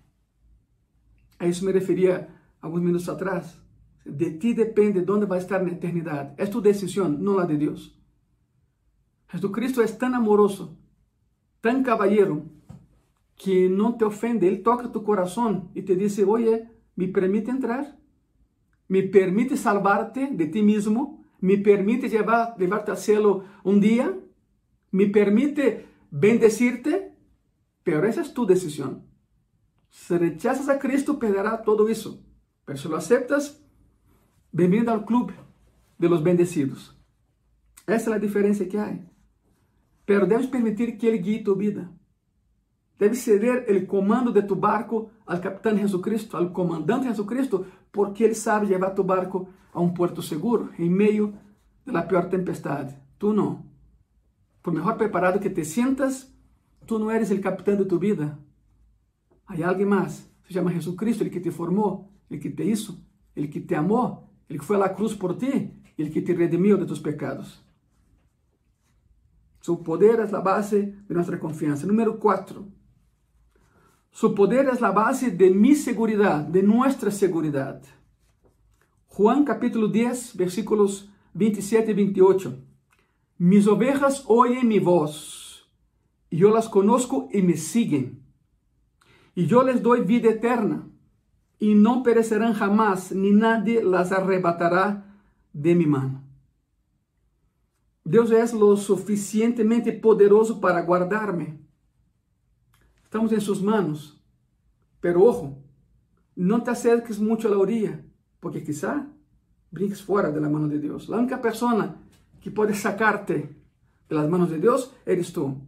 A 1.38 1.46
eso 1.46 1.64
me 1.64 1.72
refería 1.72 2.40
algunos 2.60 2.84
minutos 2.84 3.08
atrás. 3.08 3.60
De 4.04 4.30
ti 4.30 4.54
depende 4.54 5.02
dónde 5.02 5.26
va 5.26 5.36
a 5.36 5.40
estar 5.40 5.60
en 5.60 5.68
la 5.68 5.74
eternidad. 5.74 6.34
Es 6.38 6.50
tu 6.50 6.60
decisión, 6.60 7.22
no 7.22 7.38
la 7.38 7.46
de 7.46 7.56
Dios. 7.56 7.98
Jesucristo 9.28 9.82
es 9.82 9.98
tan 9.98 10.14
amoroso, 10.14 10.78
tan 11.60 11.82
caballero, 11.82 12.44
que 13.36 13.68
no 13.68 13.96
te 13.96 14.04
ofende. 14.04 14.48
Él 14.48 14.62
toca 14.62 14.92
tu 14.92 15.02
corazón 15.02 15.70
y 15.74 15.82
te 15.82 15.96
dice, 15.96 16.24
oye, 16.24 16.70
¿me 16.96 17.08
permite 17.08 17.50
entrar? 17.50 17.98
¿Me 18.86 19.02
permite 19.02 19.56
salvarte 19.56 20.28
de 20.30 20.46
ti 20.46 20.62
mismo? 20.62 21.23
¿Me 21.44 21.58
permite 21.58 22.08
llevar, 22.08 22.56
llevarte 22.56 22.90
al 22.90 22.96
cielo 22.96 23.44
un 23.64 23.78
día? 23.78 24.18
¿Me 24.92 25.08
permite 25.08 25.84
bendecirte? 26.10 27.18
Pero 27.82 28.06
esa 28.06 28.22
es 28.22 28.32
tu 28.32 28.46
decisión. 28.46 29.06
Si 29.90 30.16
rechazas 30.16 30.70
a 30.70 30.78
Cristo, 30.78 31.18
perderá 31.18 31.60
todo 31.60 31.86
eso. 31.90 32.24
Pero 32.64 32.78
si 32.78 32.88
lo 32.88 32.96
aceptas, 32.96 33.62
bienvenido 34.52 34.90
al 34.90 35.04
club 35.04 35.34
de 35.98 36.08
los 36.08 36.22
bendecidos. 36.22 36.98
Esa 37.86 37.94
es 37.96 38.06
la 38.06 38.18
diferencia 38.18 38.66
que 38.66 38.80
hay. 38.80 39.06
Pero 40.06 40.24
debes 40.24 40.46
permitir 40.46 40.96
que 40.96 41.10
Él 41.10 41.22
guíe 41.22 41.44
tu 41.44 41.56
vida. 41.56 41.92
Debes 42.98 43.24
ceder 43.24 43.64
el 43.68 43.86
comando 43.86 44.30
de 44.30 44.42
tu 44.42 44.56
barco 44.56 45.10
al 45.26 45.40
capitán 45.40 45.78
Jesucristo, 45.78 46.36
al 46.36 46.52
comandante 46.52 47.08
Jesucristo, 47.08 47.66
porque 47.90 48.24
Él 48.24 48.34
sabe 48.34 48.66
llevar 48.66 48.94
tu 48.94 49.02
barco 49.02 49.48
a 49.72 49.80
un 49.80 49.92
puerto 49.94 50.22
seguro, 50.22 50.70
en 50.78 50.92
medio 50.92 51.32
de 51.84 51.92
la 51.92 52.06
peor 52.06 52.28
tempestad. 52.28 52.90
Tú 53.18 53.32
no. 53.32 53.64
Por 54.62 54.72
mejor 54.72 54.96
preparado 54.96 55.40
que 55.40 55.50
te 55.50 55.64
sientas, 55.64 56.32
tú 56.86 56.98
no 56.98 57.10
eres 57.10 57.30
el 57.30 57.40
capitán 57.40 57.78
de 57.78 57.84
tu 57.84 57.98
vida. 57.98 58.38
Hay 59.46 59.62
alguien 59.62 59.88
más, 59.88 60.30
se 60.46 60.54
llama 60.54 60.70
Jesucristo, 60.70 61.24
el 61.24 61.30
que 61.30 61.40
te 61.40 61.50
formó, 61.50 62.10
el 62.30 62.40
que 62.40 62.50
te 62.50 62.64
hizo, 62.64 62.98
el 63.34 63.50
que 63.50 63.60
te 63.60 63.76
amó, 63.76 64.30
el 64.48 64.60
que 64.60 64.74
a 64.74 64.78
la 64.78 64.94
cruz 64.94 65.14
por 65.14 65.36
ti, 65.36 65.72
el 65.96 66.12
que 66.12 66.22
te 66.22 66.34
redimió 66.34 66.76
de 66.76 66.86
tus 66.86 67.00
pecados. 67.00 67.64
Su 69.60 69.82
poder 69.82 70.20
es 70.20 70.30
la 70.30 70.40
base 70.40 70.94
de 71.08 71.14
nuestra 71.14 71.38
confianza. 71.38 71.86
Número 71.86 72.18
cuatro. 72.18 72.66
Su 74.14 74.32
poder 74.32 74.68
es 74.68 74.80
la 74.80 74.92
base 74.92 75.32
de 75.32 75.50
mi 75.50 75.74
seguridad, 75.74 76.46
de 76.46 76.62
nuestra 76.62 77.10
seguridad. 77.10 77.82
Juan 79.08 79.44
capítulo 79.44 79.88
10, 79.88 80.36
versículos 80.36 81.10
27 81.32 81.90
y 81.90 81.94
28. 81.94 82.56
Mis 83.38 83.66
ovejas 83.66 84.22
oyen 84.28 84.68
mi 84.68 84.78
voz, 84.78 85.68
y 86.30 86.36
yo 86.36 86.50
las 86.50 86.68
conozco 86.68 87.28
y 87.32 87.42
me 87.42 87.56
siguen. 87.56 88.22
Y 89.34 89.46
yo 89.46 89.64
les 89.64 89.82
doy 89.82 90.02
vida 90.02 90.30
eterna, 90.30 90.88
y 91.58 91.74
no 91.74 92.04
perecerán 92.04 92.52
jamás, 92.52 93.10
ni 93.10 93.32
nadie 93.32 93.82
las 93.82 94.12
arrebatará 94.12 95.12
de 95.52 95.74
mi 95.74 95.86
mano. 95.86 96.22
Deus 98.04 98.30
é 98.30 98.44
lo 98.56 98.76
suficientemente 98.76 99.90
poderoso 99.90 100.60
para 100.60 100.82
guardarme. 100.82 101.64
Estamos 103.14 103.30
em 103.30 103.38
suas 103.38 103.60
manos. 103.60 104.20
Pero 105.00 105.22
ojo, 105.22 105.62
não 106.36 106.58
te 106.60 106.70
acerques 106.70 107.16
muito 107.16 107.46
a 107.46 107.50
la 107.52 107.58
orilla, 107.58 108.04
porque 108.40 108.60
quizá 108.60 109.08
brinques 109.70 110.00
fora 110.00 110.32
de 110.32 110.40
la 110.40 110.48
mano 110.48 110.66
de 110.66 110.80
Deus. 110.80 111.08
La 111.08 111.18
única 111.18 111.40
persona 111.40 111.94
que 112.40 112.50
pode 112.50 112.74
sacarte 112.74 113.54
de 114.08 114.14
las 114.16 114.28
manos 114.28 114.50
de 114.50 114.58
Deus 114.58 114.90
eres 115.06 115.32
tú. 115.32 115.62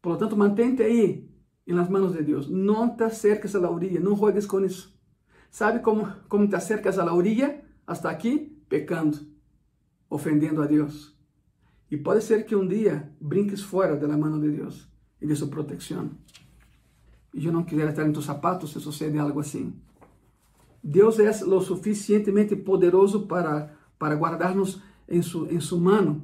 Por 0.00 0.12
lo 0.12 0.18
tanto, 0.18 0.36
mantente 0.36 0.84
aí 0.84 1.28
em 1.66 1.74
las 1.74 1.90
manos 1.90 2.12
de 2.12 2.22
Deus. 2.22 2.48
Não 2.48 2.96
te 2.96 3.02
acerques 3.02 3.56
a 3.56 3.58
la 3.58 3.68
orilla, 3.68 3.98
não 3.98 4.14
juegues 4.14 4.46
com 4.46 4.64
isso. 4.64 4.96
Sabe 5.50 5.82
como, 5.82 6.06
como 6.28 6.48
te 6.48 6.54
acercas 6.54 6.96
a 6.96 7.04
la 7.04 7.12
orilla? 7.12 7.60
Hasta 7.84 8.08
aqui, 8.08 8.56
pecando 8.68 9.18
ofendendo 10.08 10.62
a 10.62 10.66
Deus. 10.66 11.12
E 11.90 11.96
pode 11.96 12.22
ser 12.22 12.46
que 12.46 12.54
um 12.54 12.68
dia 12.68 13.12
brinques 13.20 13.62
fora 13.62 13.96
da 13.96 14.16
mão 14.16 14.38
de 14.38 14.52
Deus 14.52 14.89
e 15.20 15.26
de 15.26 15.36
sua 15.36 15.48
proteção. 15.48 16.10
E 17.32 17.46
eu 17.46 17.52
não 17.52 17.62
quisiera 17.62 17.90
estar 17.90 18.06
em 18.06 18.12
tus 18.12 18.24
zapatos 18.24 18.72
se 18.72 18.80
sucede 18.80 19.18
algo 19.18 19.40
assim. 19.40 19.74
Deus 20.82 21.18
é 21.18 21.44
lo 21.44 21.60
suficientemente 21.60 22.56
poderoso 22.56 23.26
para, 23.26 23.76
para 23.98 24.16
guardar-nos 24.16 24.80
em, 25.08 25.22
su, 25.22 25.46
em 25.46 25.60
sua 25.60 25.78
mão. 25.78 26.22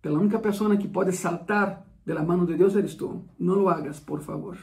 Pela 0.00 0.18
única 0.18 0.38
pessoa 0.38 0.76
que 0.76 0.88
pode 0.88 1.12
saltar 1.12 1.84
da 2.04 2.22
mão 2.22 2.44
de 2.44 2.56
Deus 2.56 2.76
eres 2.76 2.94
tu. 2.94 3.24
Não 3.38 3.54
lo 3.54 3.68
hagas, 3.68 3.98
por 3.98 4.20
favor. 4.20 4.58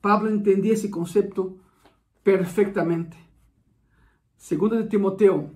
Pablo 0.00 0.30
entendia 0.30 0.72
esse 0.72 0.88
conceito 0.88 1.60
perfeitamente. 2.24 3.16
Segundo 4.36 4.82
de 4.82 4.88
Timoteo 4.88 5.50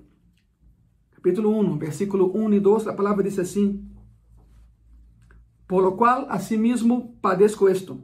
capítulo 1.14 1.58
1, 1.58 1.78
versículo 1.78 2.36
1 2.36 2.52
e 2.52 2.60
2, 2.60 2.88
a 2.88 2.92
palavra 2.92 3.22
diz 3.22 3.38
assim: 3.38 3.82
Por 5.66 5.82
lo 5.82 5.96
qual, 5.96 6.26
asimismo, 6.30 7.14
padezco 7.20 7.68
esto, 7.68 7.98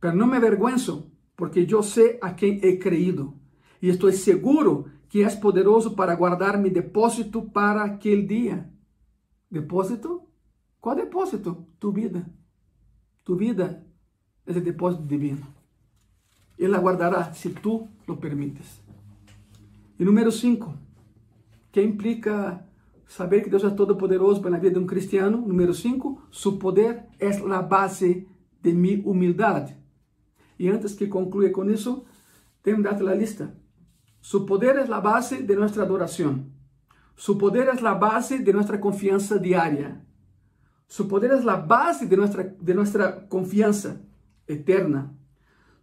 pero 0.00 0.14
no 0.14 0.26
me 0.26 0.36
avergüenzo, 0.36 1.10
porque 1.34 1.66
yo 1.66 1.82
sé 1.82 2.18
a 2.22 2.34
quem 2.36 2.60
he 2.62 2.78
creído, 2.78 3.34
e 3.80 3.88
estou 3.88 4.10
seguro 4.12 4.86
que 5.08 5.22
és 5.22 5.34
poderoso 5.34 5.94
para 5.94 6.14
guardar 6.14 6.58
mi 6.58 6.70
depósito 6.70 7.42
para 7.48 7.84
aquele 7.84 8.22
dia. 8.22 8.70
¿Depósito? 9.50 10.26
Qual 10.80 10.96
depósito? 10.96 11.66
Tu 11.78 11.92
vida. 11.92 12.28
Tu 13.24 13.36
vida 13.36 13.86
é 14.46 14.52
o 14.52 14.60
depósito 14.60 15.04
divino. 15.04 15.46
Ele 16.58 16.68
la 16.68 16.78
guardará 16.78 17.32
se 17.32 17.50
tu 17.50 17.88
lo 18.06 18.16
permites. 18.18 18.82
E 19.98 20.04
número 20.04 20.30
5 20.30 20.74
que 21.72 21.82
implica 21.82 22.67
saber 23.08 23.42
que 23.42 23.50
Deus 23.50 23.64
é 23.64 23.70
todo-poderoso 23.70 24.40
para 24.40 24.54
a 24.54 24.58
vida 24.58 24.74
de 24.74 24.78
um 24.78 24.86
cristiano. 24.86 25.38
Número 25.38 25.72
5, 25.72 26.28
su 26.30 26.58
poder 26.58 27.06
é 27.18 27.30
a 27.30 27.62
base 27.62 28.28
de 28.62 28.72
mi 28.72 29.02
humildade. 29.04 29.74
E 30.58 30.68
antes 30.68 30.94
que 30.94 31.06
concluya 31.06 31.50
com 31.50 31.68
isso, 31.70 32.04
tenho 32.62 32.82
dado 32.82 33.08
a 33.08 33.14
lista. 33.14 33.54
Su 34.20 34.44
poder 34.44 34.76
é 34.76 34.92
a 34.92 35.00
base 35.00 35.42
de 35.42 35.56
nossa 35.56 35.82
adoração. 35.82 36.44
Su 37.16 37.38
poder 37.38 37.68
é 37.68 37.70
a 37.70 37.94
base 37.94 38.38
de 38.38 38.52
nossa 38.52 38.76
confiança 38.76 39.40
diária. 39.40 40.04
Su 40.86 41.08
poder 41.08 41.30
é 41.30 41.50
a 41.50 41.56
base 41.56 42.06
de 42.06 42.16
nossa 42.16 42.44
de 42.44 42.74
nuestra 42.74 43.12
confiança 43.12 44.00
eterna. 44.46 45.14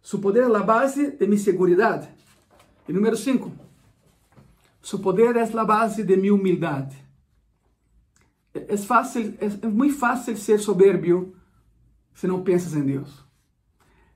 Su 0.00 0.20
poder 0.20 0.44
é 0.44 0.56
a 0.56 0.62
base 0.62 1.10
de 1.10 1.26
mi 1.26 1.38
seguridade. 1.38 2.08
E 2.88 2.92
número 2.92 3.16
5, 3.16 3.50
Su 4.80 5.00
poder 5.00 5.36
es 5.38 5.52
la 5.52 5.64
base 5.64 6.04
de 6.04 6.16
mi 6.16 6.30
humildad. 6.30 6.92
Es 8.68 8.86
fácil, 8.86 9.36
es, 9.40 9.62
muy 9.62 9.90
fácil 9.90 10.36
ser 10.36 10.60
soberbio 10.60 11.32
si 12.14 12.26
no 12.26 12.44
piensas 12.44 12.74
en 12.74 12.86
Dios. 12.86 13.26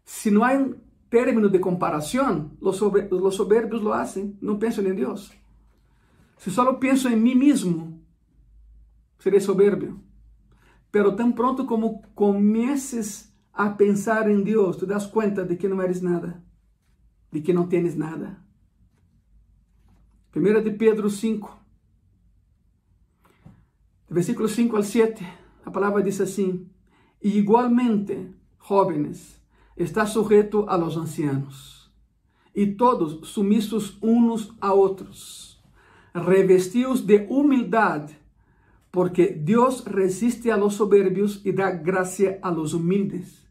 Si 0.04 0.30
no 0.30 0.44
hay 0.44 0.56
un 0.56 0.82
término 1.08 1.48
de 1.48 1.60
comparación, 1.60 2.56
los, 2.60 2.76
soberbios 2.76 3.82
lo 3.82 3.94
hacen, 3.94 4.38
no 4.40 4.58
piensan 4.58 4.86
en 4.86 4.96
Dios. 4.96 5.32
Si 6.36 6.50
solo 6.50 6.80
pienso 6.80 7.08
en 7.08 7.22
mí 7.22 7.34
mismo, 7.34 8.00
seré 9.18 9.40
soberbio. 9.40 10.00
Pero 10.90 11.14
tan 11.14 11.34
pronto 11.34 11.66
como 11.66 12.02
comiences 12.14 13.34
a 13.52 13.76
pensar 13.76 14.30
en 14.30 14.44
Dios, 14.44 14.78
te 14.78 14.86
das 14.86 15.06
cuenta 15.06 15.44
de 15.44 15.58
que 15.58 15.68
no 15.68 15.82
eres 15.82 16.02
nada, 16.02 16.42
de 17.30 17.42
que 17.42 17.52
no 17.52 17.68
tienes 17.68 17.96
nada. 17.96 18.44
1 20.34 20.60
de 20.62 20.70
Pedro 20.70 21.10
5, 21.10 21.59
versículo 24.10 24.48
5 24.48 24.76
al 24.76 24.84
7, 24.84 25.26
a 25.64 25.70
palavra 25.70 26.02
diz 26.02 26.20
assim: 26.20 26.68
E 27.20 27.28
igualmente, 27.28 28.34
jóvenes, 28.58 29.40
está 29.76 30.06
sujeto 30.06 30.68
a 30.68 30.76
los 30.76 30.96
ancianos, 30.96 31.92
y 32.52 32.74
todos 32.74 33.28
sumisos 33.28 33.98
unos 34.00 34.54
a 34.60 34.74
otros, 34.74 35.62
revestidos 36.12 37.06
de 37.06 37.26
humildad, 37.30 38.10
porque 38.90 39.40
Dios 39.40 39.84
resiste 39.84 40.50
a 40.50 40.56
los 40.56 40.74
soberbios 40.74 41.40
y 41.46 41.52
da 41.52 41.70
gracia 41.70 42.40
a 42.42 42.50
los 42.50 42.74
humildes. 42.74 43.48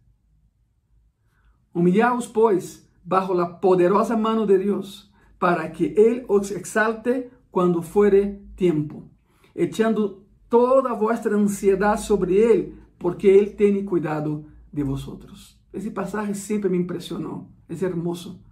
Humillaos, 1.71 2.27
pues, 2.27 2.91
bajo 3.05 3.33
la 3.33 3.61
poderosa 3.61 4.17
mano 4.17 4.45
de 4.45 4.57
Dios, 4.57 5.13
para 5.37 5.71
que 5.71 5.93
Él 5.95 6.25
os 6.27 6.51
exalte 6.51 7.31
cuando 7.49 7.81
fuere 7.81 8.41
tiempo, 8.55 9.09
echando 9.55 10.28
toda 10.49 10.93
vuestra 10.93 11.35
ansiedad 11.35 11.97
sobre 11.97 12.41
Él, 12.51 12.79
porque 12.97 13.39
Él 13.39 13.55
tiene 13.55 13.85
cuidado 13.85 14.45
de 14.71 14.83
vosotros. 14.83 15.59
Esse 15.71 15.91
passagem 15.91 16.33
sempre 16.33 16.69
me 16.69 16.77
impressionou. 16.77 17.47
É 17.69 17.85
hermoso. 17.85 18.43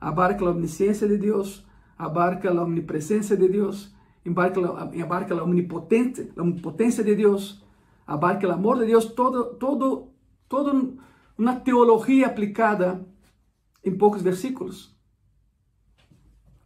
Abarca 0.00 0.44
a 0.44 0.50
omnisciência 0.50 1.06
de 1.06 1.18
Deus, 1.18 1.66
abarca 1.98 2.48
a 2.48 2.62
omnipresença 2.62 3.36
de 3.36 3.48
Deus, 3.48 3.94
abarca, 4.24 4.60
abarca 5.02 5.34
a 5.34 5.42
omnipotente, 5.42 6.32
a 6.36 6.42
omnipotência 6.42 7.04
de 7.04 7.14
Deus, 7.14 7.62
abarca 8.06 8.48
o 8.48 8.52
amor 8.52 8.78
de 8.78 8.86
Deus, 8.86 9.06
todo, 9.06 9.56
todo, 9.56 10.12
todo 10.48 10.96
uma 11.36 11.56
teologia 11.56 12.28
aplicada 12.28 13.04
em 13.84 13.96
poucos 13.96 14.22
versículos. 14.22 14.96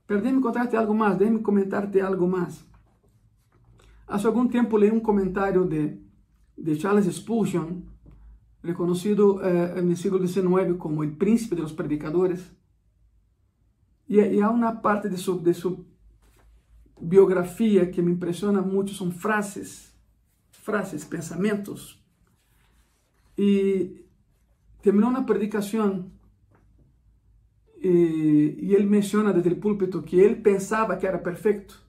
Pero 0.07 0.21
déjame 0.21 0.43
contarte 0.43 0.77
algo 0.77 0.95
mais, 0.95 1.17
déjame 1.17 1.41
comentarte 1.41 2.01
algo 2.01 2.29
mais. 2.29 2.65
Há 4.07 4.17
algum 4.17 4.47
tempo 4.47 4.77
li 4.77 4.91
um 4.91 5.01
comentário 5.01 5.65
de, 5.65 5.99
de 6.57 6.77
Charles 6.77 7.07
Spurgeon, 7.07 7.83
reconocido 8.63 9.41
eh, 9.43 9.79
el 9.79 9.97
siglo 9.97 10.19
XIX 10.27 10.77
como 10.79 11.03
el 11.03 11.17
príncipe 11.17 11.55
de 11.57 11.63
los 11.63 11.73
predicadores. 11.73 12.53
Y, 14.07 14.17
y 14.17 14.21
hay 14.21 14.43
una 14.43 14.83
parte 14.83 15.09
de 15.09 15.17
su, 15.17 15.43
de 15.43 15.55
su 15.55 15.87
biografía 17.01 17.91
que 17.91 18.03
me 18.03 18.11
impresiona 18.11 18.61
mucho, 18.61 18.95
son 18.95 19.13
frases, 19.13 19.95
frases, 20.51 21.05
pensamientos. 21.07 22.03
Y 23.37 24.03
terminó 24.83 25.09
una 25.09 25.25
predicación 25.25 26.13
y, 27.83 28.67
y 28.67 28.75
él 28.75 28.87
menciona 28.87 29.33
desde 29.33 29.49
el 29.49 29.59
púlpito 29.59 30.05
que 30.05 30.25
él 30.25 30.43
pensaba 30.43 30.99
que 30.99 31.07
era 31.07 31.23
perfecto. 31.23 31.84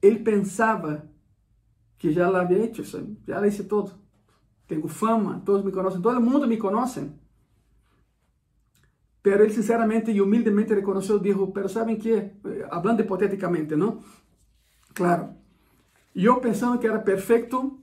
Él 0.00 0.22
pensaba 0.22 1.04
que 1.98 2.14
ya 2.14 2.30
lo 2.30 2.38
había 2.38 2.62
hecho, 2.62 2.82
ya 3.26 3.40
lo 3.40 3.46
hice 3.46 3.64
todo. 3.64 3.92
Tenho 4.66 4.86
fama, 4.86 5.42
todos 5.44 5.64
me 5.64 5.72
conhecem, 5.72 6.00
todo 6.00 6.20
mundo 6.20 6.46
me 6.46 6.58
conhece. 6.58 7.10
Pero 9.22 9.42
ele 9.42 9.52
sinceramente 9.52 10.12
e 10.12 10.20
humildemente 10.20 10.74
reconheceu, 10.74 11.18
dijo, 11.18 11.52
pero 11.52 11.68
sabem 11.68 11.96
que, 11.96 12.32
hablando 12.70 13.02
hipoteticamente, 13.02 13.74
não? 13.74 14.00
Claro, 14.94 15.34
eu 16.14 16.40
pensando 16.40 16.78
que 16.78 16.86
era 16.86 16.98
perfeito, 17.00 17.78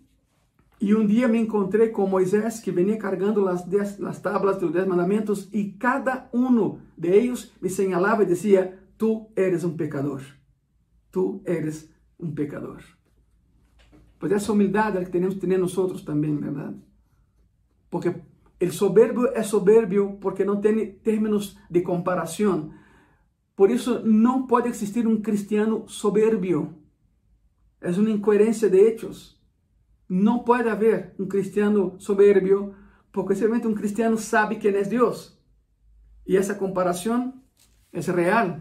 e 0.79 0.93
um 0.93 1.05
dia 1.05 1.27
me 1.27 1.39
encontrei 1.39 1.89
com 1.89 2.07
Moisés, 2.07 2.59
que 2.59 2.71
venia 2.71 2.97
carregando 2.97 3.47
as, 3.47 3.65
dez, 3.65 4.01
as 4.01 4.19
tablas 4.19 4.57
dos 4.57 4.71
dez 4.71 4.87
mandamentos, 4.87 5.49
e 5.53 5.71
cada 5.71 6.29
um 6.33 6.79
de 6.97 7.09
eles 7.09 7.51
me 7.61 7.69
señalava 7.69 8.23
e 8.23 8.25
dizia, 8.25 8.79
tu 8.97 9.29
eres 9.35 9.63
um 9.63 9.75
pecador, 9.75 10.21
tu 11.11 11.41
eres 11.45 11.89
um 12.19 12.31
pecador. 12.31 12.81
Pues 14.19 14.31
essa 14.31 14.51
humildade 14.51 15.03
que 15.05 15.11
temos 15.11 15.35
que 15.35 15.41
ter 15.41 15.57
nós 15.57 15.75
também, 16.03 16.35
verdade? 16.37 16.75
Porque 17.89 18.15
o 18.61 18.71
soberbio 18.71 19.27
é 19.27 19.43
soberbio 19.43 20.17
porque 20.21 20.45
não 20.45 20.59
tem 20.61 20.93
términos 20.93 21.57
de 21.69 21.81
comparação. 21.81 22.71
Por 23.55 23.69
isso 23.69 23.99
não 24.05 24.47
pode 24.47 24.69
existir 24.69 25.05
um 25.07 25.21
cristiano 25.21 25.87
soberbio. 25.87 26.75
É 27.81 27.89
uma 27.91 28.09
incoerência 28.09 28.69
de 28.69 28.77
hechos. 28.77 29.39
Não 30.07 30.39
pode 30.39 30.69
haver 30.69 31.13
um 31.19 31.27
cristiano 31.27 31.95
soberbio 31.99 32.73
porque 33.11 33.35
simplesmente 33.35 33.67
um 33.67 33.75
cristiano 33.75 34.17
sabe 34.17 34.57
quem 34.57 34.75
é 34.75 34.83
Deus. 34.83 35.37
E 36.27 36.35
essa 36.35 36.55
comparação 36.55 37.33
é 37.93 37.99
real. 37.99 38.59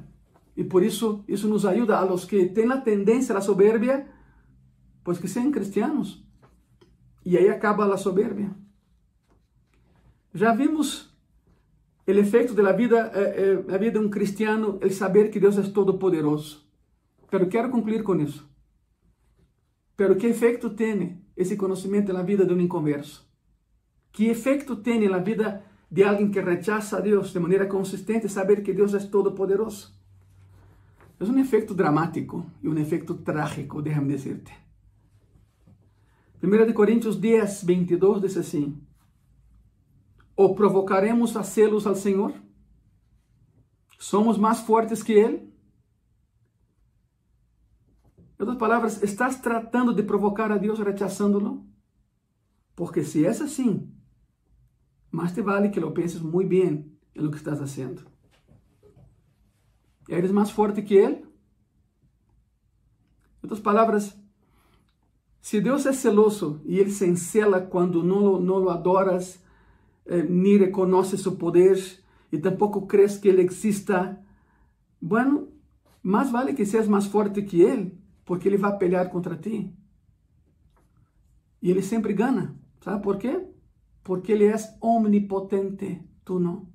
E 0.57 0.65
por 0.65 0.83
isso, 0.83 1.25
isso 1.27 1.49
nos 1.49 1.65
ajuda 1.65 1.99
a 1.99 2.05
los 2.05 2.25
que 2.25 2.47
têm 2.47 2.71
a 2.71 2.81
tendência 2.81 3.37
à 3.37 3.41
soberbia 3.41 4.07
pues 5.05 5.19
que 5.19 5.29
sean 5.29 5.53
cristianos. 5.53 6.27
Y 7.23 7.37
ahí 7.37 7.49
acaba 7.49 7.87
la 7.87 7.99
soberbia. 7.99 8.57
Ya 10.33 10.53
vimos 10.55 11.15
el 12.07 12.19
efecto 12.19 12.55
de 12.55 12.63
la 12.63 12.73
vida, 12.73 13.13
eh, 13.15 13.35
eh, 13.37 13.65
la 13.69 13.79
vida 13.79 13.93
de 13.93 13.99
un 13.99 14.11
cristiano, 14.11 14.79
el 14.83 14.93
saber 14.93 15.31
que 15.31 15.39
Dios 15.39 15.57
es 15.59 15.73
todopoderoso. 15.73 16.67
Pero 17.31 17.49
quiero 17.49 17.71
concluir 17.71 18.03
con 18.03 18.21
eso. 18.21 18.49
Pero 19.97 20.17
¿qué 20.17 20.29
efecto 20.29 20.75
tiene 20.75 21.25
ese 21.37 21.57
conocimiento 21.57 22.11
en 22.11 22.19
la 22.19 22.25
vida 22.25 22.45
de 22.45 22.53
un 22.53 22.61
inconverso? 22.61 23.31
¿Qué 24.11 24.31
efecto 24.31 24.81
tiene 24.81 25.07
en 25.07 25.13
la 25.13 25.19
vida 25.19 25.71
de 25.91 26.05
alguien 26.05 26.33
que 26.33 26.43
rechaza 26.43 26.99
a 26.99 27.01
Dios 27.01 27.33
de 27.33 27.41
manera 27.41 27.69
consistente 27.69 28.29
saber 28.29 28.63
que 28.63 28.73
Dios 28.73 28.93
es 28.95 29.11
todopoderoso? 29.11 30.04
Es 31.21 31.29
un 31.29 31.39
efecto 31.39 31.75
dramático 31.75 32.45
y 32.63 32.67
un 32.67 32.79
efecto 32.79 33.17
trágico, 33.19 33.81
déjame 33.81 34.13
decirte. 34.13 34.53
1 36.43 36.75
Coríntios 36.75 37.21
10, 37.21 37.65
22 37.65 38.21
diz 38.21 38.37
assim: 38.37 38.79
Ou 40.37 40.55
provocaremos 40.55 41.37
a 41.37 41.43
celos 41.43 41.87
ao 41.87 41.95
Senhor? 41.95 42.35
Somos 43.99 44.37
mais 44.37 44.61
fortes 44.61 45.03
que 45.03 45.13
Ele? 45.13 45.55
Em 48.39 48.43
outras 48.43 48.59
palavras, 48.59 49.03
estás 49.03 49.41
tratando 49.41 49.95
de 49.95 50.03
provocar 50.03 50.51
a 50.53 50.59
Deus 50.59 50.79
rechazándolo? 50.81 51.65
Porque 52.77 53.05
se 53.05 53.25
é 53.25 53.29
assim, 53.29 53.91
mais 55.11 55.33
te 55.33 55.41
vale 55.41 55.71
que 55.71 55.81
lo 55.81 55.93
penses 55.93 56.21
muito 56.21 56.49
bem 56.49 56.93
em 57.15 57.23
lo 57.23 57.31
que 57.31 57.37
estás 57.37 57.59
fazendo. 57.59 58.14
¿Eres 60.09 60.33
mais 60.33 60.51
forte 60.51 60.83
que 60.83 60.95
Ele? 60.95 61.17
Em 63.43 63.45
outras 63.45 63.61
palavras, 63.61 64.17
se 65.41 65.61
Deus 65.61 65.87
é 65.87 65.93
celoso 65.93 66.61
e 66.65 66.79
Ele 66.79 66.91
se 66.91 67.07
encela 67.07 67.61
quando 67.61 68.03
não 68.03 68.41
não 68.41 68.59
lo 68.59 68.71
adoras, 68.71 69.43
eh, 70.07 70.23
ni 70.23 70.57
reconoce 70.57 71.17
su 71.17 71.37
poder 71.37 71.79
e 72.33 72.39
tampouco 72.39 72.87
crees 72.87 73.17
que 73.17 73.29
Ele 73.29 73.43
exista, 73.43 74.19
bueno, 75.01 75.49
mais 76.03 76.31
vale 76.31 76.55
que 76.55 76.67
seas 76.67 76.89
mais 76.89 77.07
forte 77.07 77.43
que 77.43 77.63
Ele, 77.63 77.99
porque 78.25 78.49
Ele 78.49 78.57
vai 78.57 78.77
pelear 78.77 79.11
contra 79.11 79.37
ti. 79.37 79.73
E 81.63 81.71
Ele 81.71 81.83
sempre 81.83 82.13
gana. 82.13 82.57
Sabe 82.81 83.03
por 83.03 83.19
quê? 83.19 83.47
Porque 84.03 84.33
Ele 84.33 84.47
é 84.47 84.57
omnipotente, 84.81 86.03
tu 86.25 86.39
não. 86.39 86.74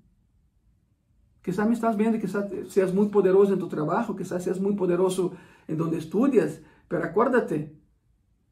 Quizás 1.42 1.68
me 1.68 1.74
estás 1.74 1.96
vendo 1.96 2.20
que 2.20 2.28
seas 2.70 2.94
muito 2.94 3.12
poderoso 3.12 3.54
em 3.54 3.58
tu 3.58 3.68
trabalho, 3.68 4.16
quizás 4.16 4.44
seas 4.44 4.60
muito 4.60 4.78
poderoso 4.78 5.34
em 5.68 5.76
donde 5.76 5.98
estudias, 5.98 6.62
pero 6.88 7.06
acuérdate, 7.06 7.72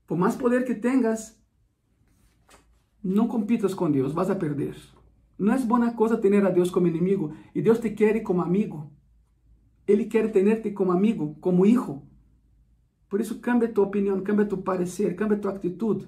por 0.06 0.18
mais 0.18 0.36
poder 0.36 0.64
que 0.64 0.74
tenhas, 0.74 1.38
não 3.04 3.28
compitas 3.28 3.74
com 3.74 3.92
Deus, 3.92 4.14
vas 4.14 4.30
a 4.30 4.36
perder. 4.36 4.76
Não 5.38 5.54
é 5.54 5.60
boa 5.60 5.92
coisa 5.94 6.18
ter 6.18 6.46
a 6.46 6.50
Deus 6.50 6.72
como 6.72 6.88
inimigo 6.88 7.34
e 7.54 7.62
Deus 7.62 7.80
te 7.80 7.92
quer 7.92 8.22
como 8.24 8.42
amigo. 8.42 8.92
Ele 9.86 10.06
quer 10.06 10.32
tenerte 10.32 10.72
como 10.72 10.92
amigo, 10.92 11.36
como 11.40 11.66
hijo. 11.66 12.04
Por 13.08 13.22
isso, 13.22 13.40
cambia 13.40 13.72
tua 13.72 13.86
opinião, 13.86 14.22
cambia 14.22 14.46
tu 14.46 14.58
parecer, 14.58 15.16
cambia 15.16 15.38
tua 15.38 15.52
atitude. 15.52 16.08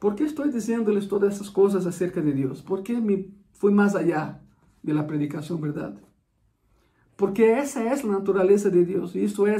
Por 0.00 0.14
que 0.14 0.24
estou 0.24 0.48
dizendo-lhes 0.48 1.06
todas 1.06 1.34
essas 1.34 1.48
coisas 1.48 1.86
acerca 1.86 2.22
de 2.22 2.32
Deus? 2.32 2.60
Porque 2.62 2.94
me 3.00 3.36
fui 3.52 3.72
mais 3.72 3.94
allá 3.94 4.40
de 4.82 4.92
la 4.92 5.04
predicação, 5.04 5.58
verdade? 5.58 5.98
Porque 7.16 7.42
essa 7.42 7.80
é 7.80 7.92
a 7.92 8.06
natureza 8.06 8.70
de 8.70 8.84
Deus 8.84 9.14
e 9.14 9.24
isso 9.24 9.46
é 9.46 9.56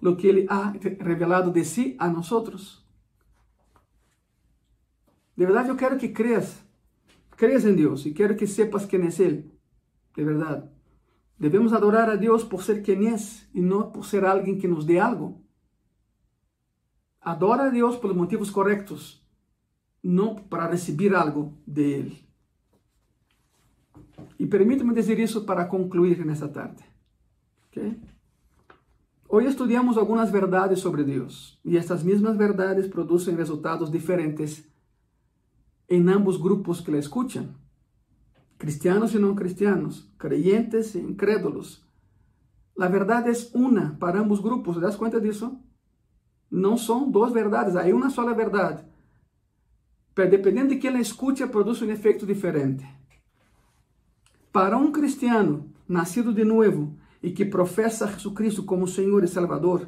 lo 0.00 0.16
que 0.16 0.28
Él 0.28 0.46
ha 0.48 0.72
revelado 1.00 1.50
de 1.50 1.64
sí 1.64 1.96
a 1.98 2.08
nosotros. 2.08 2.86
De 5.36 5.44
verdad 5.44 5.66
yo 5.66 5.76
quiero 5.76 5.98
que 5.98 6.12
creas, 6.12 6.64
creas 7.36 7.64
en 7.64 7.76
Dios 7.76 8.06
y 8.06 8.14
quiero 8.14 8.36
que 8.36 8.46
sepas 8.46 8.86
quién 8.86 9.02
es 9.04 9.20
Él. 9.20 9.52
De 10.14 10.24
verdad. 10.24 10.70
Debemos 11.38 11.74
adorar 11.74 12.08
a 12.08 12.16
Dios 12.16 12.44
por 12.44 12.62
ser 12.62 12.82
quien 12.82 13.06
es 13.06 13.50
y 13.52 13.60
no 13.60 13.92
por 13.92 14.06
ser 14.06 14.24
alguien 14.24 14.58
que 14.58 14.68
nos 14.68 14.86
dé 14.86 15.00
algo. 15.00 15.42
Adora 17.20 17.64
a 17.64 17.70
Dios 17.70 17.96
por 17.96 18.08
los 18.08 18.16
motivos 18.16 18.50
correctos, 18.50 19.26
no 20.02 20.48
para 20.48 20.68
recibir 20.68 21.14
algo 21.14 21.58
de 21.66 22.00
Él. 22.00 22.25
Y 24.38 24.46
permítame 24.46 24.92
decir 24.92 25.20
eso 25.20 25.46
para 25.46 25.68
concluir 25.68 26.20
en 26.20 26.30
esta 26.30 26.52
tarde. 26.52 26.84
Hoy 29.28 29.46
estudiamos 29.46 29.96
algunas 29.96 30.32
verdades 30.32 30.80
sobre 30.80 31.04
Dios 31.04 31.60
y 31.64 31.76
estas 31.76 32.04
mismas 32.04 32.38
verdades 32.38 32.88
producen 32.88 33.36
resultados 33.36 33.90
diferentes 33.90 34.68
en 35.88 36.08
ambos 36.08 36.42
grupos 36.42 36.82
que 36.82 36.92
la 36.92 36.98
escuchan, 36.98 37.56
cristianos 38.56 39.14
y 39.14 39.18
no 39.18 39.34
cristianos, 39.34 40.10
creyentes 40.16 40.94
e 40.94 41.00
incrédulos. 41.00 41.86
La 42.74 42.88
verdad 42.88 43.26
es 43.28 43.50
una 43.54 43.98
para 43.98 44.20
ambos 44.20 44.42
grupos, 44.42 44.76
¿te 44.76 44.82
das 44.82 44.96
cuenta 44.96 45.18
de 45.18 45.28
eso? 45.28 45.60
No 46.50 46.76
son 46.76 47.10
dos 47.12 47.32
verdades, 47.32 47.76
hay 47.76 47.92
una 47.92 48.10
sola 48.10 48.32
verdad. 48.32 48.86
Pero 50.14 50.30
dependiendo 50.30 50.74
de 50.74 50.80
quien 50.80 50.94
la 50.94 51.00
escucha, 51.00 51.50
produce 51.50 51.84
un 51.84 51.90
efecto 51.90 52.24
diferente. 52.24 52.86
Para 54.56 54.78
um 54.78 54.90
cristiano 54.90 55.70
nascido 55.86 56.32
de 56.32 56.42
novo 56.42 56.96
e 57.22 57.30
que 57.30 57.44
professa 57.44 58.06
Jesucristo 58.06 58.62
como 58.64 58.88
Senhor 58.88 59.22
e 59.22 59.28
Salvador, 59.28 59.86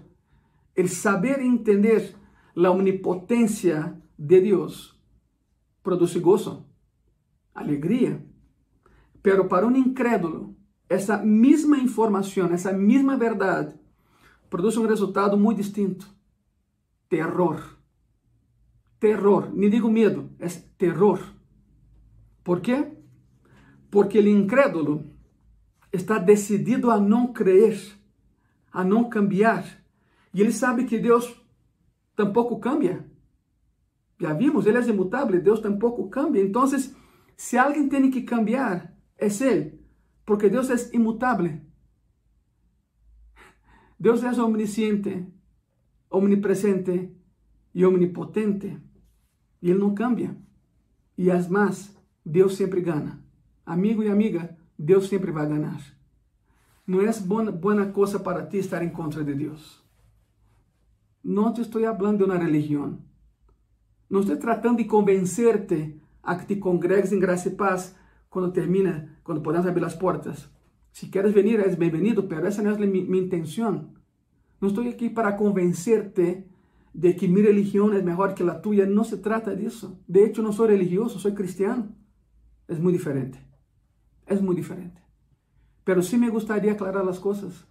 el 0.76 0.90
saber 0.90 1.40
entender 1.40 2.14
a 2.54 2.70
omnipotência 2.70 3.98
de 4.18 4.42
Deus 4.42 4.94
produz 5.82 6.14
gozo, 6.18 6.66
alegria. 7.54 8.22
Pero 9.22 9.48
para 9.48 9.66
um 9.66 9.74
incrédulo, 9.74 10.54
essa 10.86 11.16
mesma 11.16 11.78
informação, 11.78 12.52
essa 12.52 12.70
mesma 12.70 13.16
verdade, 13.16 13.74
produz 14.50 14.76
um 14.76 14.86
resultado 14.86 15.38
muito 15.38 15.62
distinto: 15.62 16.14
terror. 17.08 17.74
Terror, 19.00 19.50
nem 19.50 19.70
digo 19.70 19.90
medo, 19.90 20.28
é 20.38 20.46
terror. 20.76 21.20
Por 22.44 22.60
quê? 22.60 22.97
Porque 23.90 24.18
o 24.18 24.28
incrédulo 24.28 25.06
está 25.92 26.18
decidido 26.18 26.90
a 26.90 27.00
não 27.00 27.32
crer, 27.32 27.78
a 28.72 28.84
não 28.84 29.08
cambiar. 29.08 29.64
E 30.32 30.40
ele 30.40 30.52
sabe 30.52 30.84
que 30.84 30.98
Deus 30.98 31.34
tampouco 32.14 32.58
cambia. 32.58 33.08
Já 34.20 34.32
vimos, 34.32 34.66
ele 34.66 34.78
é 34.78 34.82
imutável, 34.82 35.40
Deus 35.40 35.60
tampouco 35.60 36.08
cambia. 36.08 36.42
Então, 36.42 36.64
se 37.36 37.56
alguém 37.56 37.88
tem 37.88 38.10
que 38.10 38.22
cambiar, 38.22 38.92
é 39.16 39.26
Ele, 39.26 39.80
porque 40.26 40.48
Deus 40.48 40.68
é 40.70 40.94
imutável. 40.94 41.60
Deus 43.98 44.22
é 44.22 44.30
omnisciente, 44.42 45.26
omnipresente 46.10 47.12
e 47.74 47.86
omnipotente. 47.86 48.80
E 49.62 49.70
Ele 49.70 49.78
não 49.78 49.94
cambia. 49.94 50.36
E 51.16 51.30
as 51.30 51.48
más, 51.48 51.96
Deus 52.24 52.56
sempre 52.56 52.80
gana. 52.80 53.24
Amigo 53.68 54.02
e 54.02 54.08
amiga, 54.08 54.56
Deus 54.78 55.08
sempre 55.08 55.30
vai 55.30 55.46
ganhar. 55.46 55.78
Não 56.86 57.02
é 57.02 57.12
boa, 57.20 57.86
coisa 57.92 58.18
para 58.18 58.46
ti 58.46 58.56
estar 58.56 58.82
em 58.82 58.88
contra 58.88 59.22
de 59.22 59.34
Deus. 59.34 59.84
Não 61.22 61.52
te 61.52 61.60
estou 61.60 61.82
falando 61.82 62.16
de 62.16 62.24
uma 62.24 62.38
religião. 62.38 62.98
Não 64.08 64.20
estou 64.20 64.38
tratando 64.38 64.78
de 64.78 64.84
convencer-te 64.84 66.00
a 66.22 66.34
que 66.34 66.46
te 66.46 66.56
congregues 66.56 67.12
em 67.12 67.20
graça 67.20 67.48
e 67.48 67.56
paz 67.56 67.94
quando 68.30 68.50
termina, 68.50 69.10
quando 69.22 69.42
podemos 69.42 69.66
abrir 69.66 69.84
as 69.84 69.94
portas. 69.94 70.48
Se 70.90 71.08
queres 71.08 71.34
venir, 71.34 71.60
és 71.60 71.74
bem-vindo, 71.74 72.26
mas 72.26 72.44
essa 72.46 72.62
não 72.62 72.70
é 72.70 72.86
minha, 72.86 73.04
minha 73.04 73.24
intenção. 73.24 73.92
Não 74.58 74.70
estou 74.70 74.88
aqui 74.88 75.10
para 75.10 75.34
convencer-te 75.34 76.42
de 76.94 77.12
que 77.12 77.28
minha 77.28 77.48
religião 77.48 77.92
é 77.92 78.00
melhor 78.00 78.32
que 78.32 78.42
a 78.42 78.54
tua. 78.54 78.86
Não 78.86 79.04
se 79.04 79.18
trata 79.18 79.54
disso. 79.54 80.02
De 80.08 80.20
hecho, 80.20 80.42
não 80.42 80.52
sou 80.52 80.66
religioso, 80.66 81.18
sou 81.18 81.32
cristiano. 81.32 81.94
É 82.66 82.74
muito 82.74 82.96
diferente. 82.96 83.47
Es 84.28 84.42
muy 84.42 84.54
diferente. 84.54 85.02
Pero 85.84 86.02
sí 86.02 86.18
me 86.18 86.28
gustaría 86.30 86.72
aclarar 86.72 87.04
las 87.04 87.18
cosas. 87.18 87.66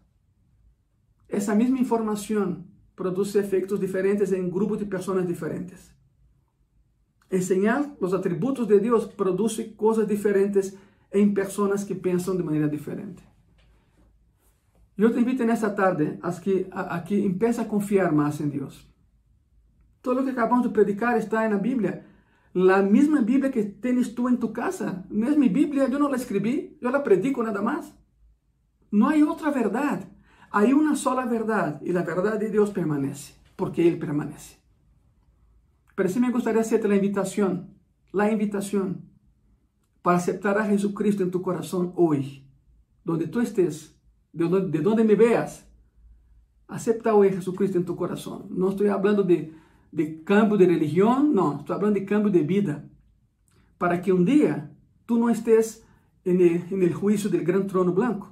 Esa 1.27 1.55
misma 1.55 1.79
información 1.79 2.67
produce 2.95 3.39
efectos 3.39 3.79
diferentes 3.79 4.31
en 4.31 4.49
grupos 4.49 4.79
de 4.79 4.85
personas 4.85 5.27
diferentes. 5.27 5.93
Enseñar 7.29 7.95
los 7.99 8.13
atributos 8.13 8.67
de 8.67 8.79
Dios 8.79 9.07
produce 9.07 9.75
cosas 9.75 10.07
diferentes 10.07 10.77
en 11.11 11.33
personas 11.33 11.85
que 11.85 11.95
piensan 11.95 12.37
de 12.37 12.43
manera 12.43 12.67
diferente. 12.67 13.23
Yo 14.95 15.11
te 15.11 15.19
invito 15.19 15.43
en 15.43 15.51
esta 15.51 15.75
tarde 15.75 16.19
a 16.23 16.31
que, 16.41 16.69
a, 16.71 16.95
a 16.95 17.03
que 17.03 17.23
empiece 17.23 17.61
a 17.61 17.67
confiar 17.67 18.13
más 18.13 18.41
en 18.41 18.49
Dios. 18.49 18.89
Todo 20.01 20.15
lo 20.15 20.25
que 20.25 20.31
acabamos 20.31 20.63
de 20.63 20.71
predicar 20.71 21.17
está 21.17 21.45
en 21.45 21.51
la 21.51 21.57
Biblia. 21.59 22.03
La 22.57 22.81
misma 22.81 23.21
Biblia 23.21 23.51
que 23.51 23.65
tienes 23.65 24.15
tú 24.15 24.27
en 24.27 24.39
tu 24.39 24.51
casa. 24.51 25.05
No 25.11 25.29
es 25.29 25.37
mi 25.37 25.47
Biblia, 25.47 25.87
yo 25.89 25.99
no 25.99 26.09
la 26.09 26.17
escribí, 26.17 26.75
yo 26.81 26.89
la 26.89 27.03
predico 27.03 27.43
nada 27.43 27.61
más. 27.61 27.93
No 28.89 29.09
hay 29.09 29.21
otra 29.21 29.51
verdad. 29.51 30.09
Hay 30.49 30.73
una 30.73 30.95
sola 30.95 31.27
verdad 31.27 31.79
y 31.83 31.91
la 31.91 32.01
verdad 32.01 32.39
de 32.39 32.49
Dios 32.49 32.71
permanece, 32.71 33.35
porque 33.55 33.87
Él 33.87 33.99
permanece. 33.99 34.57
Pero 35.93 36.09
sí 36.09 36.19
me 36.19 36.31
gustaría 36.31 36.61
hacerte 36.61 36.87
la 36.87 36.95
invitación, 36.95 37.75
la 38.11 38.31
invitación 38.31 39.07
para 40.01 40.17
aceptar 40.17 40.57
a 40.57 40.65
Jesucristo 40.65 41.21
en 41.21 41.29
tu 41.29 41.43
corazón 41.43 41.93
hoy, 41.95 42.43
donde 43.03 43.27
tú 43.27 43.39
estés, 43.39 43.95
de 44.33 44.49
donde, 44.49 44.79
de 44.79 44.83
donde 44.83 45.03
me 45.03 45.13
veas. 45.13 45.69
Acepta 46.67 47.13
hoy 47.13 47.27
a 47.27 47.33
Jesucristo 47.33 47.77
en 47.77 47.85
tu 47.85 47.95
corazón. 47.95 48.47
No 48.49 48.69
estoy 48.71 48.87
hablando 48.87 49.21
de 49.21 49.53
de 49.97 50.21
cambio 50.23 50.57
de 50.57 50.65
religião, 50.65 51.23
não, 51.23 51.59
estou 51.59 51.75
falando 51.75 51.95
de 51.95 52.05
cambio 52.05 52.31
de 52.31 52.43
vida. 52.43 52.87
Para 53.79 53.97
que 53.97 54.13
um 54.13 54.23
dia 54.23 54.71
tu 55.07 55.17
não 55.17 55.29
estés 55.29 55.83
en 56.23 56.39
el, 56.39 56.71
en 56.71 56.93
juicio 56.93 57.29
del 57.29 57.43
gran 57.43 57.65
trono 57.65 57.91
blanco 57.91 58.31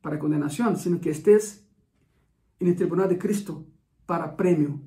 para 0.00 0.18
condenação, 0.18 0.74
sino 0.76 1.00
que 1.00 1.10
estés 1.10 1.68
en 2.58 2.68
el 2.68 2.76
tribunal 2.76 3.08
de 3.08 3.18
Cristo 3.18 3.66
para 4.06 4.34
premio, 4.34 4.80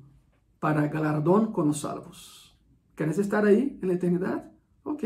para 0.58 0.88
galardón 0.88 1.52
con 1.52 1.68
los 1.68 1.80
salvos. 1.80 2.58
¿Quieres 2.96 3.18
estar 3.18 3.44
ahí 3.44 3.78
en 3.80 3.88
la 3.88 3.94
eternidad? 3.94 4.50
Ok. 4.82 5.04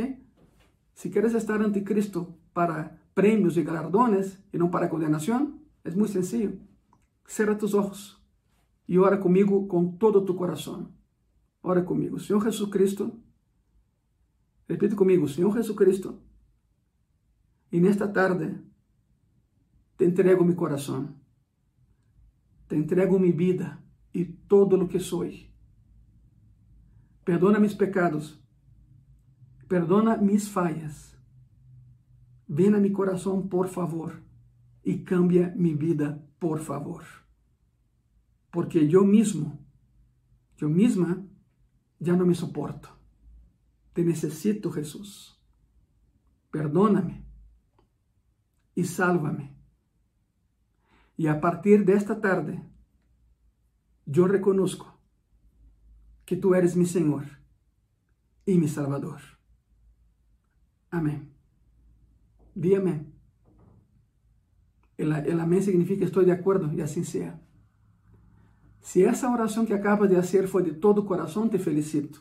Si 0.94 1.10
quieres 1.10 1.34
estar 1.34 1.60
ante 1.60 1.84
Cristo 1.84 2.38
para 2.54 3.02
premios 3.12 3.58
y 3.58 3.64
galardones 3.64 4.42
y 4.50 4.56
no 4.56 4.70
para 4.70 4.88
condenación, 4.88 5.60
es 5.84 5.94
muy 5.94 6.08
sencillo. 6.08 6.52
Cierra 7.26 7.58
tus 7.58 7.74
ojos 7.74 8.22
e 8.88 8.98
ora 8.98 9.18
comigo 9.18 9.66
com 9.68 9.92
todo 9.92 10.20
o 10.20 10.24
teu 10.24 10.34
coração. 10.34 11.01
Ora 11.62 11.82
comigo, 11.82 12.18
Senhor 12.18 12.42
Jesus 12.42 12.70
Cristo. 12.70 13.12
Repita 14.68 14.96
comigo, 14.96 15.28
Senhor 15.28 15.52
Jesus 15.54 15.76
Cristo. 15.76 16.20
E 17.70 17.80
nesta 17.80 18.08
tarde 18.08 18.60
te 19.96 20.04
entrego 20.04 20.44
meu 20.44 20.56
coração. 20.56 21.14
Te 22.68 22.76
entrego 22.76 23.18
minha 23.18 23.36
vida 23.36 23.78
e 24.12 24.24
todo 24.24 24.76
o 24.82 24.88
que 24.88 24.98
sou. 24.98 25.28
Perdona 27.24 27.60
meus 27.60 27.74
pecados. 27.74 28.42
Perdona 29.68 30.16
mis 30.16 30.48
falhas. 30.48 31.16
Vem 32.48 32.74
a 32.74 32.78
meu 32.78 32.92
coração, 32.92 33.46
por 33.46 33.68
favor, 33.68 34.20
e 34.84 34.98
cambia 34.98 35.54
minha 35.56 35.76
vida, 35.76 36.22
por 36.38 36.58
favor 36.58 37.22
porque 38.52 38.86
yo 38.86 39.02
mismo, 39.02 39.58
yo 40.58 40.68
misma, 40.68 41.21
ya 42.02 42.16
no 42.16 42.26
me 42.26 42.34
soporto. 42.34 42.88
Te 43.92 44.04
necesito, 44.04 44.72
Jesús. 44.72 45.40
Perdóname 46.50 47.24
y 48.74 48.84
sálvame. 48.84 49.54
Y 51.16 51.28
a 51.28 51.40
partir 51.40 51.84
de 51.84 51.94
esta 51.94 52.20
tarde, 52.20 52.60
yo 54.04 54.26
reconozco 54.26 54.98
que 56.24 56.36
tú 56.36 56.54
eres 56.54 56.74
mi 56.74 56.86
Señor 56.86 57.24
y 58.46 58.58
mi 58.58 58.66
Salvador. 58.66 59.20
Amén. 60.90 61.32
Amén. 62.76 63.14
El, 64.96 65.12
el 65.12 65.40
amén 65.40 65.62
significa 65.62 66.04
estoy 66.04 66.24
de 66.24 66.32
acuerdo 66.32 66.72
y 66.72 66.80
así 66.80 67.04
sea. 67.04 67.40
Se 68.82 69.04
essa 69.04 69.30
oração 69.30 69.64
que 69.64 69.72
acaba 69.72 70.08
de 70.08 70.16
fazer 70.16 70.48
foi 70.48 70.64
de 70.64 70.72
todo 70.74 70.98
o 70.98 71.04
coração, 71.04 71.48
te 71.48 71.56
felicito. 71.56 72.20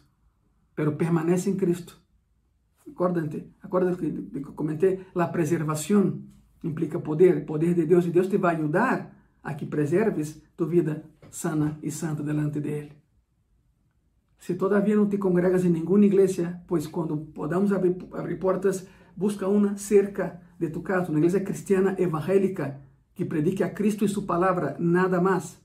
Pero 0.75 0.95
permanece 0.95 1.49
em 1.49 1.57
Cristo. 1.57 1.99
Acuérdate 2.87 3.97
que, 3.97 4.11
que 4.11 4.51
comentei, 4.53 5.05
a 5.15 5.27
preservação 5.27 6.21
implica 6.63 6.99
poder, 6.99 7.45
poder 7.45 7.73
de 7.73 7.85
Deus, 7.85 8.05
e 8.05 8.11
Deus 8.11 8.27
te 8.27 8.37
vai 8.37 8.55
ajudar 8.55 9.11
a 9.43 9.55
que 9.55 9.65
preserves 9.65 10.41
tu 10.55 10.67
vida 10.67 11.03
sana 11.31 11.79
e 11.81 11.89
santa 11.89 12.21
delante 12.21 12.59
dele. 12.59 12.91
Se 14.37 14.53
todavia 14.53 14.95
não 14.95 15.09
te 15.09 15.17
congregas 15.17 15.65
em 15.65 15.69
nenhuma 15.69 16.05
igreja, 16.05 16.61
pois 16.67 16.85
quando 16.85 17.17
podamos 17.17 17.71
abrir, 17.71 17.95
abrir 18.11 18.37
portas, 18.37 18.87
busca 19.15 19.47
uma 19.47 19.77
cerca 19.77 20.41
de 20.59 20.69
tu 20.69 20.81
casa, 20.81 21.09
uma 21.09 21.19
igreja 21.19 21.39
cristiana 21.39 21.95
evangélica 21.97 22.79
que 23.15 23.25
predique 23.25 23.63
a 23.63 23.69
Cristo 23.69 24.05
e 24.05 24.09
sua 24.09 24.23
palavra, 24.23 24.75
nada 24.79 25.19
mais. 25.19 25.60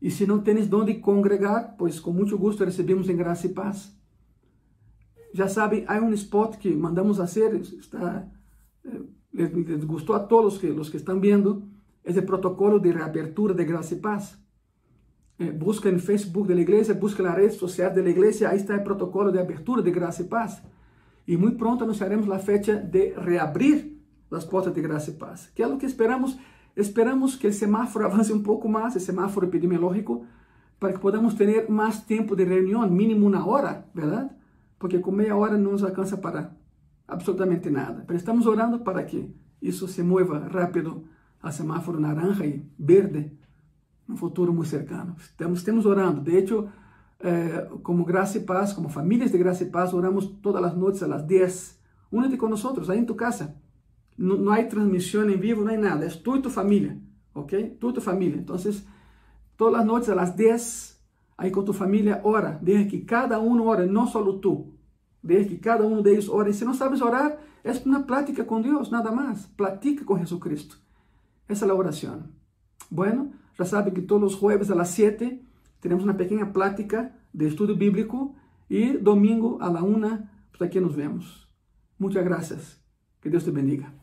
E 0.00 0.10
se 0.10 0.26
não 0.26 0.40
tens 0.40 0.72
onde 0.72 0.94
congregar, 0.94 1.74
pois 1.76 1.98
com 1.98 2.12
muito 2.12 2.38
gosto 2.38 2.64
recebemos 2.64 3.08
em 3.08 3.16
graça 3.16 3.46
e 3.46 3.50
paz. 3.50 3.96
Já 5.34 5.48
sabem, 5.48 5.84
há 5.86 6.00
um 6.00 6.12
spot 6.12 6.56
que 6.56 6.74
mandamos 6.74 7.18
fazer, 7.18 7.54
está, 7.54 8.26
eh, 8.84 9.00
les, 9.32 9.52
les 9.52 9.84
gostou 9.84 10.14
a 10.14 10.20
todos 10.20 10.58
que, 10.58 10.68
os 10.68 10.88
que 10.88 10.96
estão 10.96 11.20
vendo, 11.20 11.68
é 12.04 12.12
o 12.12 12.22
protocolo 12.22 12.78
de 12.78 12.90
reabertura 12.92 13.52
de 13.52 13.64
graça 13.64 13.94
e 13.94 13.98
paz. 13.98 14.38
eh, 15.38 15.52
busca 15.52 15.88
en 15.88 16.00
Facebook 16.00 16.48
de 16.48 16.54
la 16.54 16.62
iglesia, 16.62 16.94
busca 16.94 17.22
las 17.22 17.34
redes 17.34 17.56
sociales 17.56 17.94
de 17.94 18.02
la 18.02 18.10
iglesia, 18.10 18.50
ahí 18.50 18.56
está 18.56 18.74
el 18.74 18.82
protocolo 18.82 19.30
de 19.30 19.40
abertura 19.40 19.82
de 19.82 19.90
gracia 19.90 20.24
y 20.24 20.28
paz. 20.28 20.62
Y 21.26 21.36
muy 21.36 21.52
pronto 21.52 21.84
anunciaremos 21.84 22.26
la 22.26 22.38
fecha 22.38 22.76
de 22.76 23.14
reabrir 23.16 24.02
las 24.30 24.46
puertas 24.46 24.74
de 24.74 24.82
gracia 24.82 25.12
y 25.14 25.16
paz. 25.16 25.50
¿Qué 25.54 25.62
es 25.62 25.68
lo 25.68 25.78
que 25.78 25.86
esperamos? 25.86 26.38
Esperamos 26.78 27.36
que 27.36 27.48
el 27.48 27.54
semáforo 27.54 28.06
avance 28.06 28.32
un 28.32 28.44
poco 28.44 28.68
más, 28.68 28.94
el 28.94 29.02
semáforo 29.02 29.48
epidemiológico, 29.48 30.22
para 30.78 30.92
que 30.92 31.00
podamos 31.00 31.36
tener 31.36 31.68
más 31.68 32.06
tiempo 32.06 32.36
de 32.36 32.44
reunión, 32.44 32.94
mínimo 32.94 33.26
una 33.26 33.44
hora, 33.44 33.86
¿verdad? 33.94 34.36
Porque 34.78 35.00
con 35.00 35.16
media 35.16 35.34
hora 35.34 35.58
no 35.58 35.72
nos 35.72 35.82
alcanza 35.82 36.20
para 36.20 36.56
absolutamente 37.08 37.68
nada. 37.68 38.04
Pero 38.06 38.16
estamos 38.16 38.46
orando 38.46 38.84
para 38.84 39.06
que 39.06 39.34
eso 39.60 39.88
se 39.88 40.04
mueva 40.04 40.48
rápido 40.48 41.02
al 41.40 41.52
semáforo 41.52 41.98
naranja 41.98 42.46
y 42.46 42.70
verde 42.78 43.36
un 44.06 44.16
futuro 44.16 44.52
muy 44.52 44.64
cercano. 44.64 45.16
Estamos, 45.18 45.58
estamos 45.58 45.84
orando. 45.84 46.22
De 46.22 46.38
hecho, 46.38 46.68
eh, 47.18 47.68
como 47.82 48.04
Gracia 48.04 48.40
y 48.40 48.44
Paz, 48.44 48.72
como 48.72 48.88
familias 48.88 49.32
de 49.32 49.38
Gracia 49.38 49.66
y 49.66 49.70
Paz, 49.70 49.92
oramos 49.92 50.40
todas 50.40 50.62
las 50.62 50.76
noches 50.76 51.02
a 51.02 51.08
las 51.08 51.26
10. 51.26 51.80
Únete 52.12 52.38
con 52.38 52.50
nosotros, 52.50 52.88
ahí 52.88 52.98
en 52.98 53.06
tu 53.06 53.16
casa. 53.16 53.56
No, 54.18 54.50
hay 54.52 54.68
transmisión 54.68 55.30
en 55.30 55.40
vivo, 55.40 55.62
no 55.62 55.70
hay 55.70 55.78
nada. 55.78 56.04
Es 56.04 56.22
tú 56.22 56.36
y 56.36 56.42
tu 56.42 56.50
familia, 56.50 56.98
¿ok? 57.32 57.52
Tú 57.78 57.90
y 57.90 57.94
tu 57.94 58.00
familia. 58.00 58.36
Entonces, 58.36 58.84
todas 59.56 59.72
las 59.72 59.86
noches 59.86 60.08
a 60.10 60.14
las 60.16 60.36
10, 60.36 61.00
ahí 61.36 61.50
con 61.50 61.64
tu 61.64 61.72
familia, 61.72 62.20
ora. 62.24 62.58
Deja 62.60 62.88
que 62.88 63.06
cada 63.06 63.38
uno 63.38 63.64
ore, 63.64 63.86
no 63.86 64.08
solo 64.08 64.40
tú. 64.40 64.74
Deja 65.22 65.48
que 65.48 65.60
cada 65.60 65.84
uno 65.86 66.02
de 66.02 66.12
ellos 66.12 66.28
ore. 66.28 66.52
Si 66.52 66.64
no 66.64 66.74
sabes 66.74 67.00
orar, 67.00 67.38
es 67.62 67.86
una 67.86 68.06
plática 68.06 68.46
con 68.46 68.62
Dios, 68.62 68.90
nada 68.90 69.12
más. 69.12 69.46
Platica 69.46 70.04
con 70.04 70.18
Jesucristo. 70.18 70.76
Esa 71.46 71.64
es 71.64 71.68
la 71.68 71.74
oración. 71.74 72.32
Bueno, 72.90 73.32
ya 73.56 73.64
sabe 73.64 73.92
que 73.92 74.02
todos 74.02 74.20
los 74.20 74.34
jueves 74.34 74.70
a 74.70 74.74
las 74.74 74.90
7 74.90 75.42
tenemos 75.80 76.04
una 76.04 76.16
pequeña 76.16 76.52
plática 76.52 77.16
de 77.32 77.46
estudio 77.46 77.76
bíblico 77.76 78.34
y 78.68 78.94
domingo 78.94 79.58
a 79.60 79.70
la 79.70 79.82
1, 79.82 80.28
pues 80.50 80.68
aquí 80.68 80.80
nos 80.80 80.96
vemos. 80.96 81.48
Muchas 81.98 82.24
gracias. 82.24 82.82
Que 83.20 83.30
Dios 83.30 83.44
te 83.44 83.50
bendiga. 83.50 83.97